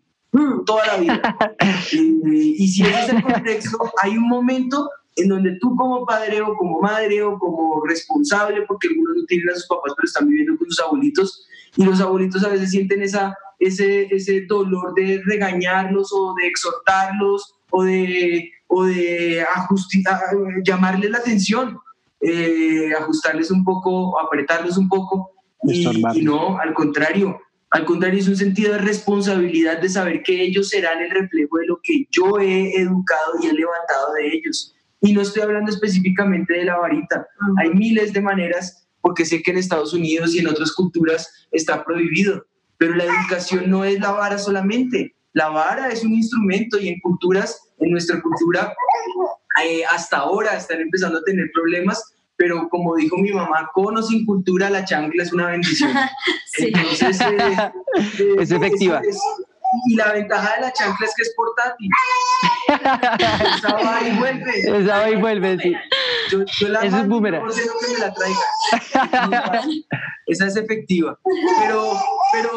Toda 0.66 0.88
la 0.88 0.98
vida. 0.98 1.38
Eh, 1.94 2.56
y 2.58 2.68
si 2.68 2.84
ese 2.84 3.02
es 3.02 3.10
el 3.10 3.24
contexto, 3.24 3.78
hay 4.02 4.16
un 4.16 4.30
momento 4.30 4.90
en 5.16 5.28
donde 5.28 5.58
tú 5.60 5.76
como 5.76 6.06
padre 6.06 6.42
o 6.42 6.56
como 6.56 6.80
madre 6.80 7.22
o 7.22 7.38
como 7.38 7.84
responsable, 7.86 8.62
porque 8.68 8.88
algunos 8.88 9.18
no 9.18 9.26
tienen 9.26 9.50
a 9.50 9.56
sus 9.56 9.68
papás, 9.68 9.94
pero 9.96 10.06
están 10.06 10.28
viviendo 10.28 10.58
con 10.58 10.68
sus 10.68 10.80
abuelitos, 10.80 11.46
y 11.76 11.84
los 11.84 12.00
abuelitos 12.00 12.44
a 12.44 12.50
veces 12.50 12.72
sienten 12.72 13.02
esa, 13.02 13.36
ese, 13.62 14.14
ese 14.14 14.42
dolor 14.42 14.94
de 14.96 15.22
regañarlos 15.24 16.12
o 16.12 16.34
de 16.34 16.48
exhortarlos 16.48 17.56
o 17.70 17.84
de, 17.84 18.52
o 18.68 18.84
de 18.84 19.46
llamarles 20.66 21.12
la 21.12 21.20
atención, 21.20 21.78
eh, 22.20 22.92
ajustarles 23.00 23.52
un 23.52 23.64
poco, 23.64 24.20
apretarlos 24.20 24.78
un 24.78 24.90
poco, 24.90 25.32
y, 25.64 25.88
y 26.16 26.22
no, 26.24 26.58
al 26.58 26.74
contrario, 26.74 27.40
al 27.72 27.86
contrario, 27.86 28.20
es 28.20 28.28
un 28.28 28.36
sentido 28.36 28.74
de 28.74 28.80
responsabilidad 28.80 29.80
de 29.80 29.88
saber 29.88 30.24
que 30.24 30.42
ellos 30.44 30.68
serán 30.68 31.02
el 31.02 31.10
reflejo 31.10 31.58
de 31.58 31.68
lo 31.68 31.80
que 31.82 32.06
yo 32.12 32.38
he 32.38 32.82
educado 32.82 33.36
y 33.42 33.48
he 33.48 33.54
levantado 33.54 34.14
de 34.20 34.28
ellos. 34.28 34.76
Y 35.00 35.14
no 35.14 35.22
estoy 35.22 35.44
hablando 35.44 35.72
específicamente 35.72 36.54
de 36.54 36.66
la 36.66 36.78
varita. 36.78 37.26
Hay 37.58 37.70
miles 37.70 38.12
de 38.12 38.22
maneras, 38.22 38.86
porque 39.00 39.24
sé 39.24 39.42
que 39.42 39.52
en 39.52 39.58
Estados 39.58 39.94
Unidos 39.94 40.36
y 40.36 40.40
en 40.40 40.48
otras 40.48 40.74
culturas 40.74 41.48
está 41.52 41.86
prohibido. 41.86 42.46
Pero 42.82 42.96
la 42.96 43.04
educación 43.04 43.70
no 43.70 43.86
es 43.86 44.00
la 44.00 44.10
vara 44.12 44.40
solamente. 44.40 45.14
La 45.34 45.50
vara 45.50 45.90
es 45.90 46.04
un 46.04 46.14
instrumento 46.14 46.80
y 46.80 46.88
en 46.90 47.00
culturas, 47.00 47.70
en 47.78 47.92
nuestra 47.92 48.20
cultura, 48.20 48.74
eh, 49.64 49.84
hasta 49.86 50.18
ahora 50.18 50.58
están 50.58 50.82
empezando 50.82 51.20
a 51.20 51.24
tener 51.24 51.52
problemas, 51.54 52.04
pero 52.38 52.68
como 52.70 52.96
dijo 52.96 53.18
mi 53.20 53.32
mamá, 53.32 53.70
con 53.76 53.96
o 53.98 54.02
sin 54.02 54.26
cultura, 54.26 54.72
la 54.72 54.84
chancla 54.84 55.22
es 55.22 55.32
una 55.32 55.48
bendición. 55.52 55.92
Sí. 56.54 56.72
Entonces, 56.76 57.22
eh, 57.22 57.72
eh, 58.20 58.36
Es 58.40 58.50
efectiva. 58.52 59.00
es- 59.08 59.22
y 59.88 59.96
la 59.96 60.14
ventaja 60.14 60.56
de 60.56 60.62
la 60.62 60.74
chancla 60.74 61.06
es 61.06 61.14
que 61.16 61.24
es 61.24 61.34
portátil. 61.36 61.90
Esa 63.58 63.74
va 63.74 64.08
y 64.08 64.18
vuelve. 64.18 64.60
Esa 64.60 64.98
va 65.00 65.10
y 65.10 65.16
vuelve, 65.16 65.58
sí. 65.60 65.76
Yo, 66.30 66.46
yo 66.60 66.68
la 66.70 66.82
Eso 66.82 66.98
es 66.98 67.08
boomerang. 67.08 67.44
no 67.44 67.50
ordeno 67.50 67.74
que 67.80 67.94
me 67.94 68.00
la 68.00 68.14
traiga. 68.14 69.64
Esa 70.28 70.48
es 70.48 70.56
efectiva. 70.56 71.20
Pero, 71.60 71.94
pero, 72.32 72.52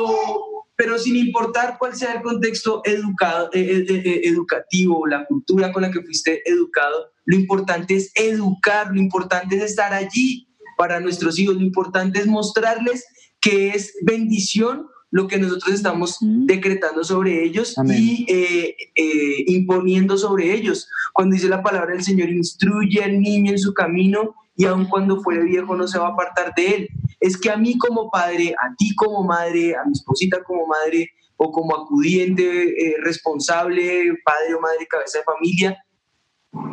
pero 0.76 0.98
sin 0.98 1.16
importar 1.16 1.76
cuál 1.78 1.94
sea 1.94 2.14
el 2.14 2.22
contexto 2.22 2.82
educado, 2.84 3.50
eh, 3.52 3.84
eh, 3.88 4.02
eh, 4.04 4.20
educativo, 4.24 5.06
la 5.06 5.24
cultura 5.26 5.72
con 5.72 5.82
la 5.82 5.90
que 5.90 6.02
fuiste 6.02 6.42
educado, 6.48 7.12
lo 7.24 7.36
importante 7.36 7.96
es 7.96 8.12
educar, 8.14 8.88
lo 8.92 9.00
importante 9.00 9.56
es 9.56 9.62
estar 9.62 9.92
allí 9.92 10.48
para 10.76 11.00
nuestros 11.00 11.38
hijos, 11.38 11.54
lo 11.54 11.62
importante 11.62 12.20
es 12.20 12.26
mostrarles 12.26 13.04
que 13.40 13.70
es 13.70 13.94
bendición 14.02 14.88
lo 15.10 15.28
que 15.28 15.38
nosotros 15.38 15.74
estamos 15.74 16.18
decretando 16.20 17.04
sobre 17.04 17.44
ellos 17.44 17.78
Amén. 17.78 17.98
y 18.00 18.26
eh, 18.28 18.76
eh, 18.96 19.44
imponiendo 19.46 20.18
sobre 20.18 20.52
ellos. 20.52 20.88
Cuando 21.12 21.34
dice 21.34 21.48
la 21.48 21.62
palabra 21.62 21.94
del 21.94 22.02
Señor, 22.02 22.30
instruye 22.30 23.02
al 23.02 23.20
niño 23.20 23.52
en 23.52 23.58
su 23.58 23.72
camino 23.74 24.34
y 24.56 24.64
aun 24.66 24.86
cuando 24.86 25.22
fuere 25.22 25.44
viejo 25.44 25.76
no 25.76 25.86
se 25.86 25.98
va 25.98 26.08
a 26.08 26.12
apartar 26.12 26.52
de 26.56 26.66
él. 26.66 26.88
Es 27.20 27.36
que 27.36 27.50
a 27.50 27.56
mí 27.56 27.78
como 27.78 28.10
padre, 28.10 28.54
a 28.60 28.74
ti 28.76 28.94
como 28.94 29.24
madre, 29.24 29.74
a 29.74 29.84
mi 29.84 29.92
esposita 29.92 30.42
como 30.42 30.66
madre 30.66 31.10
o 31.36 31.50
como 31.50 31.74
acudiente, 31.76 32.44
eh, 32.44 32.96
responsable, 33.02 34.16
padre 34.24 34.54
o 34.54 34.60
madre, 34.60 34.86
cabeza 34.88 35.18
de 35.18 35.24
familia, 35.24 35.83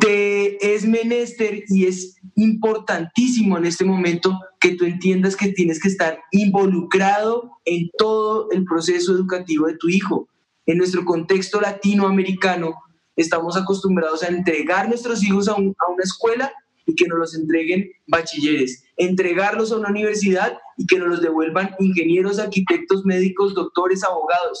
te 0.00 0.74
es 0.74 0.86
menester 0.86 1.64
y 1.68 1.86
es 1.86 2.16
importantísimo 2.36 3.58
en 3.58 3.66
este 3.66 3.84
momento 3.84 4.38
que 4.60 4.74
tú 4.76 4.84
entiendas 4.84 5.36
que 5.36 5.52
tienes 5.52 5.80
que 5.80 5.88
estar 5.88 6.20
involucrado 6.30 7.50
en 7.64 7.90
todo 7.98 8.48
el 8.50 8.64
proceso 8.64 9.12
educativo 9.12 9.66
de 9.66 9.76
tu 9.76 9.88
hijo. 9.88 10.28
En 10.66 10.78
nuestro 10.78 11.04
contexto 11.04 11.60
latinoamericano 11.60 12.74
estamos 13.16 13.56
acostumbrados 13.56 14.22
a 14.22 14.28
entregar 14.28 14.88
nuestros 14.88 15.22
hijos 15.22 15.48
a, 15.48 15.52
a 15.52 15.56
una 15.56 16.02
escuela 16.02 16.52
y 16.86 16.94
que 16.94 17.06
nos 17.06 17.18
los 17.18 17.34
entreguen 17.34 17.90
bachilleres, 18.06 18.84
entregarlos 18.96 19.72
a 19.72 19.76
una 19.76 19.90
universidad 19.90 20.58
y 20.76 20.86
que 20.86 20.98
nos 20.98 21.08
los 21.08 21.22
devuelvan 21.22 21.74
ingenieros, 21.78 22.38
arquitectos, 22.38 23.04
médicos, 23.04 23.54
doctores, 23.54 24.02
abogados. 24.04 24.60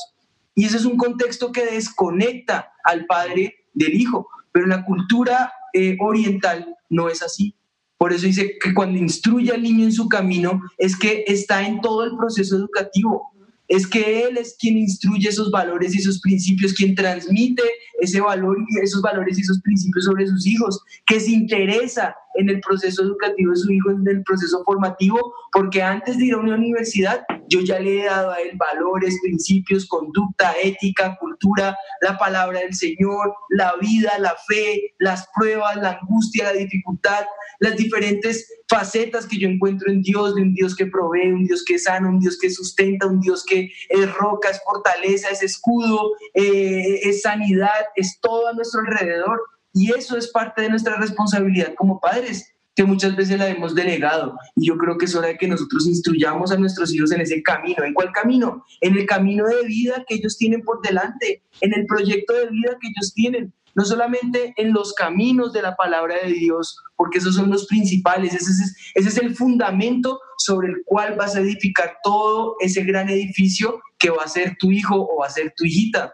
Y 0.54 0.66
ese 0.66 0.76
es 0.76 0.84
un 0.84 0.96
contexto 0.96 1.50
que 1.50 1.64
desconecta 1.64 2.72
al 2.84 3.06
padre 3.06 3.54
del 3.72 3.94
hijo. 3.94 4.28
Pero 4.52 4.66
la 4.66 4.84
cultura 4.84 5.52
eh, 5.72 5.96
oriental 6.00 6.76
no 6.90 7.08
es 7.08 7.22
así. 7.22 7.54
Por 7.96 8.12
eso 8.12 8.26
dice 8.26 8.58
que 8.60 8.74
cuando 8.74 8.98
instruye 8.98 9.52
al 9.52 9.62
niño 9.62 9.84
en 9.84 9.92
su 9.92 10.08
camino 10.08 10.60
es 10.76 10.98
que 10.98 11.24
está 11.26 11.66
en 11.66 11.80
todo 11.80 12.04
el 12.04 12.16
proceso 12.16 12.56
educativo. 12.56 13.30
Es 13.68 13.86
que 13.86 14.24
él 14.24 14.36
es 14.36 14.56
quien 14.58 14.76
instruye 14.76 15.28
esos 15.28 15.50
valores 15.50 15.94
y 15.94 15.98
esos 15.98 16.20
principios, 16.20 16.74
quien 16.74 16.94
transmite 16.94 17.62
ese 18.00 18.20
valor 18.20 18.56
esos 18.82 19.00
valores 19.00 19.38
y 19.38 19.42
esos 19.42 19.60
principios 19.62 20.04
sobre 20.04 20.26
sus 20.26 20.46
hijos, 20.46 20.80
que 21.06 21.20
se 21.20 21.30
interesa 21.30 22.14
en 22.34 22.50
el 22.50 22.60
proceso 22.60 23.02
educativo 23.02 23.52
de 23.52 23.56
su 23.56 23.70
hijo, 23.70 23.90
en 23.90 24.06
el 24.08 24.22
proceso 24.24 24.62
formativo, 24.64 25.32
porque 25.52 25.82
antes 25.82 26.18
de 26.18 26.26
ir 26.26 26.34
a 26.34 26.38
una 26.38 26.56
universidad, 26.56 27.22
yo 27.52 27.60
ya 27.60 27.78
le 27.78 28.00
he 28.00 28.04
dado 28.06 28.30
a 28.30 28.40
él 28.40 28.56
valores, 28.56 29.18
principios, 29.22 29.86
conducta, 29.86 30.54
ética, 30.62 31.16
cultura, 31.20 31.76
la 32.00 32.16
palabra 32.16 32.60
del 32.60 32.74
Señor, 32.74 33.34
la 33.50 33.74
vida, 33.76 34.18
la 34.18 34.34
fe, 34.48 34.94
las 34.98 35.28
pruebas, 35.34 35.76
la 35.76 35.98
angustia, 36.00 36.44
la 36.44 36.52
dificultad, 36.52 37.26
las 37.60 37.76
diferentes 37.76 38.48
facetas 38.68 39.26
que 39.26 39.38
yo 39.38 39.48
encuentro 39.48 39.90
en 39.92 40.02
Dios, 40.02 40.34
de 40.34 40.42
un 40.42 40.54
Dios 40.54 40.74
que 40.74 40.86
provee, 40.86 41.30
un 41.30 41.44
Dios 41.44 41.62
que 41.64 41.78
sana, 41.78 42.08
un 42.08 42.20
Dios 42.20 42.38
que 42.40 42.48
sustenta, 42.48 43.06
un 43.06 43.20
Dios 43.20 43.44
que 43.44 43.70
es 43.88 44.14
roca, 44.14 44.48
es 44.48 44.60
fortaleza, 44.64 45.28
es 45.28 45.42
escudo, 45.42 46.12
eh, 46.34 47.00
es 47.02 47.22
sanidad, 47.22 47.86
es 47.96 48.18
todo 48.20 48.48
a 48.48 48.54
nuestro 48.54 48.80
alrededor. 48.80 49.42
Y 49.74 49.92
eso 49.92 50.16
es 50.16 50.28
parte 50.28 50.62
de 50.62 50.70
nuestra 50.70 50.96
responsabilidad 50.96 51.74
como 51.74 52.00
padres, 52.00 52.51
que 52.74 52.84
muchas 52.84 53.16
veces 53.16 53.38
la 53.38 53.48
hemos 53.48 53.74
delegado. 53.74 54.36
Y 54.56 54.68
yo 54.68 54.76
creo 54.76 54.96
que 54.96 55.04
es 55.04 55.14
hora 55.14 55.28
de 55.28 55.36
que 55.36 55.48
nosotros 55.48 55.86
instruyamos 55.86 56.52
a 56.52 56.56
nuestros 56.56 56.92
hijos 56.94 57.12
en 57.12 57.20
ese 57.20 57.42
camino. 57.42 57.84
¿En 57.84 57.94
cuál 57.94 58.12
camino? 58.12 58.64
En 58.80 58.96
el 58.96 59.06
camino 59.06 59.46
de 59.46 59.66
vida 59.66 60.04
que 60.08 60.14
ellos 60.14 60.38
tienen 60.38 60.62
por 60.62 60.80
delante, 60.82 61.42
en 61.60 61.74
el 61.74 61.86
proyecto 61.86 62.34
de 62.34 62.48
vida 62.48 62.76
que 62.80 62.88
ellos 62.88 63.12
tienen. 63.14 63.52
No 63.74 63.84
solamente 63.84 64.52
en 64.56 64.72
los 64.72 64.92
caminos 64.92 65.52
de 65.52 65.62
la 65.62 65.76
palabra 65.76 66.16
de 66.22 66.32
Dios, 66.32 66.78
porque 66.96 67.18
esos 67.18 67.34
son 67.34 67.50
los 67.50 67.66
principales, 67.66 68.34
ese 68.34 68.52
es, 68.94 69.16
el 69.16 69.34
fundamento 69.34 70.20
sobre 70.36 70.68
el 70.68 70.82
cual 70.84 71.16
vas 71.16 71.36
a 71.36 71.40
edificar 71.40 71.96
todo 72.04 72.56
ese 72.60 72.84
gran 72.84 73.08
edificio 73.08 73.80
que 73.98 74.10
va 74.10 74.24
a 74.24 74.28
ser 74.28 74.56
tu 74.58 74.70
hijo 74.70 74.96
o 74.96 75.20
va 75.20 75.26
a 75.26 75.30
ser 75.30 75.54
tu 75.56 75.64
hijita. 75.64 76.12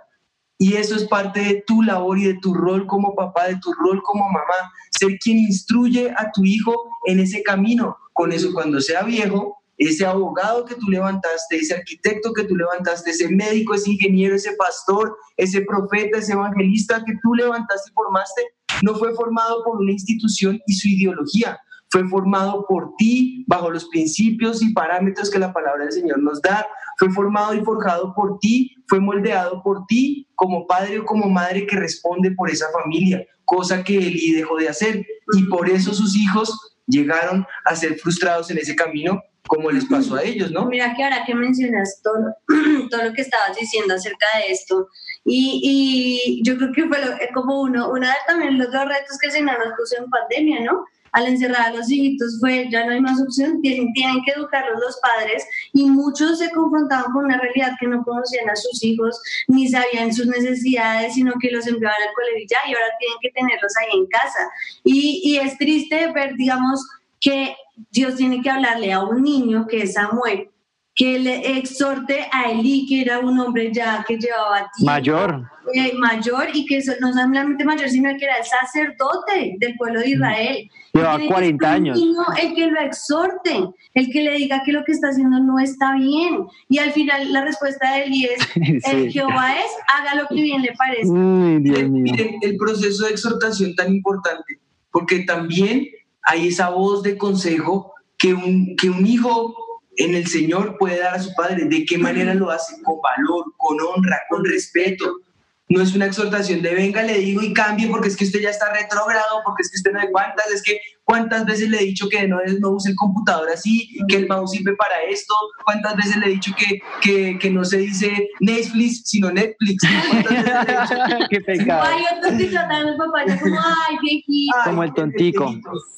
Y 0.59 0.75
eso 0.75 0.97
es 0.97 1.05
parte 1.05 1.41
de 1.41 1.63
tu 1.67 1.83
labor 1.83 2.19
y 2.19 2.25
de 2.25 2.39
tu 2.41 2.53
rol 2.53 2.87
como 2.87 3.15
papá, 3.15 3.47
de 3.47 3.59
tu 3.61 3.73
rol 3.73 4.03
como 4.03 4.25
mamá, 4.25 4.73
ser 4.99 5.17
quien 5.19 5.39
instruye 5.39 6.11
a 6.17 6.31
tu 6.33 6.45
hijo 6.45 6.75
en 7.07 7.21
ese 7.21 7.43
camino. 7.45 7.97
Con 8.13 8.33
eso, 8.33 8.53
cuando 8.53 8.81
sea 8.81 9.05
viejo, 9.05 9.59
ese 9.79 10.05
abogado 10.05 10.65
que 10.65 10.75
tú 10.75 10.87
levantaste, 10.89 11.57
ese 11.57 11.75
arquitecto 11.75 12.33
que 12.33 12.45
tú 12.45 12.57
levantaste, 12.57 13.11
ese 13.11 13.29
médico, 13.29 13.75
ese 13.75 13.93
ingeniero, 13.93 14.35
ese 14.35 14.53
pastor, 14.55 15.17
ese 15.37 15.61
profeta, 15.63 16.19
ese 16.19 16.33
evangelista 16.33 17.05
que 17.07 17.15
tú 17.23 17.35
levantaste 17.35 17.91
y 17.91 17.95
formaste, 17.95 18.43
no 18.83 18.97
fue 18.97 19.15
formado 19.15 19.63
por 19.65 19.79
una 19.79 19.93
institución 19.93 20.61
y 20.67 20.75
su 20.75 20.89
ideología, 20.89 21.59
fue 21.91 22.07
formado 22.09 22.67
por 22.69 22.95
ti 22.99 23.45
bajo 23.47 23.71
los 23.71 23.87
principios 23.89 24.63
y 24.63 24.73
parámetros 24.73 25.31
que 25.31 25.39
la 25.39 25.53
palabra 25.53 25.85
del 25.85 25.93
Señor 25.93 26.19
nos 26.19 26.43
da, 26.43 26.67
fue 26.99 27.11
formado 27.11 27.55
y 27.55 27.61
forjado 27.61 28.15
por 28.15 28.39
ti, 28.39 28.75
fue 28.89 29.01
moldeado 29.01 29.63
por 29.63 29.87
ti 29.87 30.27
como 30.35 30.67
padre 30.67 30.99
o 30.99 31.05
como 31.05 31.29
madre 31.29 31.67
que 31.67 31.77
responde 31.77 32.33
por 32.33 32.51
esa 32.51 32.67
familia, 32.73 33.25
cosa 33.45 33.83
que 33.83 33.97
Eli 33.97 34.33
dejó 34.33 34.57
de 34.57 34.69
hacer 34.69 35.07
y 35.35 35.45
por 35.45 35.69
eso 35.69 35.95
sus 35.95 36.17
hijos 36.17 36.77
llegaron 36.87 37.47
a 37.65 37.77
ser 37.77 37.99
frustrados 37.99 38.51
en 38.51 38.59
ese 38.59 38.75
camino 38.75 39.23
como 39.47 39.71
les 39.71 39.87
pasó 39.87 40.17
a 40.17 40.23
ellos, 40.23 40.51
¿no? 40.51 40.67
Mira 40.67 40.95
que 40.95 41.03
ahora 41.03 41.25
que 41.27 41.35
mencionas 41.35 42.01
todo, 42.03 42.37
todo 42.91 43.05
lo 43.05 43.15
que 43.15 43.23
estabas 43.23 43.57
diciendo 43.59 43.95
acerca 43.95 44.27
de 44.37 44.53
esto, 44.53 44.89
y, 45.25 46.41
yo 46.45 46.57
creo 46.57 46.73
que 46.73 46.87
fue 46.87 46.99
eh, 46.99 47.31
como 47.35 47.63
uno, 47.63 47.91
una 47.91 48.09
de 48.09 48.15
también 48.27 48.59
los 48.59 48.71
dos 48.71 48.85
retos 48.85 49.19
que 49.21 49.27
el 49.29 49.33
Señor 49.33 49.59
nos 49.59 49.77
puso 49.77 49.97
en 49.99 50.11
pandemia, 50.11 50.61
¿no? 50.61 50.85
Al 51.19 51.27
encerrar 51.27 51.67
a 51.67 51.75
los 51.75 51.91
hijitos 51.91 52.39
fue, 52.39 52.69
ya 52.71 52.87
no 52.87 52.93
hay 52.93 53.01
más 53.01 53.21
opción, 53.21 53.61
tienen, 53.61 53.93
que 53.93 54.33
educarlos 54.37 54.79
los 54.81 54.97
padres 55.01 55.45
y 55.73 55.91
muchos 55.91 56.39
se 56.39 56.49
confrontaban 56.53 57.13
con 57.13 57.25
una 57.25 57.41
realidad 57.41 57.73
que 57.81 57.89
no 57.89 58.05
conocían 58.05 58.49
a 58.49 58.55
sus 58.55 58.85
hijos 58.85 59.21
ni 59.49 59.67
sabían 59.67 60.15
sus 60.15 60.27
necesidades, 60.27 61.15
sino 61.15 61.33
que 61.41 61.51
los 61.51 61.67
enviaban 61.67 61.97
al 62.07 62.15
colegio 62.15 62.45
y 62.45 62.47
ya, 62.47 62.59
y 62.69 62.75
ahora 62.75 62.87
tienen 63.01 63.19
que 63.21 63.31
tenerlos 63.31 63.73
ahí 63.79 63.99
en 63.99 64.07
casa. 64.07 64.49
Y, 64.85 65.21
y 65.25 65.37
es 65.39 65.59
triste 65.59 66.13
ver, 66.13 66.37
digamos, 66.37 66.87
que 67.21 67.57
Dios 67.91 68.15
tiene 68.15 68.41
que 68.41 68.51
hablarle 68.51 68.93
a 68.93 69.03
un 69.03 69.21
niño 69.25 69.67
que 69.67 69.83
es 69.83 69.95
Samuel, 69.95 70.51
que 70.99 71.17
le 71.21 71.59
exhorte 71.59 72.27
a 72.33 72.51
Elí, 72.51 72.85
que 72.89 73.03
era 73.03 73.21
un 73.21 73.39
hombre 73.39 73.71
ya 73.73 74.05
que 74.07 74.17
llevaba 74.19 74.69
tiempo, 74.77 74.93
Mayor. 74.93 75.45
eh, 75.73 75.93
mayor 75.95 76.49
y 76.53 76.67
que 76.67 76.81
no 77.01 77.13
solamente 77.13 77.65
mayor, 77.65 77.89
sino 77.89 78.11
que 78.19 78.25
era 78.25 78.39
el 78.39 78.45
sacerdote 78.45 79.55
del 79.61 79.77
pueblo 79.77 80.01
de 80.01 80.09
Israel. 80.11 80.71
Llevaba 80.93 81.19
Tiene 81.19 81.29
que 81.29 81.35
40 81.35 81.67
ser 81.69 81.71
un 81.81 81.87
años. 81.87 81.99
niño 82.01 82.21
el 82.43 82.55
que 82.55 82.67
lo 82.67 82.81
exhorte, 82.81 83.61
el 83.95 84.11
que 84.11 84.23
le 84.23 84.33
diga 84.39 84.63
que 84.65 84.73
lo 84.73 84.83
que 84.85 84.91
está 84.91 85.11
haciendo 85.11 85.39
no 85.39 85.61
está 85.61 85.95
bien. 85.95 86.47
Y 86.69 86.79
al 86.79 86.91
final 86.91 87.33
la 87.33 87.45
respuesta 87.45 87.93
de 87.95 88.03
Elí 88.03 88.25
es, 88.25 88.49
el. 88.93 89.13
Jehová 89.13 89.55
es, 89.57 89.71
haga 90.01 90.21
lo 90.21 90.27
que 90.27 90.43
bien 90.43 90.63
le 90.63 90.73
parece. 90.77 91.13
Ay, 91.15 91.59
Dios 91.61 91.89
mío. 91.91 92.03
Miren, 92.13 92.35
el 92.43 92.57
proceso 92.57 93.05
de 93.05 93.13
exhortación 93.13 93.77
tan 93.77 93.95
importante, 93.95 94.59
porque 94.91 95.21
también 95.21 95.87
hay 96.25 96.49
esa 96.49 96.71
voz 96.71 97.05
de 97.05 97.17
consejo 97.17 97.93
que 98.17 98.35
un, 98.35 98.75
que 98.77 98.91
un 98.91 99.07
hijo 99.07 99.55
en 99.99 100.15
el 100.15 100.27
Señor 100.29 100.79
puede 100.79 101.01
dar 101.01 101.17
a 101.17 101.23
su 101.23 101.35
padre. 101.35 101.65
¿De 101.65 101.85
qué 101.85 101.99
manera 101.99 102.33
lo 102.33 102.51
hace? 102.51 102.81
Con 102.83 103.01
valor, 103.01 103.53
con 103.57 103.77
honra, 103.81 104.21
con 104.31 104.45
respeto. 104.45 105.21
No 105.69 105.83
es 105.83 105.95
una 105.95 106.07
exhortación 106.07 106.63
de 106.63 106.75
venga, 106.75 107.03
le 107.03 107.19
digo 107.19 107.43
y 107.43 107.53
cambie 107.53 107.89
porque 107.89 108.09
es 108.09 108.17
que 108.17 108.25
usted 108.25 108.41
ya 108.41 108.51
está 108.51 108.73
retrógrado, 108.73 109.43
porque 109.45 109.63
es 109.63 109.71
que 109.71 109.77
usted 109.77 109.93
no 109.93 110.01
hay 110.01 110.11
cuántas, 110.11 110.51
es 110.51 110.63
que 110.63 110.81
¿Cuántas 111.09 111.47
veces 111.47 111.71
le 111.71 111.79
he 111.79 111.85
dicho 111.87 112.07
que 112.11 112.29
no, 112.29 112.37
no 112.61 112.69
use 112.73 112.91
el 112.91 112.95
computador 112.95 113.49
así, 113.49 113.89
que 114.09 114.17
el 114.17 114.29
mouse 114.29 114.51
sirve 114.51 114.77
para 114.77 115.01
esto? 115.09 115.33
¿Cuántas 115.65 115.97
veces 115.97 116.19
le 116.19 116.27
he 116.27 116.31
dicho 116.33 116.53
que, 116.55 116.83
que, 117.01 117.39
que 117.39 117.51
no 117.51 117.65
se 117.65 117.79
dice 117.79 118.29
Netflix, 118.41 119.05
sino 119.07 119.31
Netflix? 119.31 119.83
¿Cuántas 120.11 120.31
veces 120.31 120.45
le 120.45 120.75
he 120.75 120.81
dicho? 120.83 121.27
Qué 121.31 121.41
pecado. 121.41 121.83
Hay 121.83 122.03
otros 122.15 122.35
que 122.35 122.45
tratan 122.49 122.73
a 122.73 122.83
los 122.91 122.97
papás 122.99 123.25
ya 123.27 123.41
como, 123.41 123.57
ay, 123.59 123.97
viejito. 124.03 124.57
Ay, 124.59 124.65
Como 124.67 124.83
el 124.85 124.93
tontico. 124.93 125.51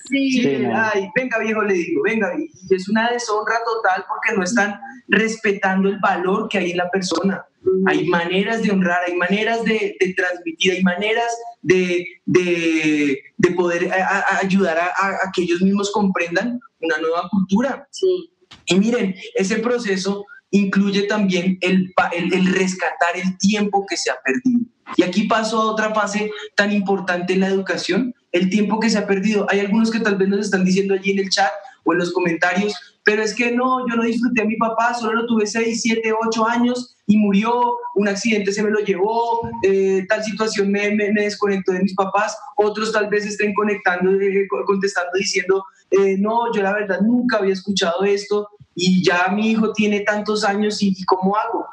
Sí. 0.08 0.30
Sí, 0.30 0.42
Sí, 0.42 0.58
no. 0.60 0.72
ay, 0.80 1.10
venga 1.16 1.38
viejo, 1.40 1.62
le 1.62 1.74
digo, 1.74 2.02
venga, 2.04 2.32
y 2.38 2.72
es 2.72 2.88
una 2.88 3.10
deshonra 3.10 3.56
total 3.64 4.04
porque 4.08 4.36
no 4.36 4.44
están 4.44 4.78
respetando 5.08 5.88
el 5.88 5.98
valor 5.98 6.48
que 6.48 6.58
hay 6.58 6.70
en 6.70 6.76
la 6.76 6.88
persona. 6.88 7.44
Hay 7.86 8.06
maneras 8.08 8.62
de 8.62 8.70
honrar, 8.70 9.00
hay 9.06 9.14
maneras 9.14 9.64
de, 9.64 9.94
de 10.00 10.14
transmitir, 10.14 10.72
hay 10.72 10.82
maneras 10.82 11.26
de, 11.62 12.06
de, 12.24 13.20
de 13.36 13.50
poder 13.52 13.92
a- 13.92 14.18
a- 14.18 14.38
ayudar 14.42 14.78
a, 14.78 14.86
a- 14.86 15.30
que 15.34 15.42
ellos 15.42 15.60
mismos 15.62 15.90
comprendan 15.92 16.58
una 16.80 16.98
nueva 16.98 17.28
cultura. 17.30 17.86
Sí. 17.90 18.30
Y 18.66 18.74
miren, 18.76 19.14
ese 19.34 19.56
proceso 19.56 20.24
incluye 20.50 21.02
también 21.04 21.58
el, 21.60 21.92
el 22.32 22.46
rescatar 22.54 23.16
el 23.16 23.36
tiempo 23.38 23.86
que 23.88 23.96
se 23.96 24.10
ha 24.10 24.16
perdido. 24.24 24.60
Y 24.96 25.02
aquí 25.02 25.24
paso 25.24 25.60
a 25.60 25.70
otra 25.70 25.94
fase 25.94 26.30
tan 26.56 26.72
importante 26.72 27.34
en 27.34 27.40
la 27.40 27.48
educación, 27.48 28.12
el 28.32 28.50
tiempo 28.50 28.80
que 28.80 28.90
se 28.90 28.98
ha 28.98 29.06
perdido. 29.06 29.46
Hay 29.48 29.60
algunos 29.60 29.90
que 29.90 30.00
tal 30.00 30.16
vez 30.16 30.28
nos 30.28 30.40
están 30.40 30.64
diciendo 30.64 30.94
allí 30.94 31.12
en 31.12 31.20
el 31.20 31.30
chat 31.30 31.52
o 31.84 31.92
en 31.92 31.98
los 32.00 32.12
comentarios, 32.12 32.74
pero 33.10 33.22
es 33.24 33.34
que 33.34 33.50
no, 33.50 33.88
yo 33.88 33.96
no 33.96 34.04
disfruté 34.04 34.42
a 34.42 34.44
mi 34.44 34.56
papá, 34.56 34.94
solo 34.94 35.14
lo 35.22 35.26
tuve 35.26 35.44
6, 35.44 35.80
7, 35.82 36.12
8 36.26 36.46
años 36.46 36.94
y 37.08 37.16
murió, 37.16 37.52
un 37.96 38.06
accidente 38.06 38.52
se 38.52 38.62
me 38.62 38.70
lo 38.70 38.78
llevó, 38.78 39.48
eh, 39.64 40.04
tal 40.08 40.22
situación 40.22 40.70
me, 40.70 40.92
me, 40.92 41.10
me 41.12 41.22
desconectó 41.22 41.72
de 41.72 41.82
mis 41.82 41.94
papás, 41.96 42.36
otros 42.56 42.92
tal 42.92 43.08
vez 43.08 43.26
estén 43.26 43.52
conectando, 43.54 44.12
eh, 44.12 44.46
co- 44.48 44.64
contestando 44.64 45.10
diciendo, 45.18 45.64
eh, 45.90 46.16
no, 46.18 46.54
yo 46.54 46.62
la 46.62 46.72
verdad 46.72 47.00
nunca 47.00 47.38
había 47.38 47.52
escuchado 47.54 48.04
esto 48.04 48.48
y 48.76 49.02
ya 49.04 49.26
mi 49.34 49.50
hijo 49.50 49.72
tiene 49.72 50.00
tantos 50.00 50.44
años 50.44 50.80
y, 50.80 50.94
¿cómo 51.04 51.34
hago? 51.36 51.66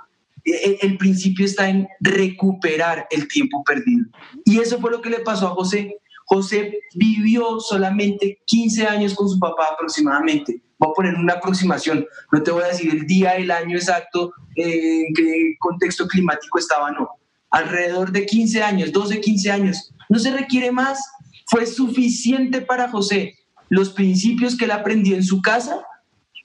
Eh, 0.44 0.78
El, 0.82 0.90
el 0.92 0.98
principio 0.98 1.46
está 1.46 1.70
en 1.70 1.88
recuperar 2.00 3.06
el 3.12 3.28
tiempo 3.28 3.64
perdido. 3.64 4.06
Y 4.44 4.60
eso 4.60 4.80
fue 4.80 4.90
lo 4.90 5.02
que 5.02 5.12
le 5.12 5.20
pasó 5.20 5.48
a 5.48 5.52
José. 5.52 5.98
José 6.26 6.80
vivió 6.96 7.60
solamente 7.60 8.40
15 8.46 8.88
años 8.88 9.14
con 9.14 9.30
su 9.30 9.38
papá 9.40 9.68
aproximadamente. 9.74 10.62
Voy 10.80 10.90
a 10.92 10.94
poner 10.94 11.16
una 11.16 11.34
aproximación, 11.34 12.06
no 12.32 12.44
te 12.44 12.52
voy 12.52 12.64
a 12.64 12.68
decir 12.68 12.94
el 12.94 13.08
día, 13.08 13.36
el 13.36 13.50
año 13.50 13.76
exacto, 13.78 14.34
eh, 14.56 15.06
en 15.08 15.14
qué 15.14 15.56
contexto 15.60 16.08
climático 16.08 16.60
estaba, 16.60 16.92
no. 16.92 17.10
Alrededor 17.50 18.12
de 18.12 18.26
15 18.26 18.62
años, 18.62 18.92
12, 18.92 19.22
15 19.22 19.52
años. 19.52 19.92
No 20.10 20.20
se 20.20 20.32
requiere 20.32 20.72
más. 20.72 21.00
Fue 21.48 21.66
suficiente 21.66 22.62
para 22.62 22.90
José 22.90 23.36
los 23.70 23.90
principios 23.90 24.56
que 24.56 24.66
él 24.66 24.72
aprendió 24.72 25.16
en 25.16 25.24
su 25.24 25.42
casa, 25.42 25.84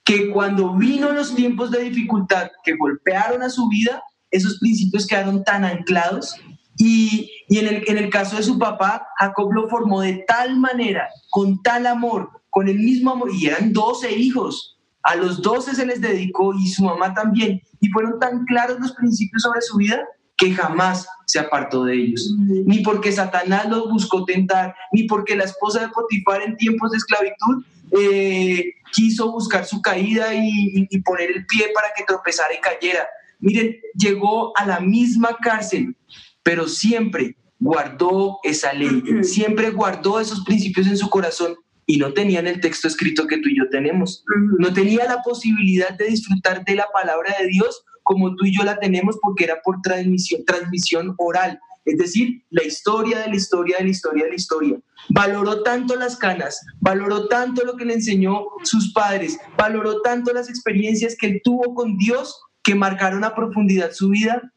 que 0.04 0.30
cuando 0.30 0.74
vino 0.76 1.12
los 1.12 1.34
tiempos 1.34 1.70
de 1.70 1.84
dificultad 1.84 2.50
que 2.64 2.76
golpearon 2.76 3.42
a 3.42 3.50
su 3.50 3.68
vida, 3.68 4.02
esos 4.30 4.58
principios 4.58 5.06
quedaron 5.06 5.44
tan 5.44 5.64
anclados 5.64 6.34
y, 6.76 7.30
y 7.48 7.58
en, 7.58 7.68
el, 7.68 7.84
en 7.86 7.98
el 7.98 8.10
caso 8.10 8.36
de 8.36 8.42
su 8.42 8.58
papá, 8.58 9.06
Jacob 9.18 9.52
lo 9.52 9.68
formó 9.68 10.00
de 10.00 10.24
tal 10.26 10.58
manera, 10.58 11.08
con 11.30 11.62
tal 11.62 11.86
amor, 11.86 12.41
con 12.52 12.68
el 12.68 12.78
mismo 12.78 13.12
amor, 13.12 13.30
y 13.34 13.46
eran 13.46 13.72
12 13.72 14.12
hijos. 14.12 14.76
A 15.02 15.16
los 15.16 15.40
12 15.40 15.74
se 15.74 15.86
les 15.86 16.00
dedicó 16.02 16.54
y 16.54 16.68
su 16.68 16.84
mamá 16.84 17.14
también, 17.14 17.60
y 17.80 17.88
fueron 17.88 18.20
tan 18.20 18.44
claros 18.44 18.78
los 18.78 18.92
principios 18.92 19.42
sobre 19.42 19.62
su 19.62 19.78
vida 19.78 20.00
que 20.36 20.52
jamás 20.52 21.06
se 21.26 21.38
apartó 21.40 21.84
de 21.84 21.94
ellos. 21.94 22.34
Ni 22.66 22.80
porque 22.80 23.10
Satanás 23.10 23.68
los 23.70 23.88
buscó 23.90 24.24
tentar, 24.26 24.74
ni 24.92 25.04
porque 25.04 25.34
la 25.34 25.44
esposa 25.44 25.80
de 25.80 25.88
Potifar 25.88 26.42
en 26.42 26.56
tiempos 26.58 26.90
de 26.90 26.98
esclavitud 26.98 27.64
eh, 28.00 28.74
quiso 28.92 29.32
buscar 29.32 29.64
su 29.64 29.80
caída 29.80 30.34
y, 30.34 30.48
y- 30.48 30.86
y 30.90 30.98
poner 31.02 31.30
el 31.30 31.46
pie 31.46 31.66
para 31.74 31.88
que 31.96 32.04
tropezara 32.04 32.52
y 32.54 32.60
cayera. 32.60 33.06
Miren, 33.40 33.76
llegó 33.94 34.52
a 34.58 34.66
la 34.66 34.78
misma 34.80 35.36
cárcel, 35.42 35.96
pero 36.42 36.68
siempre 36.68 37.36
guardó 37.58 38.38
esa 38.44 38.72
ley, 38.72 39.02
siempre 39.22 39.70
guardó 39.70 40.20
esos 40.20 40.44
principios 40.44 40.86
en 40.86 40.96
su 40.96 41.08
corazón 41.08 41.54
y 41.86 41.98
no 41.98 42.12
tenían 42.12 42.46
el 42.46 42.60
texto 42.60 42.88
escrito 42.88 43.26
que 43.26 43.38
tú 43.38 43.48
y 43.48 43.58
yo 43.58 43.68
tenemos. 43.70 44.24
No 44.58 44.72
tenía 44.72 45.04
la 45.04 45.22
posibilidad 45.22 45.96
de 45.96 46.06
disfrutar 46.06 46.64
de 46.64 46.76
la 46.76 46.86
palabra 46.92 47.34
de 47.40 47.48
Dios 47.48 47.84
como 48.02 48.34
tú 48.36 48.44
y 48.46 48.56
yo 48.56 48.64
la 48.64 48.78
tenemos 48.78 49.18
porque 49.22 49.44
era 49.44 49.60
por 49.62 49.80
transmisión, 49.82 50.44
transmisión 50.44 51.14
oral. 51.18 51.58
Es 51.84 51.98
decir, 51.98 52.44
la 52.50 52.62
historia 52.62 53.20
de 53.20 53.28
la 53.28 53.36
historia 53.36 53.78
de 53.78 53.84
la 53.84 53.90
historia 53.90 54.24
de 54.24 54.30
la 54.30 54.36
historia. 54.36 54.78
Valoró 55.08 55.62
tanto 55.62 55.96
las 55.96 56.16
canas, 56.16 56.60
valoró 56.80 57.26
tanto 57.26 57.64
lo 57.64 57.76
que 57.76 57.84
le 57.84 57.94
enseñó 57.94 58.44
sus 58.62 58.92
padres, 58.92 59.38
valoró 59.56 60.00
tanto 60.00 60.32
las 60.32 60.48
experiencias 60.48 61.16
que 61.18 61.26
él 61.26 61.40
tuvo 61.42 61.74
con 61.74 61.96
Dios 61.96 62.40
que 62.62 62.76
marcaron 62.76 63.24
a 63.24 63.34
profundidad 63.34 63.90
su 63.92 64.10
vida 64.10 64.52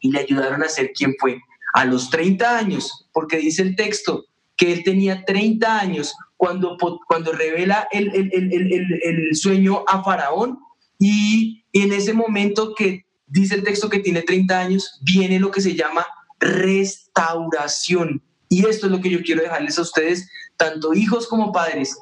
y 0.00 0.12
le 0.12 0.20
ayudaron 0.20 0.62
a 0.62 0.68
ser 0.68 0.92
quien 0.92 1.14
fue. 1.18 1.40
A 1.72 1.84
los 1.84 2.10
30 2.10 2.58
años, 2.58 3.08
porque 3.12 3.38
dice 3.38 3.62
el 3.62 3.76
texto 3.76 4.26
que 4.56 4.72
él 4.72 4.82
tenía 4.84 5.24
30 5.24 5.78
años 5.78 6.14
cuando, 6.40 6.78
cuando 7.06 7.32
revela 7.32 7.86
el, 7.92 8.08
el- 8.14 8.30
el- 8.32 8.50
el- 8.54 8.72
el- 8.72 9.00
el 9.28 9.36
sueño 9.36 9.84
a 9.86 10.02
Faraón 10.02 10.58
y 10.98 11.66
en 11.74 11.92
ese 11.92 12.14
momento 12.14 12.74
que 12.74 13.04
dice 13.26 13.56
el 13.56 13.62
texto 13.62 13.90
que 13.90 13.98
tiene 13.98 14.22
30 14.22 14.58
años, 14.58 14.98
viene 15.04 15.38
lo 15.38 15.50
que 15.50 15.60
se 15.60 15.74
llama 15.74 16.06
restauración. 16.38 18.22
Y 18.48 18.64
esto 18.66 18.86
es 18.86 18.92
lo 18.92 19.02
que 19.02 19.10
yo 19.10 19.22
quiero 19.22 19.42
dejarles 19.42 19.78
a 19.78 19.82
ustedes, 19.82 20.30
tanto 20.56 20.94
hijos 20.94 21.28
como 21.28 21.52
padres. 21.52 21.94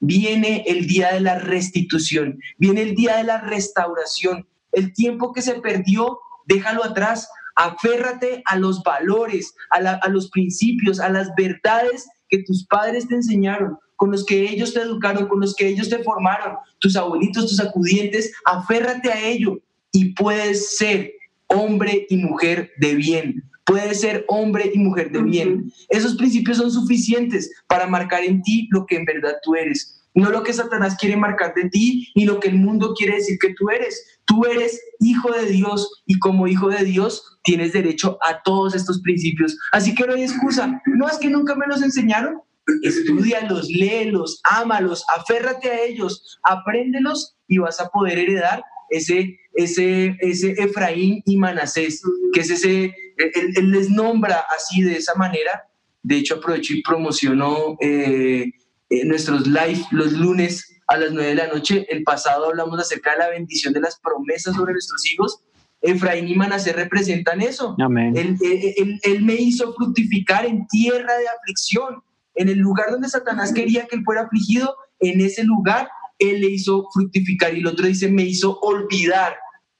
Viene 0.00 0.64
el 0.66 0.88
día 0.88 1.12
de 1.14 1.20
la 1.20 1.38
restitución, 1.38 2.38
viene 2.58 2.82
el 2.82 2.96
día 2.96 3.16
de 3.18 3.24
la 3.24 3.40
restauración. 3.42 4.48
El 4.72 4.92
tiempo 4.92 5.32
que 5.32 5.40
se 5.40 5.54
perdió, 5.60 6.18
déjalo 6.46 6.82
atrás. 6.82 7.28
Aférrate 7.54 8.42
a 8.46 8.56
los 8.56 8.82
valores, 8.82 9.54
a, 9.70 9.80
la- 9.80 10.00
a 10.02 10.08
los 10.08 10.30
principios, 10.30 10.98
a 10.98 11.08
las 11.10 11.28
verdades 11.36 12.08
que 12.28 12.42
tus 12.42 12.66
padres 12.66 13.06
te 13.06 13.14
enseñaron, 13.14 13.78
con 13.96 14.10
los 14.10 14.24
que 14.24 14.48
ellos 14.48 14.74
te 14.74 14.80
educaron, 14.80 15.28
con 15.28 15.40
los 15.40 15.54
que 15.54 15.68
ellos 15.68 15.88
te 15.88 16.02
formaron, 16.02 16.56
tus 16.78 16.96
abuelitos, 16.96 17.48
tus 17.48 17.60
acudientes. 17.60 18.32
Aférrate 18.44 19.10
a 19.10 19.26
ello 19.26 19.58
y 19.92 20.14
puedes 20.14 20.76
ser 20.76 21.12
hombre 21.46 22.06
y 22.08 22.16
mujer 22.16 22.72
de 22.78 22.94
bien. 22.94 23.44
Puedes 23.64 24.00
ser 24.00 24.24
hombre 24.28 24.70
y 24.74 24.78
mujer 24.78 25.10
de 25.10 25.22
bien. 25.22 25.72
Esos 25.88 26.16
principios 26.16 26.58
son 26.58 26.70
suficientes 26.70 27.50
para 27.66 27.86
marcar 27.86 28.22
en 28.22 28.42
ti 28.42 28.68
lo 28.70 28.84
que 28.84 28.96
en 28.96 29.06
verdad 29.06 29.36
tú 29.42 29.54
eres. 29.54 30.02
No 30.14 30.30
lo 30.30 30.44
que 30.44 30.52
Satanás 30.52 30.96
quiere 30.98 31.16
marcar 31.16 31.54
de 31.54 31.68
ti, 31.70 32.08
ni 32.14 32.24
lo 32.24 32.38
que 32.38 32.48
el 32.48 32.56
mundo 32.56 32.94
quiere 32.96 33.16
decir 33.16 33.36
que 33.40 33.54
tú 33.54 33.68
eres. 33.70 34.20
Tú 34.26 34.44
eres 34.44 34.80
hijo 35.00 35.32
de 35.32 35.46
Dios 35.46 36.02
y 36.06 36.18
como 36.18 36.46
hijo 36.46 36.68
de 36.68 36.84
Dios 36.84 37.38
tienes 37.42 37.72
derecho 37.72 38.18
a 38.22 38.42
todos 38.42 38.74
estos 38.74 39.00
principios. 39.00 39.58
Así 39.72 39.94
que 39.94 40.06
no 40.06 40.14
hay 40.14 40.22
excusa. 40.22 40.80
No 40.86 41.08
es 41.08 41.18
que 41.18 41.30
nunca 41.30 41.56
me 41.56 41.66
los 41.66 41.82
enseñaron. 41.82 42.40
Estudialos, 42.82 43.68
léelos, 43.68 44.40
ámalos, 44.44 45.04
aférrate 45.16 45.68
a 45.70 45.82
ellos, 45.82 46.38
apréndelos 46.42 47.36
y 47.48 47.58
vas 47.58 47.80
a 47.80 47.88
poder 47.88 48.18
heredar 48.18 48.62
ese, 48.90 49.38
ese, 49.54 50.16
ese 50.20 50.52
Efraín 50.58 51.22
y 51.26 51.36
Manasés, 51.36 52.02
que 52.32 52.40
es 52.40 52.50
ese, 52.50 52.84
él, 53.16 53.52
él 53.56 53.70
les 53.70 53.90
nombra 53.90 54.44
así 54.56 54.82
de 54.82 54.96
esa 54.96 55.14
manera. 55.14 55.64
De 56.02 56.16
hecho, 56.16 56.36
aprovecho 56.36 56.74
y 56.74 56.82
promociono 56.82 57.76
eh, 57.80 58.44
eh, 58.90 59.04
nuestros 59.06 59.46
live 59.46 59.82
los 59.90 60.12
lunes 60.12 60.70
a 60.86 60.96
las 60.98 61.12
9 61.12 61.28
de 61.30 61.34
la 61.34 61.46
noche. 61.48 61.86
El 61.90 62.02
pasado 62.02 62.46
hablamos 62.46 62.78
acerca 62.78 63.12
de 63.12 63.18
la 63.18 63.28
bendición 63.30 63.72
de 63.72 63.80
las 63.80 63.98
promesas 64.00 64.54
sobre 64.54 64.72
nuestros 64.72 65.04
hijos. 65.10 65.40
Efraín 65.80 66.28
y 66.28 66.34
Manasés 66.34 66.76
representan 66.76 67.40
eso. 67.42 67.74
Amén. 67.78 68.16
Él, 68.16 68.36
él- 68.42 68.74
él- 68.76 69.00
él 69.02 69.22
me 69.22 69.34
hizo 69.34 69.74
fructificar 69.74 70.44
en 70.46 70.66
tierra 70.68 71.16
de 71.18 71.28
aflicción. 71.28 72.02
En 72.34 72.48
el 72.48 72.58
lugar 72.58 72.90
donde 72.90 73.08
Satanás 73.08 73.52
quería 73.52 73.86
que 73.86 73.96
él 73.96 74.04
fuera 74.04 74.22
afligido, 74.22 74.76
en 75.00 75.20
ese 75.20 75.44
lugar 75.44 75.88
él 76.18 76.40
le 76.40 76.48
hizo 76.48 76.88
fructificar. 76.92 77.54
Y 77.54 77.60
el 77.60 77.66
otro 77.66 77.86
dice, 77.86 78.10
me 78.10 78.22
hizo 78.22 78.58
olvidar. 78.60 79.36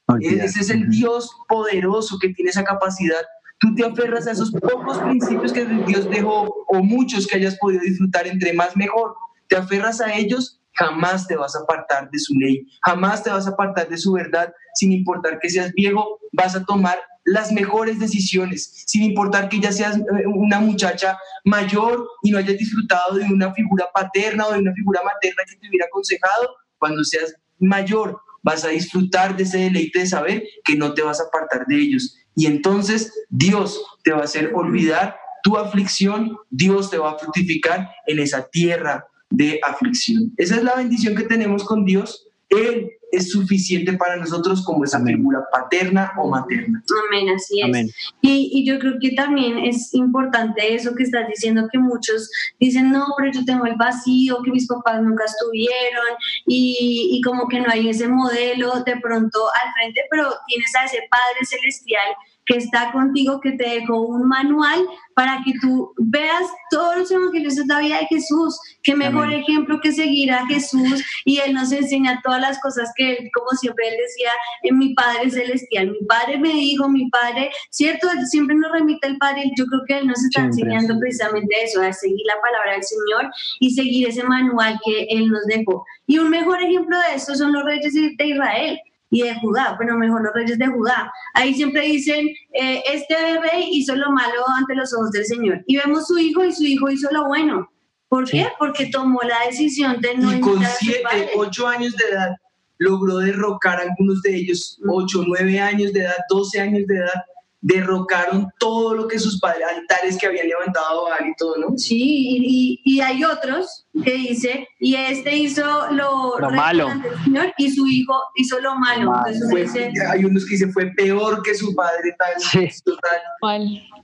Olvidar. 0.07 0.46
Ese 0.46 0.61
es 0.61 0.70
el 0.70 0.88
Dios 0.88 1.30
poderoso 1.48 2.18
que 2.20 2.30
tiene 2.30 2.50
esa 2.50 2.64
capacidad. 2.64 3.22
Tú 3.59 3.74
te 3.74 3.84
aferras 3.84 4.26
a 4.26 4.32
esos 4.32 4.50
pocos 4.50 4.98
principios 4.98 5.52
que 5.52 5.64
Dios 5.64 6.09
dejó 6.11 6.42
o 6.68 6.82
muchos 6.82 7.26
que 7.26 7.36
hayas 7.36 7.57
podido 7.57 7.82
disfrutar, 7.82 8.26
entre 8.26 8.52
más 8.52 8.76
mejor. 8.76 9.14
Te 9.48 9.57
aferras 9.57 10.00
a 10.00 10.14
ellos, 10.14 10.61
jamás 10.74 11.26
te 11.26 11.36
vas 11.36 11.55
a 11.55 11.61
apartar 11.61 12.11
de 12.11 12.18
su 12.18 12.34
ley, 12.34 12.66
jamás 12.82 13.22
te 13.22 13.30
vas 13.30 13.46
a 13.46 13.50
apartar 13.50 13.88
de 13.88 13.96
su 13.96 14.12
verdad, 14.12 14.52
sin 14.74 14.92
importar 14.92 15.38
que 15.38 15.48
seas 15.48 15.72
viejo, 15.72 16.18
vas 16.32 16.57
a 16.57 16.64
tomar 16.64 16.98
las 17.24 17.52
mejores 17.52 17.98
decisiones, 17.98 18.84
sin 18.86 19.02
importar 19.02 19.48
que 19.48 19.60
ya 19.60 19.72
seas 19.72 19.96
eh, 19.96 20.26
una 20.26 20.60
muchacha 20.60 21.18
mayor 21.44 22.06
y 22.22 22.30
no 22.30 22.38
hayas 22.38 22.58
disfrutado 22.58 23.16
de 23.16 23.24
una 23.24 23.52
figura 23.54 23.86
paterna 23.94 24.46
o 24.46 24.52
de 24.52 24.58
una 24.58 24.72
figura 24.74 25.00
materna 25.02 25.42
que 25.48 25.56
te 25.56 25.68
hubiera 25.68 25.86
aconsejado, 25.86 26.56
cuando 26.78 27.02
seas 27.04 27.34
mayor 27.58 28.20
vas 28.42 28.64
a 28.64 28.68
disfrutar 28.68 29.36
de 29.36 29.44
ese 29.44 29.58
deleite 29.58 30.00
de 30.00 30.06
saber 30.06 30.44
que 30.64 30.76
no 30.76 30.92
te 30.92 31.02
vas 31.02 31.20
a 31.20 31.24
apartar 31.24 31.66
de 31.66 31.76
ellos. 31.76 32.16
Y 32.36 32.46
entonces 32.46 33.12
Dios 33.30 33.82
te 34.02 34.12
va 34.12 34.20
a 34.20 34.24
hacer 34.24 34.52
olvidar 34.54 35.16
tu 35.42 35.56
aflicción, 35.56 36.36
Dios 36.50 36.90
te 36.90 36.98
va 36.98 37.12
a 37.12 37.18
fructificar 37.18 37.90
en 38.06 38.18
esa 38.18 38.48
tierra 38.48 39.06
de 39.30 39.60
aflicción. 39.62 40.32
Esa 40.36 40.56
es 40.56 40.62
la 40.62 40.74
bendición 40.74 41.14
que 41.14 41.24
tenemos 41.24 41.64
con 41.64 41.84
Dios. 41.84 42.26
Él 42.50 42.90
es 43.16 43.30
suficiente 43.30 43.92
para 43.94 44.16
nosotros 44.16 44.64
como 44.64 44.84
esa 44.84 45.02
figura 45.02 45.44
paterna 45.50 46.12
o 46.18 46.28
materna. 46.28 46.82
Amén, 47.08 47.28
así 47.34 47.60
es. 47.60 47.66
Amén. 47.66 47.90
Y, 48.20 48.50
y 48.52 48.66
yo 48.66 48.78
creo 48.78 48.94
que 49.00 49.12
también 49.12 49.58
es 49.58 49.92
importante 49.94 50.74
eso 50.74 50.94
que 50.94 51.04
estás 51.04 51.26
diciendo, 51.28 51.68
que 51.72 51.78
muchos 51.78 52.30
dicen, 52.58 52.90
no, 52.90 53.06
pero 53.16 53.32
yo 53.32 53.44
tengo 53.44 53.66
el 53.66 53.76
vacío, 53.76 54.42
que 54.42 54.50
mis 54.50 54.66
papás 54.66 55.02
nunca 55.02 55.24
estuvieron 55.24 56.16
y, 56.46 57.10
y 57.12 57.20
como 57.22 57.48
que 57.48 57.60
no 57.60 57.66
hay 57.70 57.88
ese 57.88 58.08
modelo 58.08 58.82
de 58.84 58.96
pronto 59.00 59.38
al 59.62 59.72
frente, 59.74 60.02
pero 60.10 60.28
tienes 60.46 60.74
a 60.76 60.84
ese 60.84 60.98
Padre 61.10 61.46
Celestial 61.46 62.08
que 62.47 62.57
está 62.59 62.92
contigo, 62.92 63.40
que 63.40 63.53
te 63.53 63.68
dejó 63.68 64.01
un 64.03 64.28
manual 64.28 64.80
para 65.14 65.40
que 65.45 65.53
tú 65.61 65.92
veas 65.97 66.42
todos 66.70 66.97
los 66.99 67.11
evangelios 67.11 67.57
de 67.57 67.64
la 67.66 67.80
vida 67.80 67.99
de 67.99 68.07
Jesús. 68.07 68.59
Qué 68.82 68.95
mejor 68.95 69.26
Amén. 69.26 69.40
ejemplo 69.40 69.80
que 69.80 69.92
seguir 69.92 70.32
a 70.32 70.47
Jesús 70.47 71.03
y 71.24 71.38
Él 71.38 71.55
nos 71.55 71.72
enseña 71.72 72.20
todas 72.22 72.40
las 72.40 72.61
cosas 72.61 72.90
que 72.97 73.12
Él, 73.12 73.30
como 73.32 73.49
siempre 73.59 73.88
Él 73.88 73.95
decía, 74.01 74.30
en 74.62 74.78
mi 74.78 74.95
Padre 74.95 75.30
Celestial. 75.30 75.90
Mi 75.90 76.07
Padre 76.07 76.38
me 76.38 76.51
dijo, 76.51 76.88
mi 76.88 77.09
Padre, 77.11 77.51
¿cierto? 77.70 78.09
Él 78.11 78.26
siempre 78.26 78.57
nos 78.57 78.72
remite 78.72 79.07
el 79.07 79.18
Padre. 79.18 79.51
Yo 79.57 79.64
creo 79.66 79.82
que 79.86 79.99
Él 79.99 80.07
nos 80.07 80.22
está 80.24 80.42
Siempre. 80.53 80.74
enseñando 80.74 81.01
precisamente 81.01 81.64
eso, 81.64 81.80
a 81.80 81.92
seguir 81.92 82.26
la 82.26 82.40
palabra 82.40 82.72
del 82.72 82.82
Señor 82.82 83.30
y 83.61 83.70
seguir 83.70 84.09
ese 84.09 84.24
manual 84.24 84.78
que 84.84 85.07
Él 85.09 85.28
nos 85.28 85.45
dejó. 85.47 85.84
Y 86.07 86.18
un 86.18 86.30
mejor 86.30 86.62
ejemplo 86.62 86.97
de 86.99 87.16
esto 87.16 87.34
son 87.34 87.53
los 87.53 87.64
reyes 87.64 87.95
de 87.95 88.26
Israel 88.26 88.80
y 89.14 89.22
de 89.22 89.34
Judá, 89.36 89.74
bueno, 89.76 89.96
mejor 89.96 90.22
los 90.24 90.34
reyes 90.34 90.58
de 90.58 90.66
Judá. 90.66 91.10
Ahí 91.34 91.54
siempre 91.54 91.82
dicen, 91.82 92.26
eh, 92.52 92.82
este 92.92 93.14
rey 93.14 93.68
hizo 93.70 93.94
lo 93.94 94.10
malo 94.10 94.42
ante 94.58 94.74
los 94.74 94.92
ojos 94.92 95.12
del 95.12 95.24
Señor. 95.24 95.62
Y 95.68 95.76
vemos 95.76 96.08
su 96.08 96.18
hijo 96.18 96.44
y 96.44 96.52
su 96.52 96.64
hijo 96.64 96.90
hizo 96.90 97.08
lo 97.12 97.28
bueno. 97.28 97.70
¿Por 98.08 98.28
qué? 98.28 98.48
Porque 98.58 98.86
tomó 98.86 99.20
la 99.22 99.46
decisión 99.46 100.00
de 100.00 100.16
no 100.16 100.34
y 100.34 100.40
con 100.40 100.60
siete, 100.80 101.30
ocho 101.36 101.68
años 101.68 101.94
de 101.96 102.04
edad 102.12 102.30
logró 102.78 103.18
derrocar 103.18 103.78
a 103.78 103.82
algunos 103.82 104.20
de 104.22 104.34
ellos, 104.34 104.80
ocho, 104.88 105.22
nueve 105.26 105.60
años 105.60 105.92
de 105.92 106.00
edad, 106.00 106.16
doce 106.28 106.60
años 106.60 106.86
de 106.88 106.96
edad, 106.96 107.24
derrocaron 107.66 108.48
todo 108.58 108.94
lo 108.94 109.08
que 109.08 109.18
sus 109.18 109.40
padres, 109.40 109.66
altares 109.66 110.18
que 110.18 110.26
habían 110.26 110.48
levantado 110.48 111.04
Baal 111.04 111.28
y 111.28 111.34
todo, 111.38 111.56
¿no? 111.56 111.78
Sí, 111.78 111.96
y, 111.98 112.80
y- 112.84 112.96
y 112.96 113.00
hay 113.00 113.24
otros 113.24 113.86
que 114.04 114.12
dice, 114.14 114.68
y 114.78 114.96
este 114.96 115.34
hizo 115.34 115.64
lo, 115.92 116.36
malo. 116.50 116.90
Señor 117.24 117.54
y 117.56 117.70
su 117.70 117.86
hijo 117.86 118.12
hizo 118.36 118.60
lo 118.60 118.74
malo. 118.76 119.10
Malo. 119.12 119.26
Entonces 119.28 119.42
uno 119.42 119.50
Fue- 119.50 119.62
dice, 119.62 119.92
hay 120.12 120.24
unos 120.26 120.44
que 120.44 120.50
dicen 120.50 120.72
fue 120.74 120.92
peor 120.94 121.42
que 121.42 121.54
su 121.54 121.74
padre, 121.74 122.14
tal, 122.18 122.34
Sí. 122.38 122.68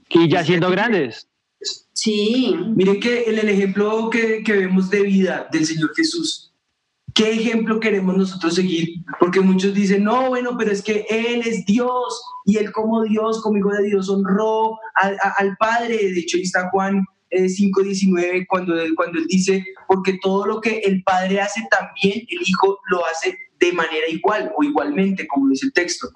Y 0.08 0.28
ya 0.30 0.42
siendo 0.42 0.70
grandes. 0.70 1.28
sí, 1.92 2.56
Miren 2.74 2.98
que 2.98 3.24
en 3.24 3.38
el 3.40 3.48
ejemplo 3.50 4.08
que, 4.08 4.42
que 4.42 4.52
vemos 4.54 4.88
de 4.88 5.02
vida 5.02 5.46
del 5.52 5.66
Señor 5.66 5.90
Jesús, 5.94 6.49
¿qué 7.14 7.32
ejemplo 7.32 7.80
queremos 7.80 8.16
nosotros 8.16 8.54
seguir? 8.54 8.88
Porque 9.18 9.40
muchos 9.40 9.74
dicen, 9.74 10.04
no, 10.04 10.28
bueno, 10.28 10.56
pero 10.58 10.72
es 10.72 10.82
que 10.82 11.06
Él 11.08 11.42
es 11.44 11.64
Dios 11.64 12.22
y 12.44 12.58
Él 12.58 12.72
como 12.72 13.02
Dios, 13.02 13.42
como 13.42 13.58
hijo 13.58 13.70
de 13.70 13.84
Dios, 13.84 14.08
honró 14.08 14.78
al, 14.94 15.56
Padre. 15.58 15.96
De 15.96 16.20
hecho, 16.20 16.36
ahí 16.36 16.42
está 16.42 16.68
Juan 16.70 17.04
eh, 17.30 17.44
5.19 17.44 18.46
cuando 18.48 18.74
cuando 18.96 19.18
él 19.18 19.26
dice, 19.28 19.64
porque 19.86 20.18
todo 20.20 20.46
lo 20.46 20.60
que 20.60 20.78
el 20.78 21.02
Padre 21.02 21.40
hace 21.40 21.62
también, 21.70 22.24
el 22.28 22.40
Hijo 22.46 22.78
lo 22.90 23.06
hace 23.06 23.36
de 23.60 23.72
manera 23.72 24.08
igual 24.08 24.50
o 24.56 24.64
igualmente, 24.64 25.26
como 25.26 25.48
dice 25.48 25.66
el 25.66 25.72
texto. 25.72 26.08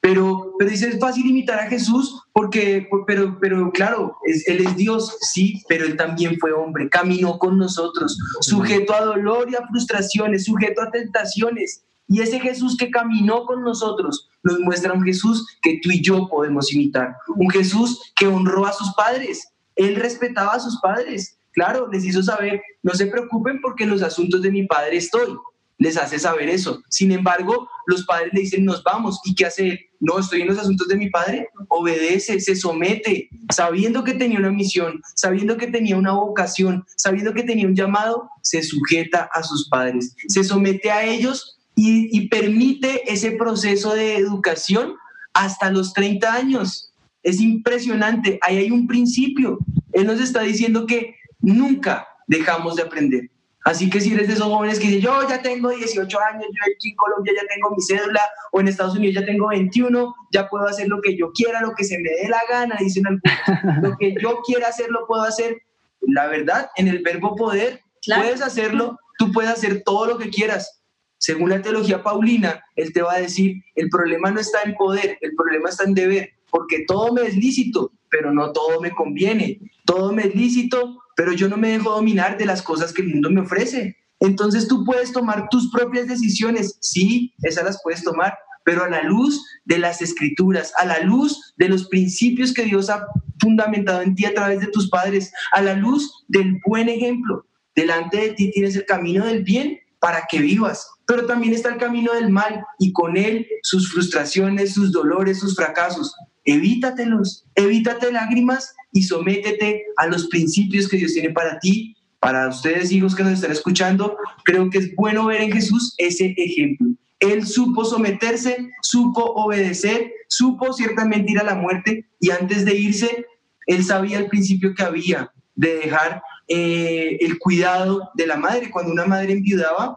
Pero, 0.00 0.54
pero 0.58 0.70
dice, 0.70 0.88
es 0.88 1.00
fácil 1.00 1.26
imitar 1.26 1.58
a 1.58 1.68
Jesús 1.68 2.22
porque, 2.32 2.88
pero, 3.06 3.36
pero 3.40 3.70
claro, 3.72 4.16
es- 4.26 4.46
Él 4.48 4.64
es 4.66 4.76
Dios, 4.76 5.16
sí, 5.20 5.62
pero 5.68 5.84
Él 5.84 5.96
también 5.96 6.38
fue 6.38 6.52
hombre, 6.52 6.88
caminó 6.88 7.38
con 7.38 7.58
nosotros, 7.58 8.16
sujeto 8.40 8.94
a 8.94 9.00
dolor 9.04 9.50
y 9.50 9.56
a 9.56 9.66
frustraciones, 9.66 10.44
sujeto 10.44 10.82
a 10.82 10.90
tentaciones. 10.90 11.82
Y 12.06 12.22
ese 12.22 12.38
Jesús 12.40 12.76
que 12.76 12.90
caminó 12.90 13.44
con 13.44 13.62
nosotros 13.62 14.28
nos 14.42 14.60
muestra 14.60 14.92
un 14.94 15.02
Jesús 15.02 15.46
que 15.60 15.78
tú 15.82 15.90
y 15.90 16.00
yo 16.00 16.28
podemos 16.28 16.72
imitar, 16.72 17.16
un 17.36 17.50
Jesús 17.50 18.12
que 18.16 18.26
honró 18.26 18.66
a 18.66 18.72
sus 18.72 18.94
padres, 18.94 19.48
Él 19.76 19.96
respetaba 19.96 20.54
a 20.54 20.60
sus 20.60 20.80
padres, 20.80 21.38
claro, 21.52 21.88
les 21.90 22.04
hizo 22.04 22.22
saber, 22.22 22.62
no 22.82 22.94
se 22.94 23.06
preocupen 23.08 23.60
porque 23.60 23.84
en 23.84 23.90
los 23.90 24.02
asuntos 24.02 24.40
de 24.42 24.50
mi 24.52 24.64
padre 24.66 24.96
estoy 24.96 25.36
les 25.78 25.96
hace 25.96 26.18
saber 26.18 26.48
eso. 26.48 26.82
Sin 26.88 27.12
embargo, 27.12 27.68
los 27.86 28.04
padres 28.04 28.32
le 28.32 28.40
dicen, 28.40 28.64
nos 28.64 28.82
vamos. 28.82 29.20
¿Y 29.24 29.34
qué 29.34 29.46
hace 29.46 29.68
él? 29.68 29.80
No, 30.00 30.18
estoy 30.18 30.42
en 30.42 30.48
los 30.48 30.58
asuntos 30.58 30.88
de 30.88 30.96
mi 30.96 31.08
padre. 31.08 31.48
Obedece, 31.68 32.40
se 32.40 32.56
somete, 32.56 33.28
sabiendo 33.52 34.04
que 34.04 34.14
tenía 34.14 34.38
una 34.38 34.50
misión, 34.50 35.00
sabiendo 35.14 35.56
que 35.56 35.68
tenía 35.68 35.96
una 35.96 36.12
vocación, 36.12 36.84
sabiendo 36.96 37.32
que 37.32 37.42
tenía 37.44 37.66
un 37.66 37.74
llamado, 37.74 38.28
se 38.42 38.62
sujeta 38.62 39.28
a 39.32 39.42
sus 39.42 39.68
padres, 39.68 40.14
se 40.28 40.44
somete 40.44 40.90
a 40.90 41.04
ellos 41.04 41.58
y, 41.74 42.28
permite 42.28 43.10
ese 43.12 43.32
proceso 43.32 43.94
de 43.94 44.16
educación 44.16 44.94
hasta 45.32 45.70
los 45.70 45.92
30 45.92 46.32
años. 46.32 46.92
Es 47.22 47.40
impresionante. 47.40 48.38
Ahí 48.42 48.56
hay 48.56 48.70
un 48.72 48.88
principio. 48.88 49.58
Él 49.92 50.06
nos 50.06 50.20
está 50.20 50.42
diciendo 50.42 50.86
que 50.86 51.14
nunca 51.40 52.08
dejamos 52.26 52.76
de 52.76 52.82
aprender. 52.82 53.30
Así 53.68 53.90
que 53.90 54.00
si 54.00 54.14
eres 54.14 54.28
de 54.28 54.32
esos 54.32 54.46
jóvenes 54.46 54.78
que 54.78 54.86
dicen, 54.86 55.02
yo 55.02 55.28
ya 55.28 55.42
tengo 55.42 55.68
18 55.68 56.18
años, 56.32 56.46
yo 56.46 56.72
aquí 56.74 56.88
en 56.88 56.96
Colombia 56.96 57.34
ya 57.36 57.46
tengo 57.54 57.70
mi 57.70 57.82
cédula, 57.82 58.22
o 58.50 58.60
en 58.60 58.68
Estados 58.68 58.96
Unidos 58.96 59.16
ya 59.16 59.26
tengo 59.26 59.48
21, 59.48 60.14
ya 60.32 60.48
puedo 60.48 60.66
hacer 60.66 60.88
lo 60.88 61.02
que 61.02 61.14
yo 61.14 61.32
quiera, 61.32 61.60
lo 61.60 61.74
que 61.74 61.84
se 61.84 61.98
me 61.98 62.08
dé 62.08 62.30
la 62.30 62.40
gana, 62.48 62.76
dicen 62.80 63.04
algunos. 63.06 63.82
lo 63.82 63.96
que 63.98 64.14
yo 64.18 64.40
quiera 64.46 64.68
hacer, 64.68 64.88
lo 64.90 65.06
puedo 65.06 65.22
hacer. 65.22 65.60
La 66.00 66.28
verdad, 66.28 66.70
en 66.76 66.88
el 66.88 67.02
verbo 67.02 67.36
poder, 67.36 67.82
Claro. 68.02 68.22
puedes 68.22 68.40
hacerlo, 68.40 68.98
tú 69.18 69.32
puedes 69.32 69.50
hacer 69.50 69.82
todo 69.84 70.06
lo 70.06 70.16
que 70.16 70.30
quieras. 70.30 70.80
Según 71.18 71.50
la 71.50 71.60
teología 71.60 72.02
paulina, 72.02 72.64
él 72.74 72.94
te 72.94 73.02
va 73.02 73.14
a 73.14 73.20
decir, 73.20 73.56
el 73.74 73.90
problema 73.90 74.30
no 74.30 74.40
está 74.40 74.62
en 74.62 74.76
poder, 74.76 75.18
el 75.20 75.34
problema 75.34 75.68
está 75.68 75.84
en 75.84 75.92
deber, 75.92 76.30
porque 76.50 76.84
todo 76.86 77.12
me 77.12 77.22
es 77.26 77.36
lícito, 77.36 77.92
pero 78.08 78.32
no 78.32 78.52
todo 78.52 78.80
me 78.80 78.92
conviene. 78.92 79.60
Todo 79.84 80.12
me 80.12 80.22
es 80.22 80.34
lícito, 80.34 81.02
pero 81.18 81.32
yo 81.32 81.48
no 81.48 81.56
me 81.56 81.70
dejo 81.70 81.90
dominar 81.90 82.38
de 82.38 82.46
las 82.46 82.62
cosas 82.62 82.92
que 82.92 83.02
el 83.02 83.08
mundo 83.08 83.28
me 83.28 83.40
ofrece. 83.40 83.96
Entonces 84.20 84.68
tú 84.68 84.84
puedes 84.84 85.10
tomar 85.10 85.48
tus 85.48 85.68
propias 85.72 86.06
decisiones, 86.06 86.78
sí, 86.80 87.34
esas 87.42 87.64
las 87.64 87.80
puedes 87.82 88.04
tomar, 88.04 88.38
pero 88.64 88.84
a 88.84 88.88
la 88.88 89.02
luz 89.02 89.44
de 89.64 89.80
las 89.80 90.00
escrituras, 90.00 90.72
a 90.78 90.86
la 90.86 91.00
luz 91.00 91.54
de 91.56 91.68
los 91.68 91.88
principios 91.88 92.54
que 92.54 92.66
Dios 92.66 92.88
ha 92.88 93.04
fundamentado 93.40 94.00
en 94.02 94.14
ti 94.14 94.26
a 94.26 94.34
través 94.34 94.60
de 94.60 94.68
tus 94.68 94.88
padres, 94.90 95.32
a 95.50 95.60
la 95.60 95.74
luz 95.74 96.24
del 96.28 96.60
buen 96.64 96.88
ejemplo. 96.88 97.44
Delante 97.74 98.18
de 98.18 98.30
ti 98.34 98.52
tienes 98.52 98.76
el 98.76 98.86
camino 98.86 99.26
del 99.26 99.42
bien 99.42 99.76
para 99.98 100.22
que 100.30 100.38
vivas, 100.38 100.88
pero 101.04 101.26
también 101.26 101.52
está 101.52 101.70
el 101.70 101.78
camino 101.78 102.12
del 102.12 102.30
mal 102.30 102.62
y 102.78 102.92
con 102.92 103.16
él 103.16 103.44
sus 103.64 103.90
frustraciones, 103.90 104.74
sus 104.74 104.92
dolores, 104.92 105.40
sus 105.40 105.56
fracasos. 105.56 106.14
Evítatelos, 106.44 107.44
evítate 107.56 108.12
lágrimas 108.12 108.72
y 108.98 109.02
sométete 109.02 109.84
a 109.96 110.06
los 110.08 110.26
principios 110.26 110.88
que 110.88 110.96
Dios 110.96 111.12
tiene 111.12 111.30
para 111.30 111.58
ti. 111.60 111.94
Para 112.18 112.48
ustedes, 112.48 112.90
hijos 112.90 113.14
que 113.14 113.22
nos 113.22 113.34
están 113.34 113.52
escuchando, 113.52 114.16
creo 114.44 114.68
que 114.70 114.78
es 114.78 114.94
bueno 114.96 115.26
ver 115.26 115.40
en 115.40 115.52
Jesús 115.52 115.94
ese 115.98 116.34
ejemplo. 116.36 116.88
Él 117.20 117.46
supo 117.46 117.84
someterse, 117.84 118.70
supo 118.82 119.22
obedecer, 119.22 120.12
supo 120.26 120.72
ciertamente 120.72 121.30
ir 121.30 121.38
a 121.38 121.44
la 121.44 121.54
muerte 121.54 122.06
y 122.18 122.30
antes 122.30 122.64
de 122.64 122.74
irse, 122.74 123.26
él 123.66 123.84
sabía 123.84 124.18
el 124.18 124.26
principio 124.26 124.74
que 124.74 124.82
había 124.82 125.30
de 125.54 125.76
dejar 125.76 126.22
eh, 126.48 127.18
el 127.20 127.38
cuidado 127.38 128.10
de 128.14 128.26
la 128.26 128.36
madre. 128.36 128.70
Cuando 128.70 128.92
una 128.92 129.06
madre 129.06 129.32
enviudaba, 129.32 129.96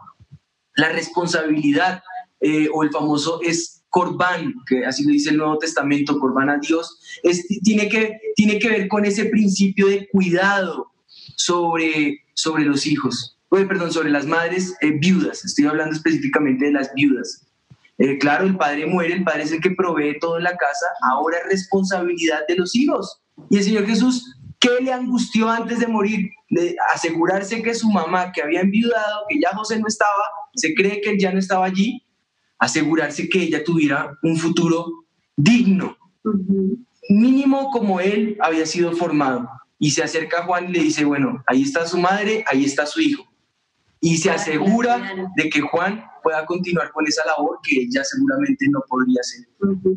la 0.76 0.90
responsabilidad 0.90 2.02
eh, 2.40 2.68
o 2.72 2.84
el 2.84 2.90
famoso 2.90 3.40
es 3.42 3.71
corbán, 3.92 4.54
que 4.66 4.86
así 4.86 5.04
lo 5.04 5.12
dice 5.12 5.30
el 5.30 5.36
Nuevo 5.36 5.58
Testamento, 5.58 6.18
corbán 6.18 6.48
a 6.48 6.56
Dios, 6.56 6.98
tiene, 7.62 7.90
que, 7.90 8.18
tiene 8.34 8.58
que 8.58 8.70
ver 8.70 8.88
con 8.88 9.04
ese 9.04 9.26
principio 9.26 9.86
de 9.86 10.08
cuidado 10.08 10.90
sobre, 11.36 12.22
sobre 12.32 12.64
los 12.64 12.86
hijos, 12.86 13.38
Oye, 13.50 13.66
perdón, 13.66 13.92
sobre 13.92 14.08
las 14.08 14.24
madres 14.24 14.74
eh, 14.80 14.92
viudas, 14.92 15.44
estoy 15.44 15.66
hablando 15.66 15.94
específicamente 15.94 16.64
de 16.64 16.72
las 16.72 16.90
viudas. 16.94 17.46
Eh, 17.98 18.16
claro, 18.16 18.46
el 18.46 18.56
padre 18.56 18.86
muere, 18.86 19.12
el 19.12 19.24
padre 19.24 19.42
es 19.42 19.52
el 19.52 19.60
que 19.60 19.72
provee 19.72 20.18
todo 20.18 20.38
en 20.38 20.44
la 20.44 20.56
casa, 20.56 20.86
ahora 21.12 21.36
es 21.36 21.50
responsabilidad 21.50 22.46
de 22.48 22.56
los 22.56 22.74
hijos. 22.74 23.20
Y 23.50 23.58
el 23.58 23.62
Señor 23.62 23.86
Jesús, 23.86 24.34
¿qué 24.58 24.70
le 24.80 24.90
angustió 24.90 25.50
antes 25.50 25.80
de 25.80 25.86
morir? 25.86 26.30
De 26.48 26.74
asegurarse 26.94 27.62
que 27.62 27.74
su 27.74 27.90
mamá, 27.90 28.32
que 28.32 28.40
había 28.40 28.62
enviudado, 28.62 29.26
que 29.28 29.38
ya 29.38 29.50
José 29.54 29.78
no 29.78 29.86
estaba, 29.86 30.24
se 30.54 30.72
cree 30.72 31.02
que 31.02 31.10
él 31.10 31.18
ya 31.18 31.30
no 31.30 31.38
estaba 31.38 31.66
allí, 31.66 32.02
asegurarse 32.62 33.28
que 33.28 33.42
ella 33.42 33.64
tuviera 33.64 34.16
un 34.22 34.36
futuro 34.36 35.04
digno, 35.36 35.96
mínimo 37.08 37.72
como 37.72 37.98
él 37.98 38.36
había 38.40 38.66
sido 38.66 38.92
formado. 38.92 39.48
Y 39.80 39.90
se 39.90 40.04
acerca 40.04 40.38
a 40.38 40.44
Juan 40.44 40.68
y 40.68 40.72
le 40.74 40.78
dice, 40.78 41.04
bueno, 41.04 41.42
ahí 41.48 41.62
está 41.62 41.84
su 41.88 41.98
madre, 41.98 42.44
ahí 42.46 42.64
está 42.64 42.86
su 42.86 43.00
hijo. 43.00 43.24
Y 44.00 44.16
se 44.18 44.30
asegura 44.30 45.12
de 45.34 45.50
que 45.50 45.60
Juan 45.60 46.04
pueda 46.22 46.46
continuar 46.46 46.92
con 46.92 47.04
esa 47.04 47.26
labor 47.26 47.58
que 47.64 47.80
ella 47.80 48.04
seguramente 48.04 48.64
no 48.70 48.80
podría 48.88 49.20
hacer. 49.20 49.48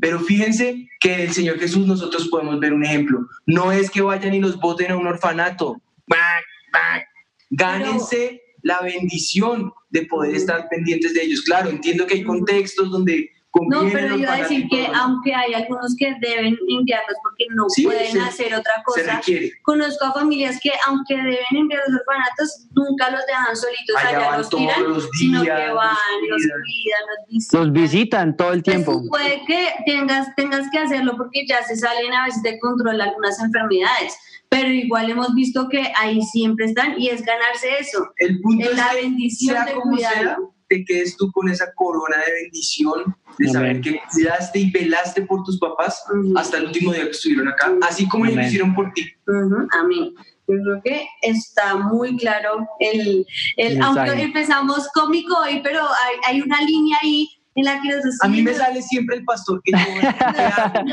Pero 0.01 0.19
fíjense 0.19 0.87
que 0.99 1.23
el 1.23 1.33
Señor 1.33 1.59
Jesús 1.59 1.85
nosotros 1.85 2.27
podemos 2.29 2.59
ver 2.59 2.73
un 2.73 2.83
ejemplo. 2.83 3.27
No 3.45 3.71
es 3.71 3.91
que 3.91 4.01
vayan 4.01 4.33
y 4.33 4.39
los 4.39 4.59
voten 4.59 4.89
a 4.89 4.97
un 4.97 5.05
orfanato. 5.05 5.79
Bac, 6.07 6.43
bac. 6.73 7.05
Gánense 7.51 8.41
la 8.65 8.81
bendición 8.81 9.71
de 9.91 10.07
poder 10.07 10.33
estar 10.35 10.67
pendientes 10.69 11.13
de 11.13 11.21
ellos. 11.21 11.43
Claro, 11.43 11.69
entiendo 11.69 12.07
que 12.07 12.15
hay 12.15 12.23
contextos 12.23 12.89
donde 12.89 13.29
No, 13.69 13.81
pero 13.91 14.09
yo 14.09 14.15
iba 14.17 14.33
a 14.33 14.37
decir 14.37 14.67
que 14.69 14.87
aunque 14.93 15.33
hay 15.33 15.53
algunos 15.53 15.95
que 15.97 16.13
deben 16.19 16.57
enviarlos 16.69 17.17
porque 17.23 17.45
no 17.55 17.69
Sí, 17.69 17.83
pueden 17.83 18.19
hacer 18.21 18.53
otra 18.53 18.73
cosa, 18.85 19.21
conozco 19.63 20.05
a 20.05 20.13
familias 20.13 20.59
que 20.61 20.71
aunque 20.87 21.15
deben 21.15 21.45
enviar 21.51 21.81
los 21.87 22.01
orfanatos, 22.01 22.67
nunca 22.71 23.09
los 23.11 23.25
dejan 23.25 23.55
solitos 23.55 23.95
Allá 23.97 24.09
allá, 24.17 24.29
van 24.29 24.37
los 24.39 24.49
tiran, 24.49 24.83
los 24.83 25.09
sino 25.19 25.43
que 25.43 25.49
los 25.49 25.75
van, 25.75 25.95
los 26.29 26.41
cuidan. 26.41 26.61
cuidan, 26.61 27.01
los 27.07 27.27
visitan. 27.29 27.59
Los 27.61 27.71
visitan 27.73 28.37
todo 28.37 28.53
el 28.53 28.63
Pues 28.63 28.75
tiempo. 28.75 29.01
tú 29.01 29.07
puede 29.09 29.45
que 29.45 29.69
tengas, 29.85 30.35
tengas 30.35 30.69
que 30.71 30.79
hacerlo 30.79 31.15
porque 31.17 31.45
ya 31.47 31.63
se 31.63 31.75
salen 31.75 32.13
a 32.13 32.25
veces 32.25 32.43
de 32.43 32.59
control 32.59 32.99
algunas 33.01 33.39
enfermedades, 33.39 34.17
pero 34.49 34.69
igual 34.69 35.09
hemos 35.09 35.33
visto 35.33 35.67
que 35.69 35.91
ahí 35.97 36.21
siempre 36.21 36.65
están 36.65 36.99
y 36.99 37.09
es 37.09 37.23
ganarse 37.23 37.67
eso, 37.79 38.05
El 38.17 38.39
punto 38.41 38.65
es 38.65 38.71
es 38.71 38.77
la 38.77 38.89
que 38.89 39.01
bendición 39.01 39.55
sea 39.55 39.65
de 39.65 39.71
como 39.73 39.97
sea, 39.97 40.09
cuidarlo. 40.13 40.54
Te 40.67 40.83
quedes 40.85 41.15
tú 41.17 41.31
con 41.31 41.49
esa 41.49 41.71
corona 41.75 42.17
de 42.25 42.43
bendición, 42.43 43.15
de 43.37 43.47
saber 43.49 43.71
Amén. 43.71 43.81
que 43.81 43.99
cuidaste 44.11 44.59
y 44.59 44.71
velaste 44.71 45.21
por 45.23 45.43
tus 45.43 45.59
papás 45.59 46.03
hasta 46.35 46.57
el 46.57 46.65
último 46.65 46.93
día 46.93 47.03
que 47.03 47.11
estuvieron 47.11 47.47
acá, 47.47 47.73
así 47.81 48.07
como 48.07 48.25
ellos 48.25 48.37
lo 48.37 48.43
hicieron 48.43 48.75
por 48.75 48.91
ti. 48.93 49.05
Ujú, 49.27 49.67
Amén. 49.79 50.13
Yo 50.47 50.55
creo 50.63 50.81
que 50.83 51.07
está 51.23 51.75
muy 51.75 52.15
claro 52.17 52.67
el, 52.79 53.25
el 53.57 53.81
aunque 53.81 54.21
empezamos 54.21 54.87
cómico 54.93 55.37
hoy, 55.39 55.59
pero 55.63 55.81
hay, 55.81 56.35
hay 56.35 56.41
una 56.41 56.61
línea 56.61 56.97
ahí 57.01 57.27
en 57.55 57.65
la 57.65 57.81
que 57.81 57.89
nos 57.89 58.21
A 58.21 58.27
mí 58.27 58.41
me 58.41 58.53
sale 58.53 58.81
siempre 58.81 59.17
el 59.17 59.23
pastor 59.23 59.61
que 59.63 59.71
yo 59.71 59.77
¿qué 60.01 60.07
hago? 60.41 60.85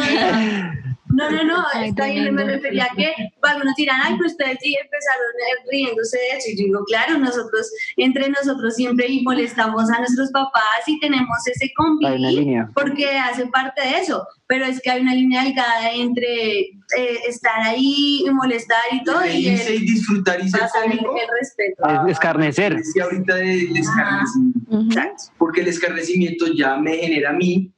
No, 1.12 1.30
no, 1.30 1.44
no, 1.44 1.64
Ay, 1.74 1.90
está 1.90 2.06
bien, 2.06 2.34
me 2.34 2.44
refería 2.44 2.84
a 2.90 2.94
que 2.96 3.12
algunos 3.42 3.74
dirán, 3.76 4.00
ay, 4.02 4.16
pues 4.16 4.32
ustedes 4.32 4.58
sí 4.62 4.74
empezaron 4.74 5.26
eh, 5.40 5.68
riéndose 5.70 6.16
de 6.18 6.38
eso. 6.38 6.48
Y 6.50 6.56
yo 6.56 6.64
digo, 6.64 6.84
claro, 6.84 7.18
nosotros, 7.18 7.70
entre 7.96 8.28
nosotros 8.30 8.74
siempre 8.74 9.08
y 9.08 9.22
molestamos 9.22 9.90
a 9.90 9.98
nuestros 9.98 10.30
papás 10.30 10.62
y 10.86 10.98
tenemos 11.00 11.36
ese 11.46 11.64
Hay 11.66 11.70
una 11.78 12.10
convivir 12.18 12.38
línea. 12.38 12.70
porque 12.74 13.10
hace 13.18 13.46
parte 13.46 13.82
de 13.82 13.98
eso. 13.98 14.26
Pero 14.46 14.64
es 14.66 14.80
que 14.80 14.90
hay 14.90 15.00
una 15.00 15.14
línea 15.14 15.44
delgada 15.44 15.90
entre 15.92 16.58
eh, 16.60 17.18
estar 17.26 17.60
ahí 17.62 18.24
y 18.26 18.30
molestar 18.30 18.82
y 18.92 19.02
todo 19.02 19.24
y 19.24 19.28
Reírse 19.28 19.72
y 19.74 19.76
el 19.78 19.82
disfrutar 19.86 20.40
y 20.44 20.48
ser 20.50 20.60
el, 20.62 20.98
cómico. 20.98 21.14
el 21.16 21.28
respeto. 21.40 22.06
Es 22.06 22.12
escarnecer. 22.12 22.76
Ahorita 23.02 23.34
del 23.36 23.76
escarnecimiento, 23.76 24.58
Ujú. 24.70 24.86
Exacto. 24.88 25.22
porque 25.38 25.60
el 25.62 25.68
escarnecimiento 25.68 26.46
ya 26.54 26.76
me 26.76 26.96
genera 26.96 27.30
a 27.30 27.32
mí 27.32 27.70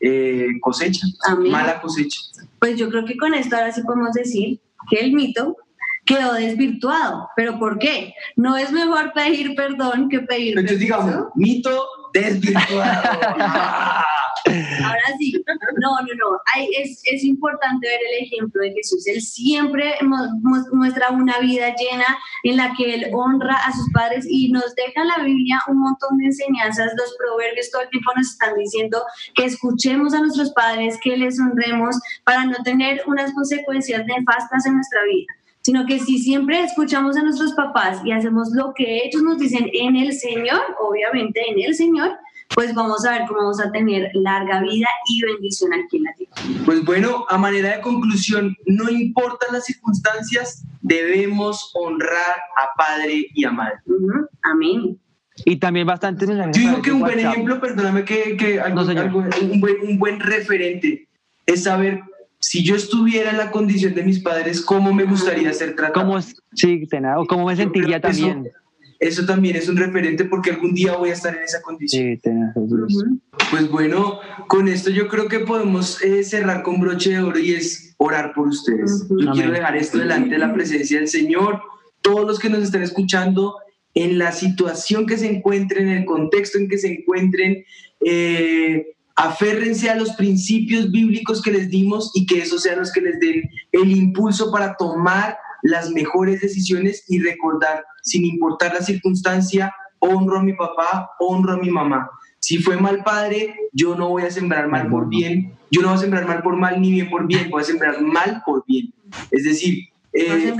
eh, 0.00 0.48
cosecha, 0.60 1.06
Amén. 1.26 1.52
mala 1.52 1.80
cosecha. 1.80 2.20
Pues 2.58 2.76
yo 2.78 2.88
creo 2.88 3.04
que 3.04 3.16
con 3.16 3.34
esto 3.34 3.56
ahora 3.56 3.72
sí 3.72 3.82
podemos 3.82 4.12
decir 4.12 4.60
que 4.90 5.00
el 5.00 5.12
mito 5.12 5.56
quedó 6.04 6.34
desvirtuado. 6.34 7.28
¿Pero 7.36 7.58
por 7.58 7.78
qué? 7.78 8.14
No 8.36 8.56
es 8.56 8.72
mejor 8.72 9.12
pedir 9.12 9.54
perdón 9.54 10.08
que 10.08 10.20
pedir 10.20 10.58
Entonces 10.58 10.78
digamos, 10.78 11.26
mito 11.34 11.86
desvirtuado. 12.12 13.02
Ah. 14.50 14.86
Ahora 14.88 15.16
sí, 15.18 15.32
no, 15.80 15.90
no, 15.90 16.00
no. 16.00 16.40
Es, 16.78 17.00
es 17.04 17.24
importante 17.24 17.86
ver 17.88 17.98
el 18.18 18.24
ejemplo 18.26 18.62
de 18.62 18.72
Jesús. 18.72 19.06
Él 19.06 19.20
siempre 19.20 19.94
mu- 20.02 20.16
mu- 20.42 20.66
muestra 20.76 21.10
una 21.10 21.38
vida 21.38 21.74
llena 21.76 22.06
en 22.44 22.56
la 22.56 22.72
que 22.76 22.94
él 22.94 23.06
honra 23.12 23.54
a 23.56 23.72
sus 23.72 23.90
padres 23.92 24.26
y 24.28 24.50
nos 24.50 24.74
deja 24.74 25.02
en 25.02 25.08
la 25.08 25.24
Biblia 25.24 25.60
un 25.68 25.78
montón 25.80 26.18
de 26.18 26.26
enseñanzas. 26.26 26.92
Los 26.96 27.14
proverbios 27.18 27.70
todo 27.70 27.82
el 27.82 27.88
tiempo 27.90 28.10
nos 28.16 28.28
están 28.32 28.54
diciendo 28.56 29.02
que 29.34 29.44
escuchemos 29.44 30.14
a 30.14 30.20
nuestros 30.20 30.50
padres, 30.52 30.98
que 31.02 31.16
les 31.16 31.38
honremos 31.40 31.96
para 32.24 32.44
no 32.44 32.56
tener 32.64 33.02
unas 33.06 33.32
consecuencias 33.32 34.04
nefastas 34.06 34.66
en 34.66 34.74
nuestra 34.74 35.02
vida 35.04 35.26
sino 35.62 35.84
que 35.84 35.98
si 35.98 36.18
siempre 36.18 36.62
escuchamos 36.64 37.18
a 37.18 37.22
nuestros 37.22 37.52
papás 37.52 38.00
y 38.02 38.12
hacemos 38.12 38.48
lo 38.54 38.72
que 38.74 39.04
ellos 39.04 39.22
nos 39.22 39.38
dicen 39.38 39.68
en 39.74 39.94
el 39.94 40.14
Señor, 40.14 40.58
obviamente 40.80 41.38
en 41.50 41.60
el 41.60 41.74
Señor, 41.74 42.16
pues 42.54 42.74
vamos 42.74 43.04
a 43.04 43.12
ver 43.12 43.22
cómo 43.28 43.40
vamos 43.40 43.60
a 43.60 43.70
tener 43.70 44.10
larga 44.14 44.60
vida 44.60 44.88
y 45.08 45.22
bendición 45.22 45.72
aquí 45.72 45.98
en 45.98 46.02
la 46.04 46.14
tierra. 46.14 46.32
Pues 46.64 46.84
bueno, 46.84 47.24
a 47.28 47.38
manera 47.38 47.76
de 47.76 47.80
conclusión, 47.80 48.56
no 48.66 48.90
importan 48.90 49.52
las 49.52 49.64
circunstancias, 49.66 50.64
debemos 50.82 51.70
honrar 51.74 52.36
a 52.56 52.68
padre 52.76 53.26
y 53.34 53.44
a 53.44 53.50
madre. 53.50 53.76
Ujú, 53.86 54.26
Amén. 54.42 54.98
Y 55.44 55.56
también 55.56 55.86
bastante 55.86 56.26
mensajes 56.26 56.56
Yo 56.56 56.68
digo 56.70 56.82
que 56.82 56.92
un 56.92 57.00
buen 57.00 57.14
WhatsApp. 57.16 57.32
ejemplo, 57.32 57.60
perdóname 57.60 58.04
que, 58.04 58.36
que 58.36 58.60
algo- 58.60 58.74
No, 58.80 58.84
señor. 58.84 59.06
algo- 59.06 59.24
un, 59.52 59.60
buen, 59.60 59.76
un 59.82 59.98
buen 59.98 60.20
referente 60.20 61.08
es 61.46 61.62
saber 61.62 62.02
si 62.40 62.62
yo 62.64 62.74
estuviera 62.74 63.30
en 63.30 63.38
la 63.38 63.50
condición 63.50 63.94
de 63.94 64.02
mis 64.02 64.18
padres, 64.18 64.60
cómo 64.60 64.92
me 64.92 65.04
gustaría 65.04 65.52
ser 65.52 65.76
tratado. 65.76 66.04
¿Cómo, 66.04 66.18
es- 66.18 66.34
sí, 66.54 66.82
o 67.16 67.26
cómo 67.26 67.46
me 67.46 67.56
sentiría 67.56 68.00
que 68.00 68.08
eso- 68.08 68.26
también? 68.26 68.52
Eso 69.00 69.24
también 69.24 69.56
es 69.56 69.66
un 69.66 69.78
referente 69.78 70.26
porque 70.26 70.50
algún 70.50 70.74
día 70.74 70.94
voy 70.94 71.08
a 71.08 71.14
estar 71.14 71.34
en 71.34 71.42
esa 71.42 71.62
condición. 71.62 72.20
Sí. 72.22 72.30
Ujú. 72.54 73.18
Pues 73.50 73.70
bueno, 73.70 74.20
con 74.46 74.68
esto 74.68 74.90
yo 74.90 75.08
creo 75.08 75.26
que 75.26 75.40
podemos 75.40 76.02
eh, 76.02 76.22
cerrar 76.22 76.62
con 76.62 76.78
broche 76.78 77.10
de 77.10 77.20
oro 77.20 77.38
y 77.38 77.54
es 77.54 77.94
orar 77.96 78.34
por 78.34 78.48
ustedes. 78.48 79.06
Yo 79.08 79.32
quiero 79.32 79.52
dejar 79.52 79.76
esto 79.76 79.98
delante 79.98 80.30
de 80.30 80.38
la 80.38 80.52
presencia 80.52 80.98
del 80.98 81.08
Señor. 81.08 81.62
Todos 82.02 82.26
los 82.26 82.38
que 82.38 82.50
nos 82.50 82.62
están 82.62 82.82
escuchando, 82.82 83.56
en 83.94 84.18
la 84.18 84.32
situación 84.32 85.06
que 85.06 85.16
se 85.16 85.30
encuentren, 85.30 85.88
en 85.88 85.98
el 85.98 86.04
contexto 86.04 86.58
en 86.58 86.68
que 86.68 86.78
se 86.78 86.92
encuentren, 86.92 87.64
eh, 88.04 88.94
aférrense 89.16 89.90
a 89.90 89.96
los 89.96 90.12
principios 90.12 90.90
bíblicos 90.90 91.42
que 91.42 91.52
les 91.52 91.68
dimos 91.68 92.10
y 92.14 92.26
que 92.26 92.38
esos 92.38 92.62
sean 92.62 92.78
los 92.78 92.92
que 92.92 93.00
les 93.00 93.18
den 93.18 93.42
el 93.72 93.90
impulso 93.90 94.50
para 94.50 94.76
tomar 94.76 95.36
las 95.62 95.90
mejores 95.90 96.40
decisiones 96.40 97.04
y 97.08 97.18
recordar, 97.18 97.84
sin 98.02 98.24
importar 98.24 98.74
la 98.74 98.82
circunstancia, 98.82 99.74
honro 99.98 100.38
a 100.38 100.42
mi 100.42 100.52
papá, 100.54 101.10
honro 101.18 101.52
a 101.52 101.58
mi 101.58 101.70
mamá. 101.70 102.10
Si 102.40 102.58
fue 102.58 102.76
mal 102.76 103.04
padre, 103.04 103.54
yo 103.72 103.94
no 103.94 104.08
voy 104.08 104.22
a 104.22 104.30
sembrar 104.30 104.68
mal 104.68 104.88
por 104.88 105.08
bien, 105.08 105.54
yo 105.70 105.82
no 105.82 105.88
voy 105.88 105.96
a 105.96 106.00
sembrar 106.00 106.26
mal 106.26 106.42
por 106.42 106.56
mal 106.56 106.80
ni 106.80 106.90
bien 106.90 107.10
por 107.10 107.26
bien, 107.26 107.50
voy 107.50 107.62
a 107.62 107.66
sembrar 107.66 108.00
mal 108.00 108.42
por 108.44 108.64
bien. 108.66 108.92
Es 109.30 109.44
decir, 109.44 109.88
eh. 110.12 110.52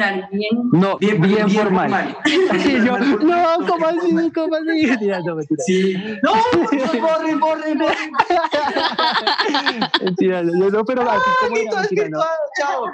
No, 0.73 0.97
bien, 0.99 1.21
bien, 1.21 1.47
bien 1.47 1.51
formal. 1.51 2.17
Sí, 2.63 2.73
yo, 2.85 2.99
no, 2.99 3.67
¿cómo 3.67 3.87
así? 3.87 4.31
¿Cómo 4.35 4.55
así? 4.55 4.87
Mentira, 4.87 5.21
no, 5.25 5.37
mentira. 5.37 5.63
Sí. 5.67 5.95
No, 6.23 6.35
no, 6.35 7.01
borren, 7.01 7.41
borren, 7.41 7.79
borren. 7.79 8.11
Mentira, 10.05 10.43
no, 10.43 10.71
no, 10.71 10.85
pero 10.85 11.03
aquí 11.11 11.21
como 11.41 11.57
era, 11.57 11.81
mentira, 11.81 12.09
no. 12.11 12.21
Chao. 12.59 12.85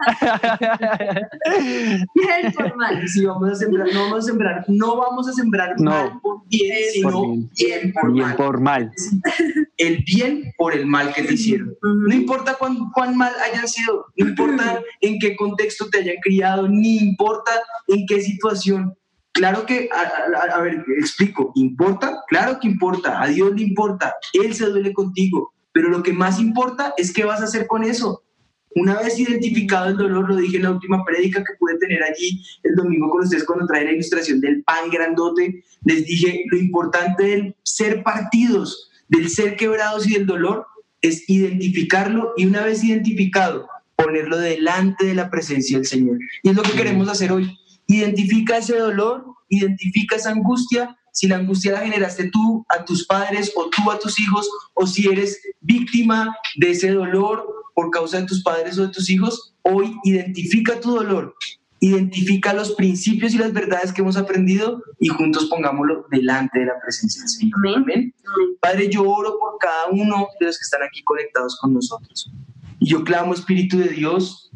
Bien 2.14 2.52
formal. 2.52 3.08
Sí, 3.08 3.24
vamos 3.24 3.50
a 3.50 3.54
sembrar, 3.54 3.88
no 3.92 4.00
vamos 4.04 4.18
a 4.18 4.22
sembrar, 4.26 4.64
no 4.68 4.96
vamos 4.96 5.28
a 5.28 5.32
sembrar 5.32 5.74
No. 5.78 5.90
mal 5.90 6.12
por 6.22 6.40
bien, 6.48 6.76
sino 6.92 7.10
Por 7.10 7.26
bien. 7.26 7.50
bien 7.56 7.92
por 7.92 8.12
Bien 8.12 8.26
mal. 8.26 8.36
por 8.36 8.60
mal. 8.60 8.92
El 9.76 10.04
bien 10.04 10.52
por 10.56 10.74
el 10.74 10.86
mal 10.86 11.12
que 11.12 11.22
te 11.22 11.34
hicieron. 11.34 11.74
No 11.82 12.14
importa 12.14 12.54
cuán, 12.54 12.90
cuán 12.92 13.16
mal 13.16 13.32
hayan 13.44 13.66
sido, 13.68 14.06
no 14.16 14.28
importa 14.28 14.80
en 15.00 15.18
qué 15.18 15.36
contexto 15.36 15.88
te 15.90 15.98
hayan 15.98 16.16
criado, 16.22 16.45
ni 16.68 16.98
importa 16.98 17.52
en 17.88 18.06
qué 18.06 18.20
situación. 18.20 18.96
Claro 19.32 19.66
que, 19.66 19.88
a, 19.92 20.60
ver, 20.60 20.84
explico, 20.98 21.52
¿importa? 21.56 22.22
Claro 22.28 22.58
que 22.58 22.68
importa, 22.68 23.22
a 23.22 23.26
Dios 23.26 23.52
le 23.54 23.62
importa, 23.62 24.14
Él 24.32 24.54
se 24.54 24.66
duele 24.66 24.94
contigo, 24.94 25.52
pero 25.72 25.90
lo 25.90 26.02
que 26.02 26.12
más 26.12 26.40
importa 26.40 26.94
es 26.96 27.12
qué 27.12 27.24
vas 27.24 27.42
a 27.42 27.44
hacer 27.44 27.66
con 27.66 27.84
eso. 27.84 28.22
Una 28.74 28.98
vez 28.98 29.18
identificado 29.18 29.88
el 29.88 29.96
dolor, 29.96 30.28
lo 30.28 30.36
dije 30.36 30.56
en 30.56 30.64
la 30.64 30.70
última 30.70 31.04
prédica 31.04 31.44
que 31.44 31.54
pude 31.58 31.78
tener 31.78 32.02
allí 32.02 32.42
el 32.62 32.74
domingo 32.76 33.10
con 33.10 33.24
ustedes 33.24 33.44
cuando 33.44 33.66
traje 33.66 33.84
la 33.84 33.92
ilustración 33.92 34.40
del 34.40 34.62
pan 34.64 34.90
grandote, 34.90 35.62
les 35.84 36.06
dije 36.06 36.44
lo 36.50 36.58
importante 36.58 37.24
del 37.24 37.56
ser 37.62 38.02
partidos, 38.02 38.90
del 39.08 39.28
ser 39.28 39.56
quebrados 39.56 40.06
y 40.06 40.14
del 40.14 40.26
dolor 40.26 40.66
es 41.02 41.28
identificarlo 41.28 42.32
y 42.36 42.46
una 42.46 42.62
vez 42.62 42.82
identificado, 42.84 43.68
ponerlo 43.96 44.38
delante 44.38 45.06
de 45.06 45.14
la 45.14 45.30
presencia 45.30 45.78
del 45.78 45.86
Señor. 45.86 46.18
Y 46.42 46.50
es 46.50 46.56
lo 46.56 46.62
que 46.62 46.72
queremos 46.72 47.08
hacer 47.08 47.32
hoy. 47.32 47.58
Identifica 47.86 48.58
ese 48.58 48.76
dolor, 48.78 49.24
identifica 49.48 50.16
esa 50.16 50.30
angustia. 50.30 50.96
Si 51.12 51.26
la 51.26 51.36
angustia 51.36 51.72
la 51.72 51.80
generaste 51.80 52.30
tú 52.30 52.64
a 52.68 52.84
tus 52.84 53.06
padres 53.06 53.52
o 53.56 53.70
tú 53.70 53.90
a 53.90 53.98
tus 53.98 54.20
hijos, 54.20 54.48
o 54.74 54.86
si 54.86 55.08
eres 55.08 55.40
víctima 55.60 56.36
de 56.56 56.72
ese 56.72 56.90
dolor 56.90 57.46
por 57.74 57.90
causa 57.90 58.20
de 58.20 58.26
tus 58.26 58.42
padres 58.42 58.78
o 58.78 58.86
de 58.86 58.92
tus 58.92 59.08
hijos, 59.08 59.54
hoy 59.62 59.96
identifica 60.04 60.78
tu 60.78 60.92
dolor, 60.92 61.34
identifica 61.80 62.52
los 62.52 62.72
principios 62.72 63.34
y 63.34 63.38
las 63.38 63.52
verdades 63.52 63.92
que 63.92 64.02
hemos 64.02 64.16
aprendido 64.16 64.82
y 65.00 65.08
juntos 65.08 65.46
pongámoslo 65.46 66.06
delante 66.10 66.60
de 66.60 66.66
la 66.66 66.80
presencia 66.80 67.22
del 67.22 67.30
Señor. 67.30 67.54
Amén. 67.66 67.82
Amén. 67.82 68.14
Padre, 68.60 68.88
yo 68.90 69.02
oro 69.02 69.38
por 69.38 69.58
cada 69.58 69.86
uno 69.90 70.28
de 70.38 70.46
los 70.46 70.58
que 70.58 70.62
están 70.62 70.82
aquí 70.82 71.02
conectados 71.02 71.58
con 71.60 71.74
nosotros. 71.74 72.30
Y 72.80 72.90
yo 72.90 73.04
clamo, 73.04 73.34
Espíritu 73.34 73.78
de 73.78 73.88
Dios, 73.88 74.50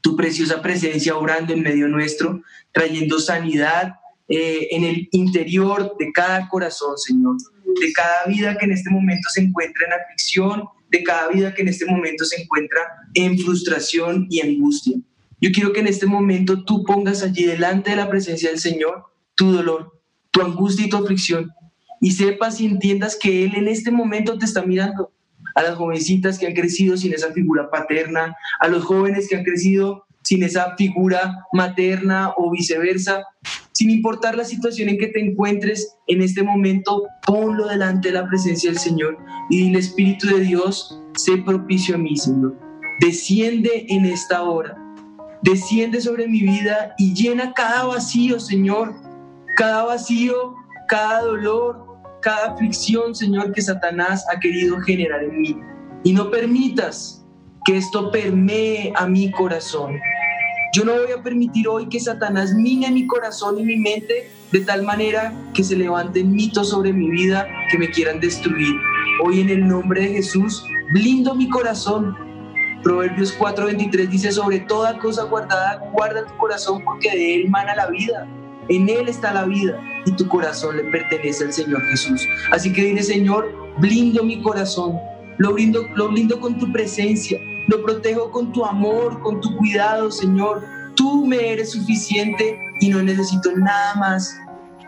tu 0.00 0.16
preciosa 0.16 0.62
presencia 0.62 1.16
orando 1.16 1.52
en 1.52 1.62
medio 1.62 1.88
nuestro, 1.88 2.42
trayendo 2.72 3.18
sanidad 3.18 3.94
eh, 4.28 4.68
en 4.70 4.84
el 4.84 5.08
interior 5.12 5.96
de 5.98 6.12
cada 6.12 6.48
corazón, 6.48 6.96
Señor, 6.98 7.36
de 7.80 7.92
cada 7.92 8.26
vida 8.26 8.56
que 8.56 8.66
en 8.66 8.72
este 8.72 8.90
momento 8.90 9.28
se 9.30 9.42
encuentra 9.42 9.86
en 9.86 9.92
aflicción, 9.92 10.64
de 10.90 11.02
cada 11.02 11.28
vida 11.28 11.54
que 11.54 11.62
en 11.62 11.68
este 11.68 11.86
momento 11.86 12.24
se 12.24 12.42
encuentra 12.42 12.80
en 13.14 13.38
frustración 13.38 14.26
y 14.30 14.40
angustia. 14.40 14.96
Yo 15.40 15.50
quiero 15.52 15.72
que 15.72 15.80
en 15.80 15.88
este 15.88 16.06
momento 16.06 16.64
tú 16.64 16.84
pongas 16.84 17.22
allí 17.22 17.44
delante 17.44 17.90
de 17.90 17.96
la 17.96 18.08
presencia 18.08 18.48
del 18.48 18.58
Señor 18.58 19.04
tu 19.34 19.52
dolor, 19.52 20.00
tu 20.30 20.40
angustia 20.40 20.86
y 20.86 20.88
tu 20.88 20.96
aflicción. 20.96 21.52
Y 22.00 22.12
sepas 22.12 22.60
y 22.60 22.66
entiendas 22.66 23.16
que 23.16 23.44
Él 23.44 23.54
en 23.54 23.68
este 23.68 23.90
momento 23.90 24.38
te 24.38 24.44
está 24.44 24.62
mirando. 24.62 25.12
A 25.56 25.62
las 25.62 25.74
jovencitas 25.74 26.38
que 26.38 26.46
han 26.46 26.54
crecido 26.54 26.96
sin 26.96 27.12
esa 27.12 27.32
figura 27.32 27.68
paterna, 27.70 28.36
a 28.60 28.68
los 28.68 28.84
jóvenes 28.84 29.28
que 29.28 29.36
han 29.36 29.44
crecido 29.44 30.06
sin 30.22 30.42
esa 30.42 30.76
figura 30.76 31.46
materna 31.52 32.32
o 32.36 32.50
viceversa, 32.50 33.24
sin 33.72 33.90
importar 33.90 34.36
la 34.36 34.44
situación 34.44 34.88
en 34.88 34.98
que 34.98 35.06
te 35.06 35.20
encuentres 35.20 35.96
en 36.08 36.20
este 36.20 36.42
momento, 36.42 37.04
ponlo 37.26 37.68
delante 37.68 38.08
de 38.08 38.14
la 38.14 38.26
presencia 38.26 38.70
del 38.70 38.78
Señor 38.78 39.18
y 39.50 39.68
el 39.68 39.76
Espíritu 39.76 40.26
de 40.28 40.40
Dios, 40.40 41.00
sé 41.14 41.36
propicio 41.38 41.94
a 41.94 41.98
mí, 41.98 42.16
Señor. 42.16 42.56
Desciende 43.00 43.86
en 43.88 44.06
esta 44.06 44.42
hora, 44.42 44.76
desciende 45.42 46.00
sobre 46.00 46.26
mi 46.26 46.40
vida 46.40 46.94
y 46.98 47.14
llena 47.14 47.52
cada 47.52 47.84
vacío, 47.84 48.40
Señor, 48.40 48.94
cada 49.56 49.84
vacío, 49.84 50.54
cada 50.88 51.20
dolor, 51.20 51.85
cada 52.26 52.54
aflicción, 52.54 53.14
Señor, 53.14 53.52
que 53.52 53.62
Satanás 53.62 54.26
ha 54.34 54.40
querido 54.40 54.80
generar 54.80 55.22
en 55.22 55.40
mí. 55.40 55.56
Y 56.02 56.12
no 56.12 56.28
permitas 56.28 57.24
que 57.64 57.76
esto 57.76 58.10
permee 58.10 58.92
a 58.96 59.06
mi 59.06 59.30
corazón. 59.30 59.96
Yo 60.74 60.84
no 60.84 60.94
voy 60.94 61.12
a 61.16 61.22
permitir 61.22 61.68
hoy 61.68 61.88
que 61.88 62.00
Satanás 62.00 62.52
mine 62.52 62.90
mi 62.90 63.06
corazón 63.06 63.60
y 63.60 63.62
mi 63.62 63.76
mente 63.76 64.28
de 64.50 64.60
tal 64.62 64.82
manera 64.82 65.32
que 65.54 65.62
se 65.62 65.76
levanten 65.76 66.32
mitos 66.32 66.70
sobre 66.70 66.92
mi 66.92 67.08
vida 67.10 67.46
que 67.70 67.78
me 67.78 67.88
quieran 67.90 68.18
destruir. 68.18 68.74
Hoy 69.24 69.42
en 69.42 69.48
el 69.48 69.68
nombre 69.68 70.00
de 70.00 70.08
Jesús 70.14 70.64
blindo 70.94 71.32
mi 71.32 71.48
corazón. 71.48 72.16
Proverbios 72.82 73.38
4:23 73.38 74.08
dice, 74.08 74.32
sobre 74.32 74.58
toda 74.58 74.98
cosa 74.98 75.22
guardada, 75.22 75.78
guarda 75.92 76.26
tu 76.26 76.36
corazón 76.38 76.82
porque 76.84 77.08
de 77.08 77.34
él 77.36 77.50
mana 77.50 77.76
la 77.76 77.86
vida. 77.86 78.26
En 78.68 78.88
Él 78.88 79.08
está 79.08 79.32
la 79.32 79.44
vida 79.44 79.80
y 80.04 80.12
tu 80.12 80.26
corazón 80.28 80.76
le 80.76 80.84
pertenece 80.84 81.44
al 81.44 81.52
Señor 81.52 81.82
Jesús. 81.90 82.26
Así 82.50 82.72
que 82.72 82.84
dile, 82.84 83.02
Señor, 83.02 83.52
blindo 83.78 84.22
mi 84.24 84.42
corazón, 84.42 84.98
lo 85.38 85.52
blindo, 85.52 85.82
lo 85.94 86.08
blindo 86.08 86.40
con 86.40 86.58
tu 86.58 86.72
presencia, 86.72 87.38
lo 87.68 87.82
protejo 87.82 88.30
con 88.30 88.52
tu 88.52 88.64
amor, 88.64 89.20
con 89.22 89.40
tu 89.40 89.56
cuidado, 89.56 90.10
Señor. 90.10 90.62
Tú 90.94 91.26
me 91.26 91.52
eres 91.52 91.72
suficiente 91.72 92.58
y 92.80 92.88
no 92.88 93.02
necesito 93.02 93.52
nada 93.56 93.94
más. 93.96 94.36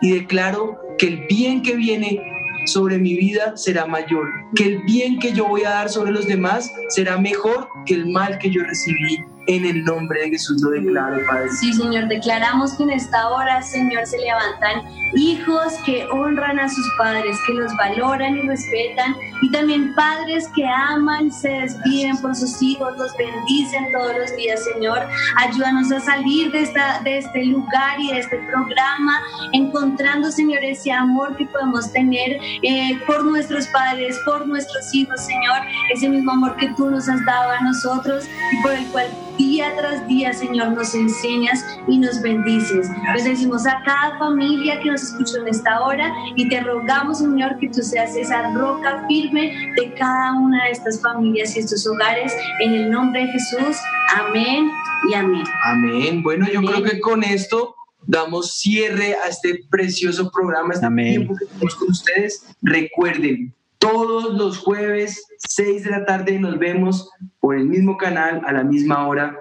Y 0.01 0.11
declaro 0.11 0.77
que 0.97 1.07
el 1.07 1.25
bien 1.27 1.61
que 1.61 1.75
viene 1.75 2.21
sobre 2.65 2.97
mi 2.97 3.15
vida 3.15 3.55
será 3.57 3.85
mayor, 3.85 4.27
que 4.55 4.65
el 4.65 4.83
bien 4.83 5.19
que 5.19 5.33
yo 5.33 5.47
voy 5.47 5.63
a 5.63 5.71
dar 5.71 5.89
sobre 5.89 6.11
los 6.11 6.27
demás 6.27 6.71
será 6.89 7.17
mejor 7.17 7.67
que 7.85 7.95
el 7.95 8.07
mal 8.07 8.37
que 8.37 8.49
yo 8.49 8.61
recibí 8.63 9.23
en 9.49 9.65
el 9.65 9.83
nombre 9.83 10.21
de 10.21 10.29
Jesús 10.29 10.61
lo 10.61 10.69
declaro, 10.69 11.17
Padre. 11.27 11.49
Sí, 11.59 11.73
Señor, 11.73 12.07
declaramos 12.07 12.73
que 12.73 12.83
en 12.83 12.91
esta 12.91 13.29
hora, 13.29 13.63
Señor, 13.63 14.05
se 14.05 14.19
levantan 14.19 14.83
hijos 15.15 15.73
que 15.87 16.05
honran 16.11 16.59
a 16.59 16.69
sus 16.69 16.85
padres, 16.99 17.35
que 17.47 17.53
los 17.55 17.75
valoran 17.75 18.37
y 18.37 18.41
respetan, 18.41 19.15
y 19.41 19.49
también 19.51 19.95
padres 19.95 20.47
que 20.55 20.63
aman, 20.67 21.31
se 21.31 21.49
despiden 21.49 22.17
por 22.17 22.35
sus 22.35 22.61
hijos, 22.61 22.95
los 22.95 23.11
bendicen 23.17 23.91
todos 23.91 24.15
los 24.19 24.37
días, 24.37 24.63
Señor. 24.71 24.99
Ayúdanos 25.37 25.91
a 25.93 25.99
salir 25.99 26.51
de, 26.51 26.61
esta, 26.61 27.01
de 27.01 27.17
este 27.17 27.45
lugar 27.45 27.99
y 27.99 28.11
de 28.11 28.19
este 28.19 28.37
programa, 28.51 29.19
encontrando, 29.53 30.31
Señor, 30.31 30.63
ese 30.63 30.91
amor 30.91 31.35
que 31.37 31.47
podemos 31.47 31.91
tener 31.91 32.39
eh, 32.61 32.99
por 33.07 33.25
nuestros 33.25 33.65
padres, 33.69 34.15
por 34.25 34.47
nuestros 34.47 34.93
hijos, 34.93 35.19
Señor, 35.25 35.61
ese 35.91 36.07
mismo 36.07 36.33
amor 36.33 36.55
que 36.57 36.71
tú 36.77 36.87
nos 36.87 37.09
has 37.09 37.25
dado 37.25 37.49
a 37.49 37.61
nosotros 37.61 38.25
y 38.53 38.61
por 38.61 38.73
el 38.73 38.85
cual 38.89 39.07
día 39.39 39.73
tras 39.77 40.05
día, 40.07 40.33
Señor, 40.33 40.73
nos 40.73 40.93
enseñas 40.93 41.65
y 41.87 41.97
nos 41.97 42.21
bendices. 42.21 42.87
Pues 43.13 43.23
decimos 43.23 43.65
a 43.65 43.81
cada 43.83 44.19
familia 44.19 44.79
que 44.81 44.91
nos 44.91 45.01
escucha 45.01 45.39
en 45.39 45.47
esta 45.47 45.81
hora 45.81 46.13
y 46.35 46.47
te 46.49 46.59
rogamos, 46.59 47.19
Señor, 47.19 47.57
que 47.57 47.69
tú 47.69 47.81
seas 47.81 48.15
esa 48.15 48.53
roca 48.53 49.05
firme 49.07 49.73
de 49.77 49.93
cada 49.93 50.33
una 50.33 50.65
de 50.65 50.71
estas 50.71 51.01
familias 51.01 51.55
y 51.55 51.59
estos 51.59 51.87
hogares. 51.87 52.35
En 52.59 52.73
el 52.73 52.91
nombre 52.91 53.25
de 53.25 53.31
Jesús, 53.31 53.77
amén 54.13 54.69
y 55.09 55.13
amén. 55.13 55.43
Amén. 55.63 56.21
Bueno, 56.21 56.45
yo 56.51 56.61
creo 56.61 56.83
que 56.83 56.99
con 56.99 57.23
esto 57.23 57.75
damos 58.05 58.55
cierre 58.55 59.15
a 59.15 59.29
este 59.29 59.61
precioso 59.69 60.29
programa, 60.29 60.73
este 60.73 60.87
tiempo 60.89 61.33
que 61.35 61.45
tenemos 61.45 61.75
con 61.75 61.89
ustedes. 61.89 62.45
Recuerden, 62.61 63.53
todos 63.77 64.33
los 64.37 64.57
jueves, 64.57 65.28
6 65.47 65.83
de 65.83 65.89
la 65.89 66.05
tarde, 66.05 66.37
nos 66.39 66.59
vemos 66.59 67.09
por 67.39 67.55
el 67.55 67.65
mismo 67.65 67.97
canal, 67.97 68.41
a 68.45 68.53
la 68.53 68.63
misma 68.63 69.07
hora, 69.07 69.37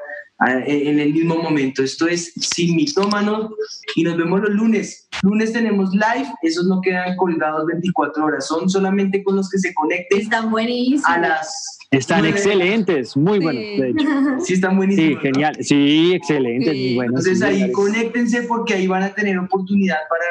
en 0.46 1.00
el 1.00 1.12
mismo 1.12 1.36
momento. 1.36 1.82
Esto 1.82 2.06
es 2.06 2.32
Sin 2.34 2.76
Mitómanos 2.76 3.50
y 3.96 4.04
nos 4.04 4.16
vemos 4.16 4.40
los 4.40 4.50
lunes. 4.50 5.08
Lunes 5.22 5.52
tenemos 5.52 5.92
live, 5.92 6.28
esos 6.42 6.66
no 6.66 6.80
quedan 6.80 7.16
colgados 7.16 7.66
24 7.66 8.24
horas, 8.24 8.46
son 8.46 8.70
solamente 8.70 9.24
con 9.24 9.36
los 9.36 9.50
que 9.50 9.58
se 9.58 9.74
conecten. 9.74 10.20
Están 10.20 10.50
buenísimos. 10.50 11.04
A 11.08 11.18
las 11.18 11.78
están 11.90 12.26
excelentes, 12.26 13.16
muy 13.16 13.38
buenos, 13.38 13.62
de 13.62 13.90
hecho. 13.90 14.08
Sí, 14.44 14.54
están 14.54 14.76
buenísimos. 14.76 15.22
Sí, 15.22 15.28
genial. 15.28 15.56
Sí, 15.60 16.12
excelentes, 16.14 16.74
muy 16.74 16.94
buenos. 16.96 17.26
Entonces 17.26 17.42
ahí 17.42 17.72
conéctense 17.72 18.42
porque 18.42 18.74
ahí 18.74 18.86
van 18.86 19.02
a 19.02 19.14
tener 19.14 19.38
oportunidad 19.38 19.96
para 20.08 20.24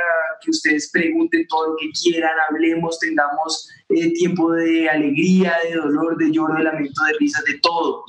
que 0.44 0.52
ustedes 0.52 0.90
pregunten 0.92 1.48
todo 1.48 1.72
lo 1.72 1.76
que 1.78 1.90
quieran, 1.92 2.32
hablemos, 2.50 3.00
tengamos 3.00 3.70
eh, 3.90 4.14
tiempo 4.14 4.52
de 4.52 4.90
alegría, 4.90 5.56
de 5.64 5.76
dolor, 5.76 6.18
de 6.18 6.32
lloro, 6.32 6.56
de 6.56 6.64
lamento, 6.64 7.04
de 7.04 7.14
risas, 7.20 7.44
de 7.46 7.60
todo. 7.60 8.04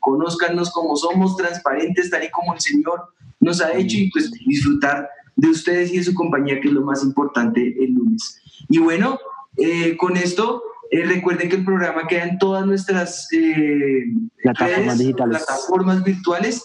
Conózcanos 0.00 0.70
como 0.70 0.96
somos, 0.96 1.36
transparentes, 1.36 2.10
tal 2.10 2.24
y 2.24 2.30
como 2.30 2.54
el 2.54 2.60
Señor 2.60 3.00
nos 3.40 3.60
ha 3.60 3.74
hecho 3.74 3.96
y 3.98 4.10
pues 4.10 4.30
disfrutar 4.46 5.08
de 5.36 5.48
ustedes 5.48 5.92
y 5.92 5.98
de 5.98 6.04
su 6.04 6.14
compañía, 6.14 6.60
que 6.60 6.68
es 6.68 6.74
lo 6.74 6.82
más 6.82 7.04
importante 7.04 7.60
el 7.78 7.92
lunes. 7.92 8.40
Y 8.68 8.78
bueno, 8.78 9.18
eh, 9.56 9.96
con 9.96 10.16
esto 10.16 10.62
eh, 10.90 11.04
recuerden 11.04 11.48
que 11.48 11.56
el 11.56 11.64
programa 11.64 12.06
queda 12.06 12.24
en 12.24 12.38
todas 12.38 12.66
nuestras 12.66 13.28
eh, 13.32 14.04
Plataformas 14.42 14.86
redes, 14.86 14.98
digitales. 14.98 15.44
plataformas 15.44 16.04
virtuales. 16.04 16.64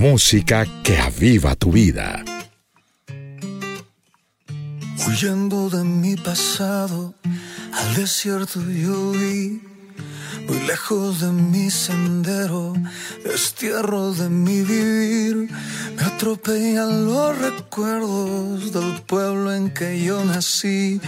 Música 0.00 0.64
que 0.82 0.96
aviva 0.96 1.54
tu 1.54 1.70
vida. 1.72 2.24
Huyendo 5.06 5.68
de 5.68 5.84
mi 5.84 6.16
pasado, 6.16 7.12
al 7.70 7.94
desierto 7.94 8.62
yo 8.62 9.10
vi, 9.10 9.60
muy 10.48 10.58
lejos 10.66 11.20
de 11.20 11.30
mi 11.30 11.68
sendero, 11.68 12.72
destierro 13.22 14.14
de 14.14 14.30
mi 14.30 14.62
vivir. 14.62 15.50
Me 15.96 16.02
atropellan 16.02 17.04
los 17.04 17.36
recuerdos 17.36 18.72
del 18.72 19.02
pueblo 19.02 19.52
en 19.52 19.68
que 19.68 20.02
yo 20.02 20.24
nací. 20.24 20.98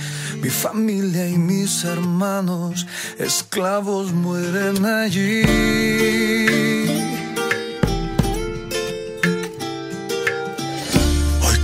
Mi 0.43 0.51
familia 0.51 1.27
y 1.27 1.39
mis 1.39 1.85
hermanos, 1.85 2.87
esclavos, 3.19 4.13
mueren 4.13 4.85
allí. 4.85 5.45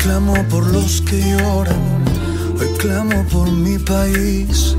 Clamo 0.09 0.43
por 0.49 0.67
los 0.69 1.03
que 1.03 1.21
lloran, 1.21 1.85
hoy 2.59 2.73
clamo 2.79 3.23
por 3.25 3.47
mi 3.51 3.77
país. 3.79 4.75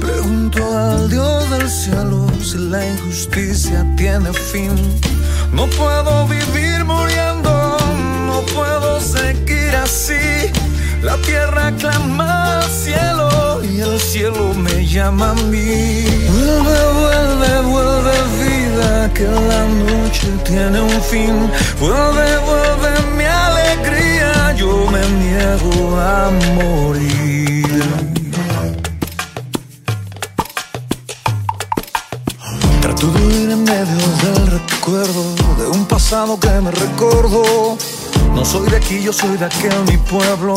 Pregunto 0.00 0.60
al 0.78 1.10
Dios 1.10 1.50
del 1.50 1.68
cielo 1.68 2.26
si 2.40 2.58
la 2.58 2.86
injusticia 2.86 3.84
tiene 3.96 4.32
fin. 4.32 4.76
No 5.52 5.66
puedo 5.66 6.28
vivir 6.28 6.84
muriendo, 6.84 7.52
no 8.28 8.38
puedo 8.54 9.00
seguir 9.00 9.74
así. 9.82 10.22
La 11.02 11.16
tierra 11.28 11.72
clama 11.80 12.58
al 12.58 12.70
cielo 12.84 13.60
y 13.64 13.80
el 13.80 13.98
cielo 13.98 14.54
me 14.54 14.86
llama 14.86 15.30
a 15.30 15.34
mí. 15.34 16.04
Vuelve, 16.30 16.80
vuelve, 17.00 17.52
vuelve 17.72 18.16
vida, 18.44 19.12
que 19.12 19.26
la 19.50 19.62
noche 19.86 20.28
tiene 20.44 20.80
un 20.80 21.02
fin. 21.10 21.34
Vuelve, 21.80 22.28
vuelve 22.46 22.90
mi 23.16 23.24
yo 23.24 23.57
me 24.90 25.08
niego 25.08 25.98
a 26.00 26.30
morir. 26.54 27.84
Trato 32.80 33.06
de 33.06 33.26
huir 33.26 33.50
en 33.50 33.64
medio 33.64 34.08
del 34.22 34.46
recuerdo 34.46 35.24
de 35.58 35.66
un 35.68 35.84
pasado 35.86 36.38
que 36.40 36.50
me 36.60 36.70
recordó 36.70 37.76
No 38.34 38.44
soy 38.44 38.68
de 38.70 38.76
aquí, 38.76 39.02
yo 39.02 39.12
soy 39.12 39.36
de 39.36 39.44
aquel 39.46 39.84
mi 39.84 39.96
pueblo. 39.96 40.54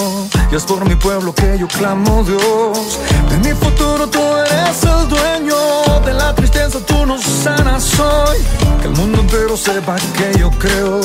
Y 0.51 0.55
es 0.55 0.63
por 0.63 0.87
mi 0.87 0.95
pueblo 0.95 1.33
que 1.33 1.57
yo 1.59 1.67
clamo 1.67 2.23
Dios. 2.23 2.99
De 3.29 3.37
mi 3.39 3.55
futuro 3.55 4.07
tú 4.07 4.19
eres 4.19 4.83
el 4.83 5.09
dueño. 5.09 5.99
De 6.05 6.13
la 6.13 6.33
tristeza 6.35 6.79
tú 6.85 7.05
nos 7.05 7.21
sanas 7.21 7.99
hoy. 7.99 8.37
Que 8.81 8.87
el 8.87 8.93
mundo 8.93 9.19
entero 9.19 9.57
sepa 9.57 9.95
que 10.17 10.39
yo 10.39 10.51
creo. 10.51 11.01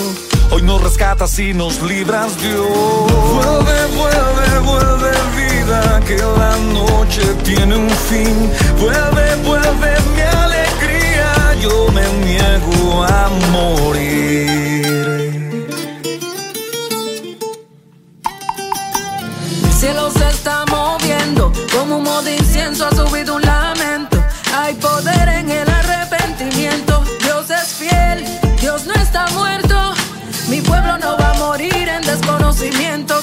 Hoy 0.51 0.62
nos 0.62 0.82
rescatas 0.82 1.38
y 1.38 1.53
nos 1.53 1.82
libras, 1.82 2.40
Dios. 2.40 2.66
Vuelve, 2.66 3.86
vuelve, 3.97 4.59
vuelve 4.61 5.11
vida, 5.36 6.01
que 6.07 6.16
la 6.16 6.57
noche 6.72 7.22
tiene 7.44 7.76
un 7.76 7.90
fin. 7.90 8.51
Vuelve, 8.78 9.36
vuelve 9.44 9.94
mi 10.14 10.20
alegría, 10.20 11.55
yo 11.61 11.88
me 11.92 12.07
niego 12.24 13.05
a 13.05 13.28
morir. 13.51 14.86
El 19.64 19.72
cielo 19.72 20.11
se 20.11 20.28
está 20.28 20.64
moviendo, 20.66 21.53
como 21.72 21.99
humo 21.99 22.22
de 22.22 22.36
incienso 22.36 22.86
ha 22.86 22.94
subido 22.94 23.36
un 23.36 23.42
lamento. 23.42 24.22
Hay 24.55 24.74
poder 24.74 25.28
en 25.28 25.51
el 25.51 25.66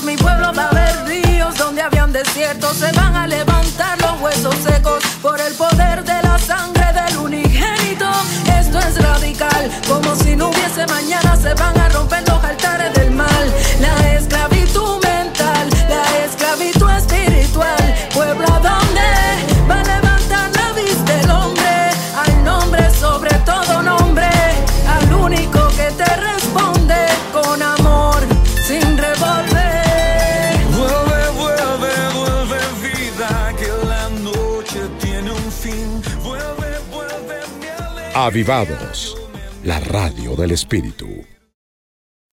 Mi 0.04 0.18
pueblo 0.18 0.52
va 0.54 0.68
a 0.68 0.72
ver 0.74 1.06
ríos 1.06 1.56
donde 1.58 1.82
habían 1.82 2.12
desiertos. 2.12 2.76
Se 2.78 2.92
van 2.92 3.16
a 3.16 3.26
levantar 3.26 4.02
los 4.02 4.20
huesos 4.20 4.56
secos 4.56 5.02
por 5.22 5.40
el 5.40 5.54
poder 5.54 6.04
de 6.04 6.22
la 6.22 6.38
sangre 6.38 6.86
del 6.92 7.18
unigénito. 7.18 8.10
Esto 8.60 8.80
es 8.80 9.02
radical, 9.02 9.72
como 9.88 10.14
si 10.16 10.36
no 10.36 10.50
hubiese 10.50 10.86
mañana. 10.88 11.38
Se 11.38 11.54
van 11.54 11.78
a 11.80 11.88
romper 11.90 12.28
los 12.28 12.44
altares 12.44 12.94
del 12.96 13.03
Avivados, 38.26 39.18
la 39.66 39.82
radio 39.82 40.38
del 40.38 40.52
espíritu. 40.52 41.33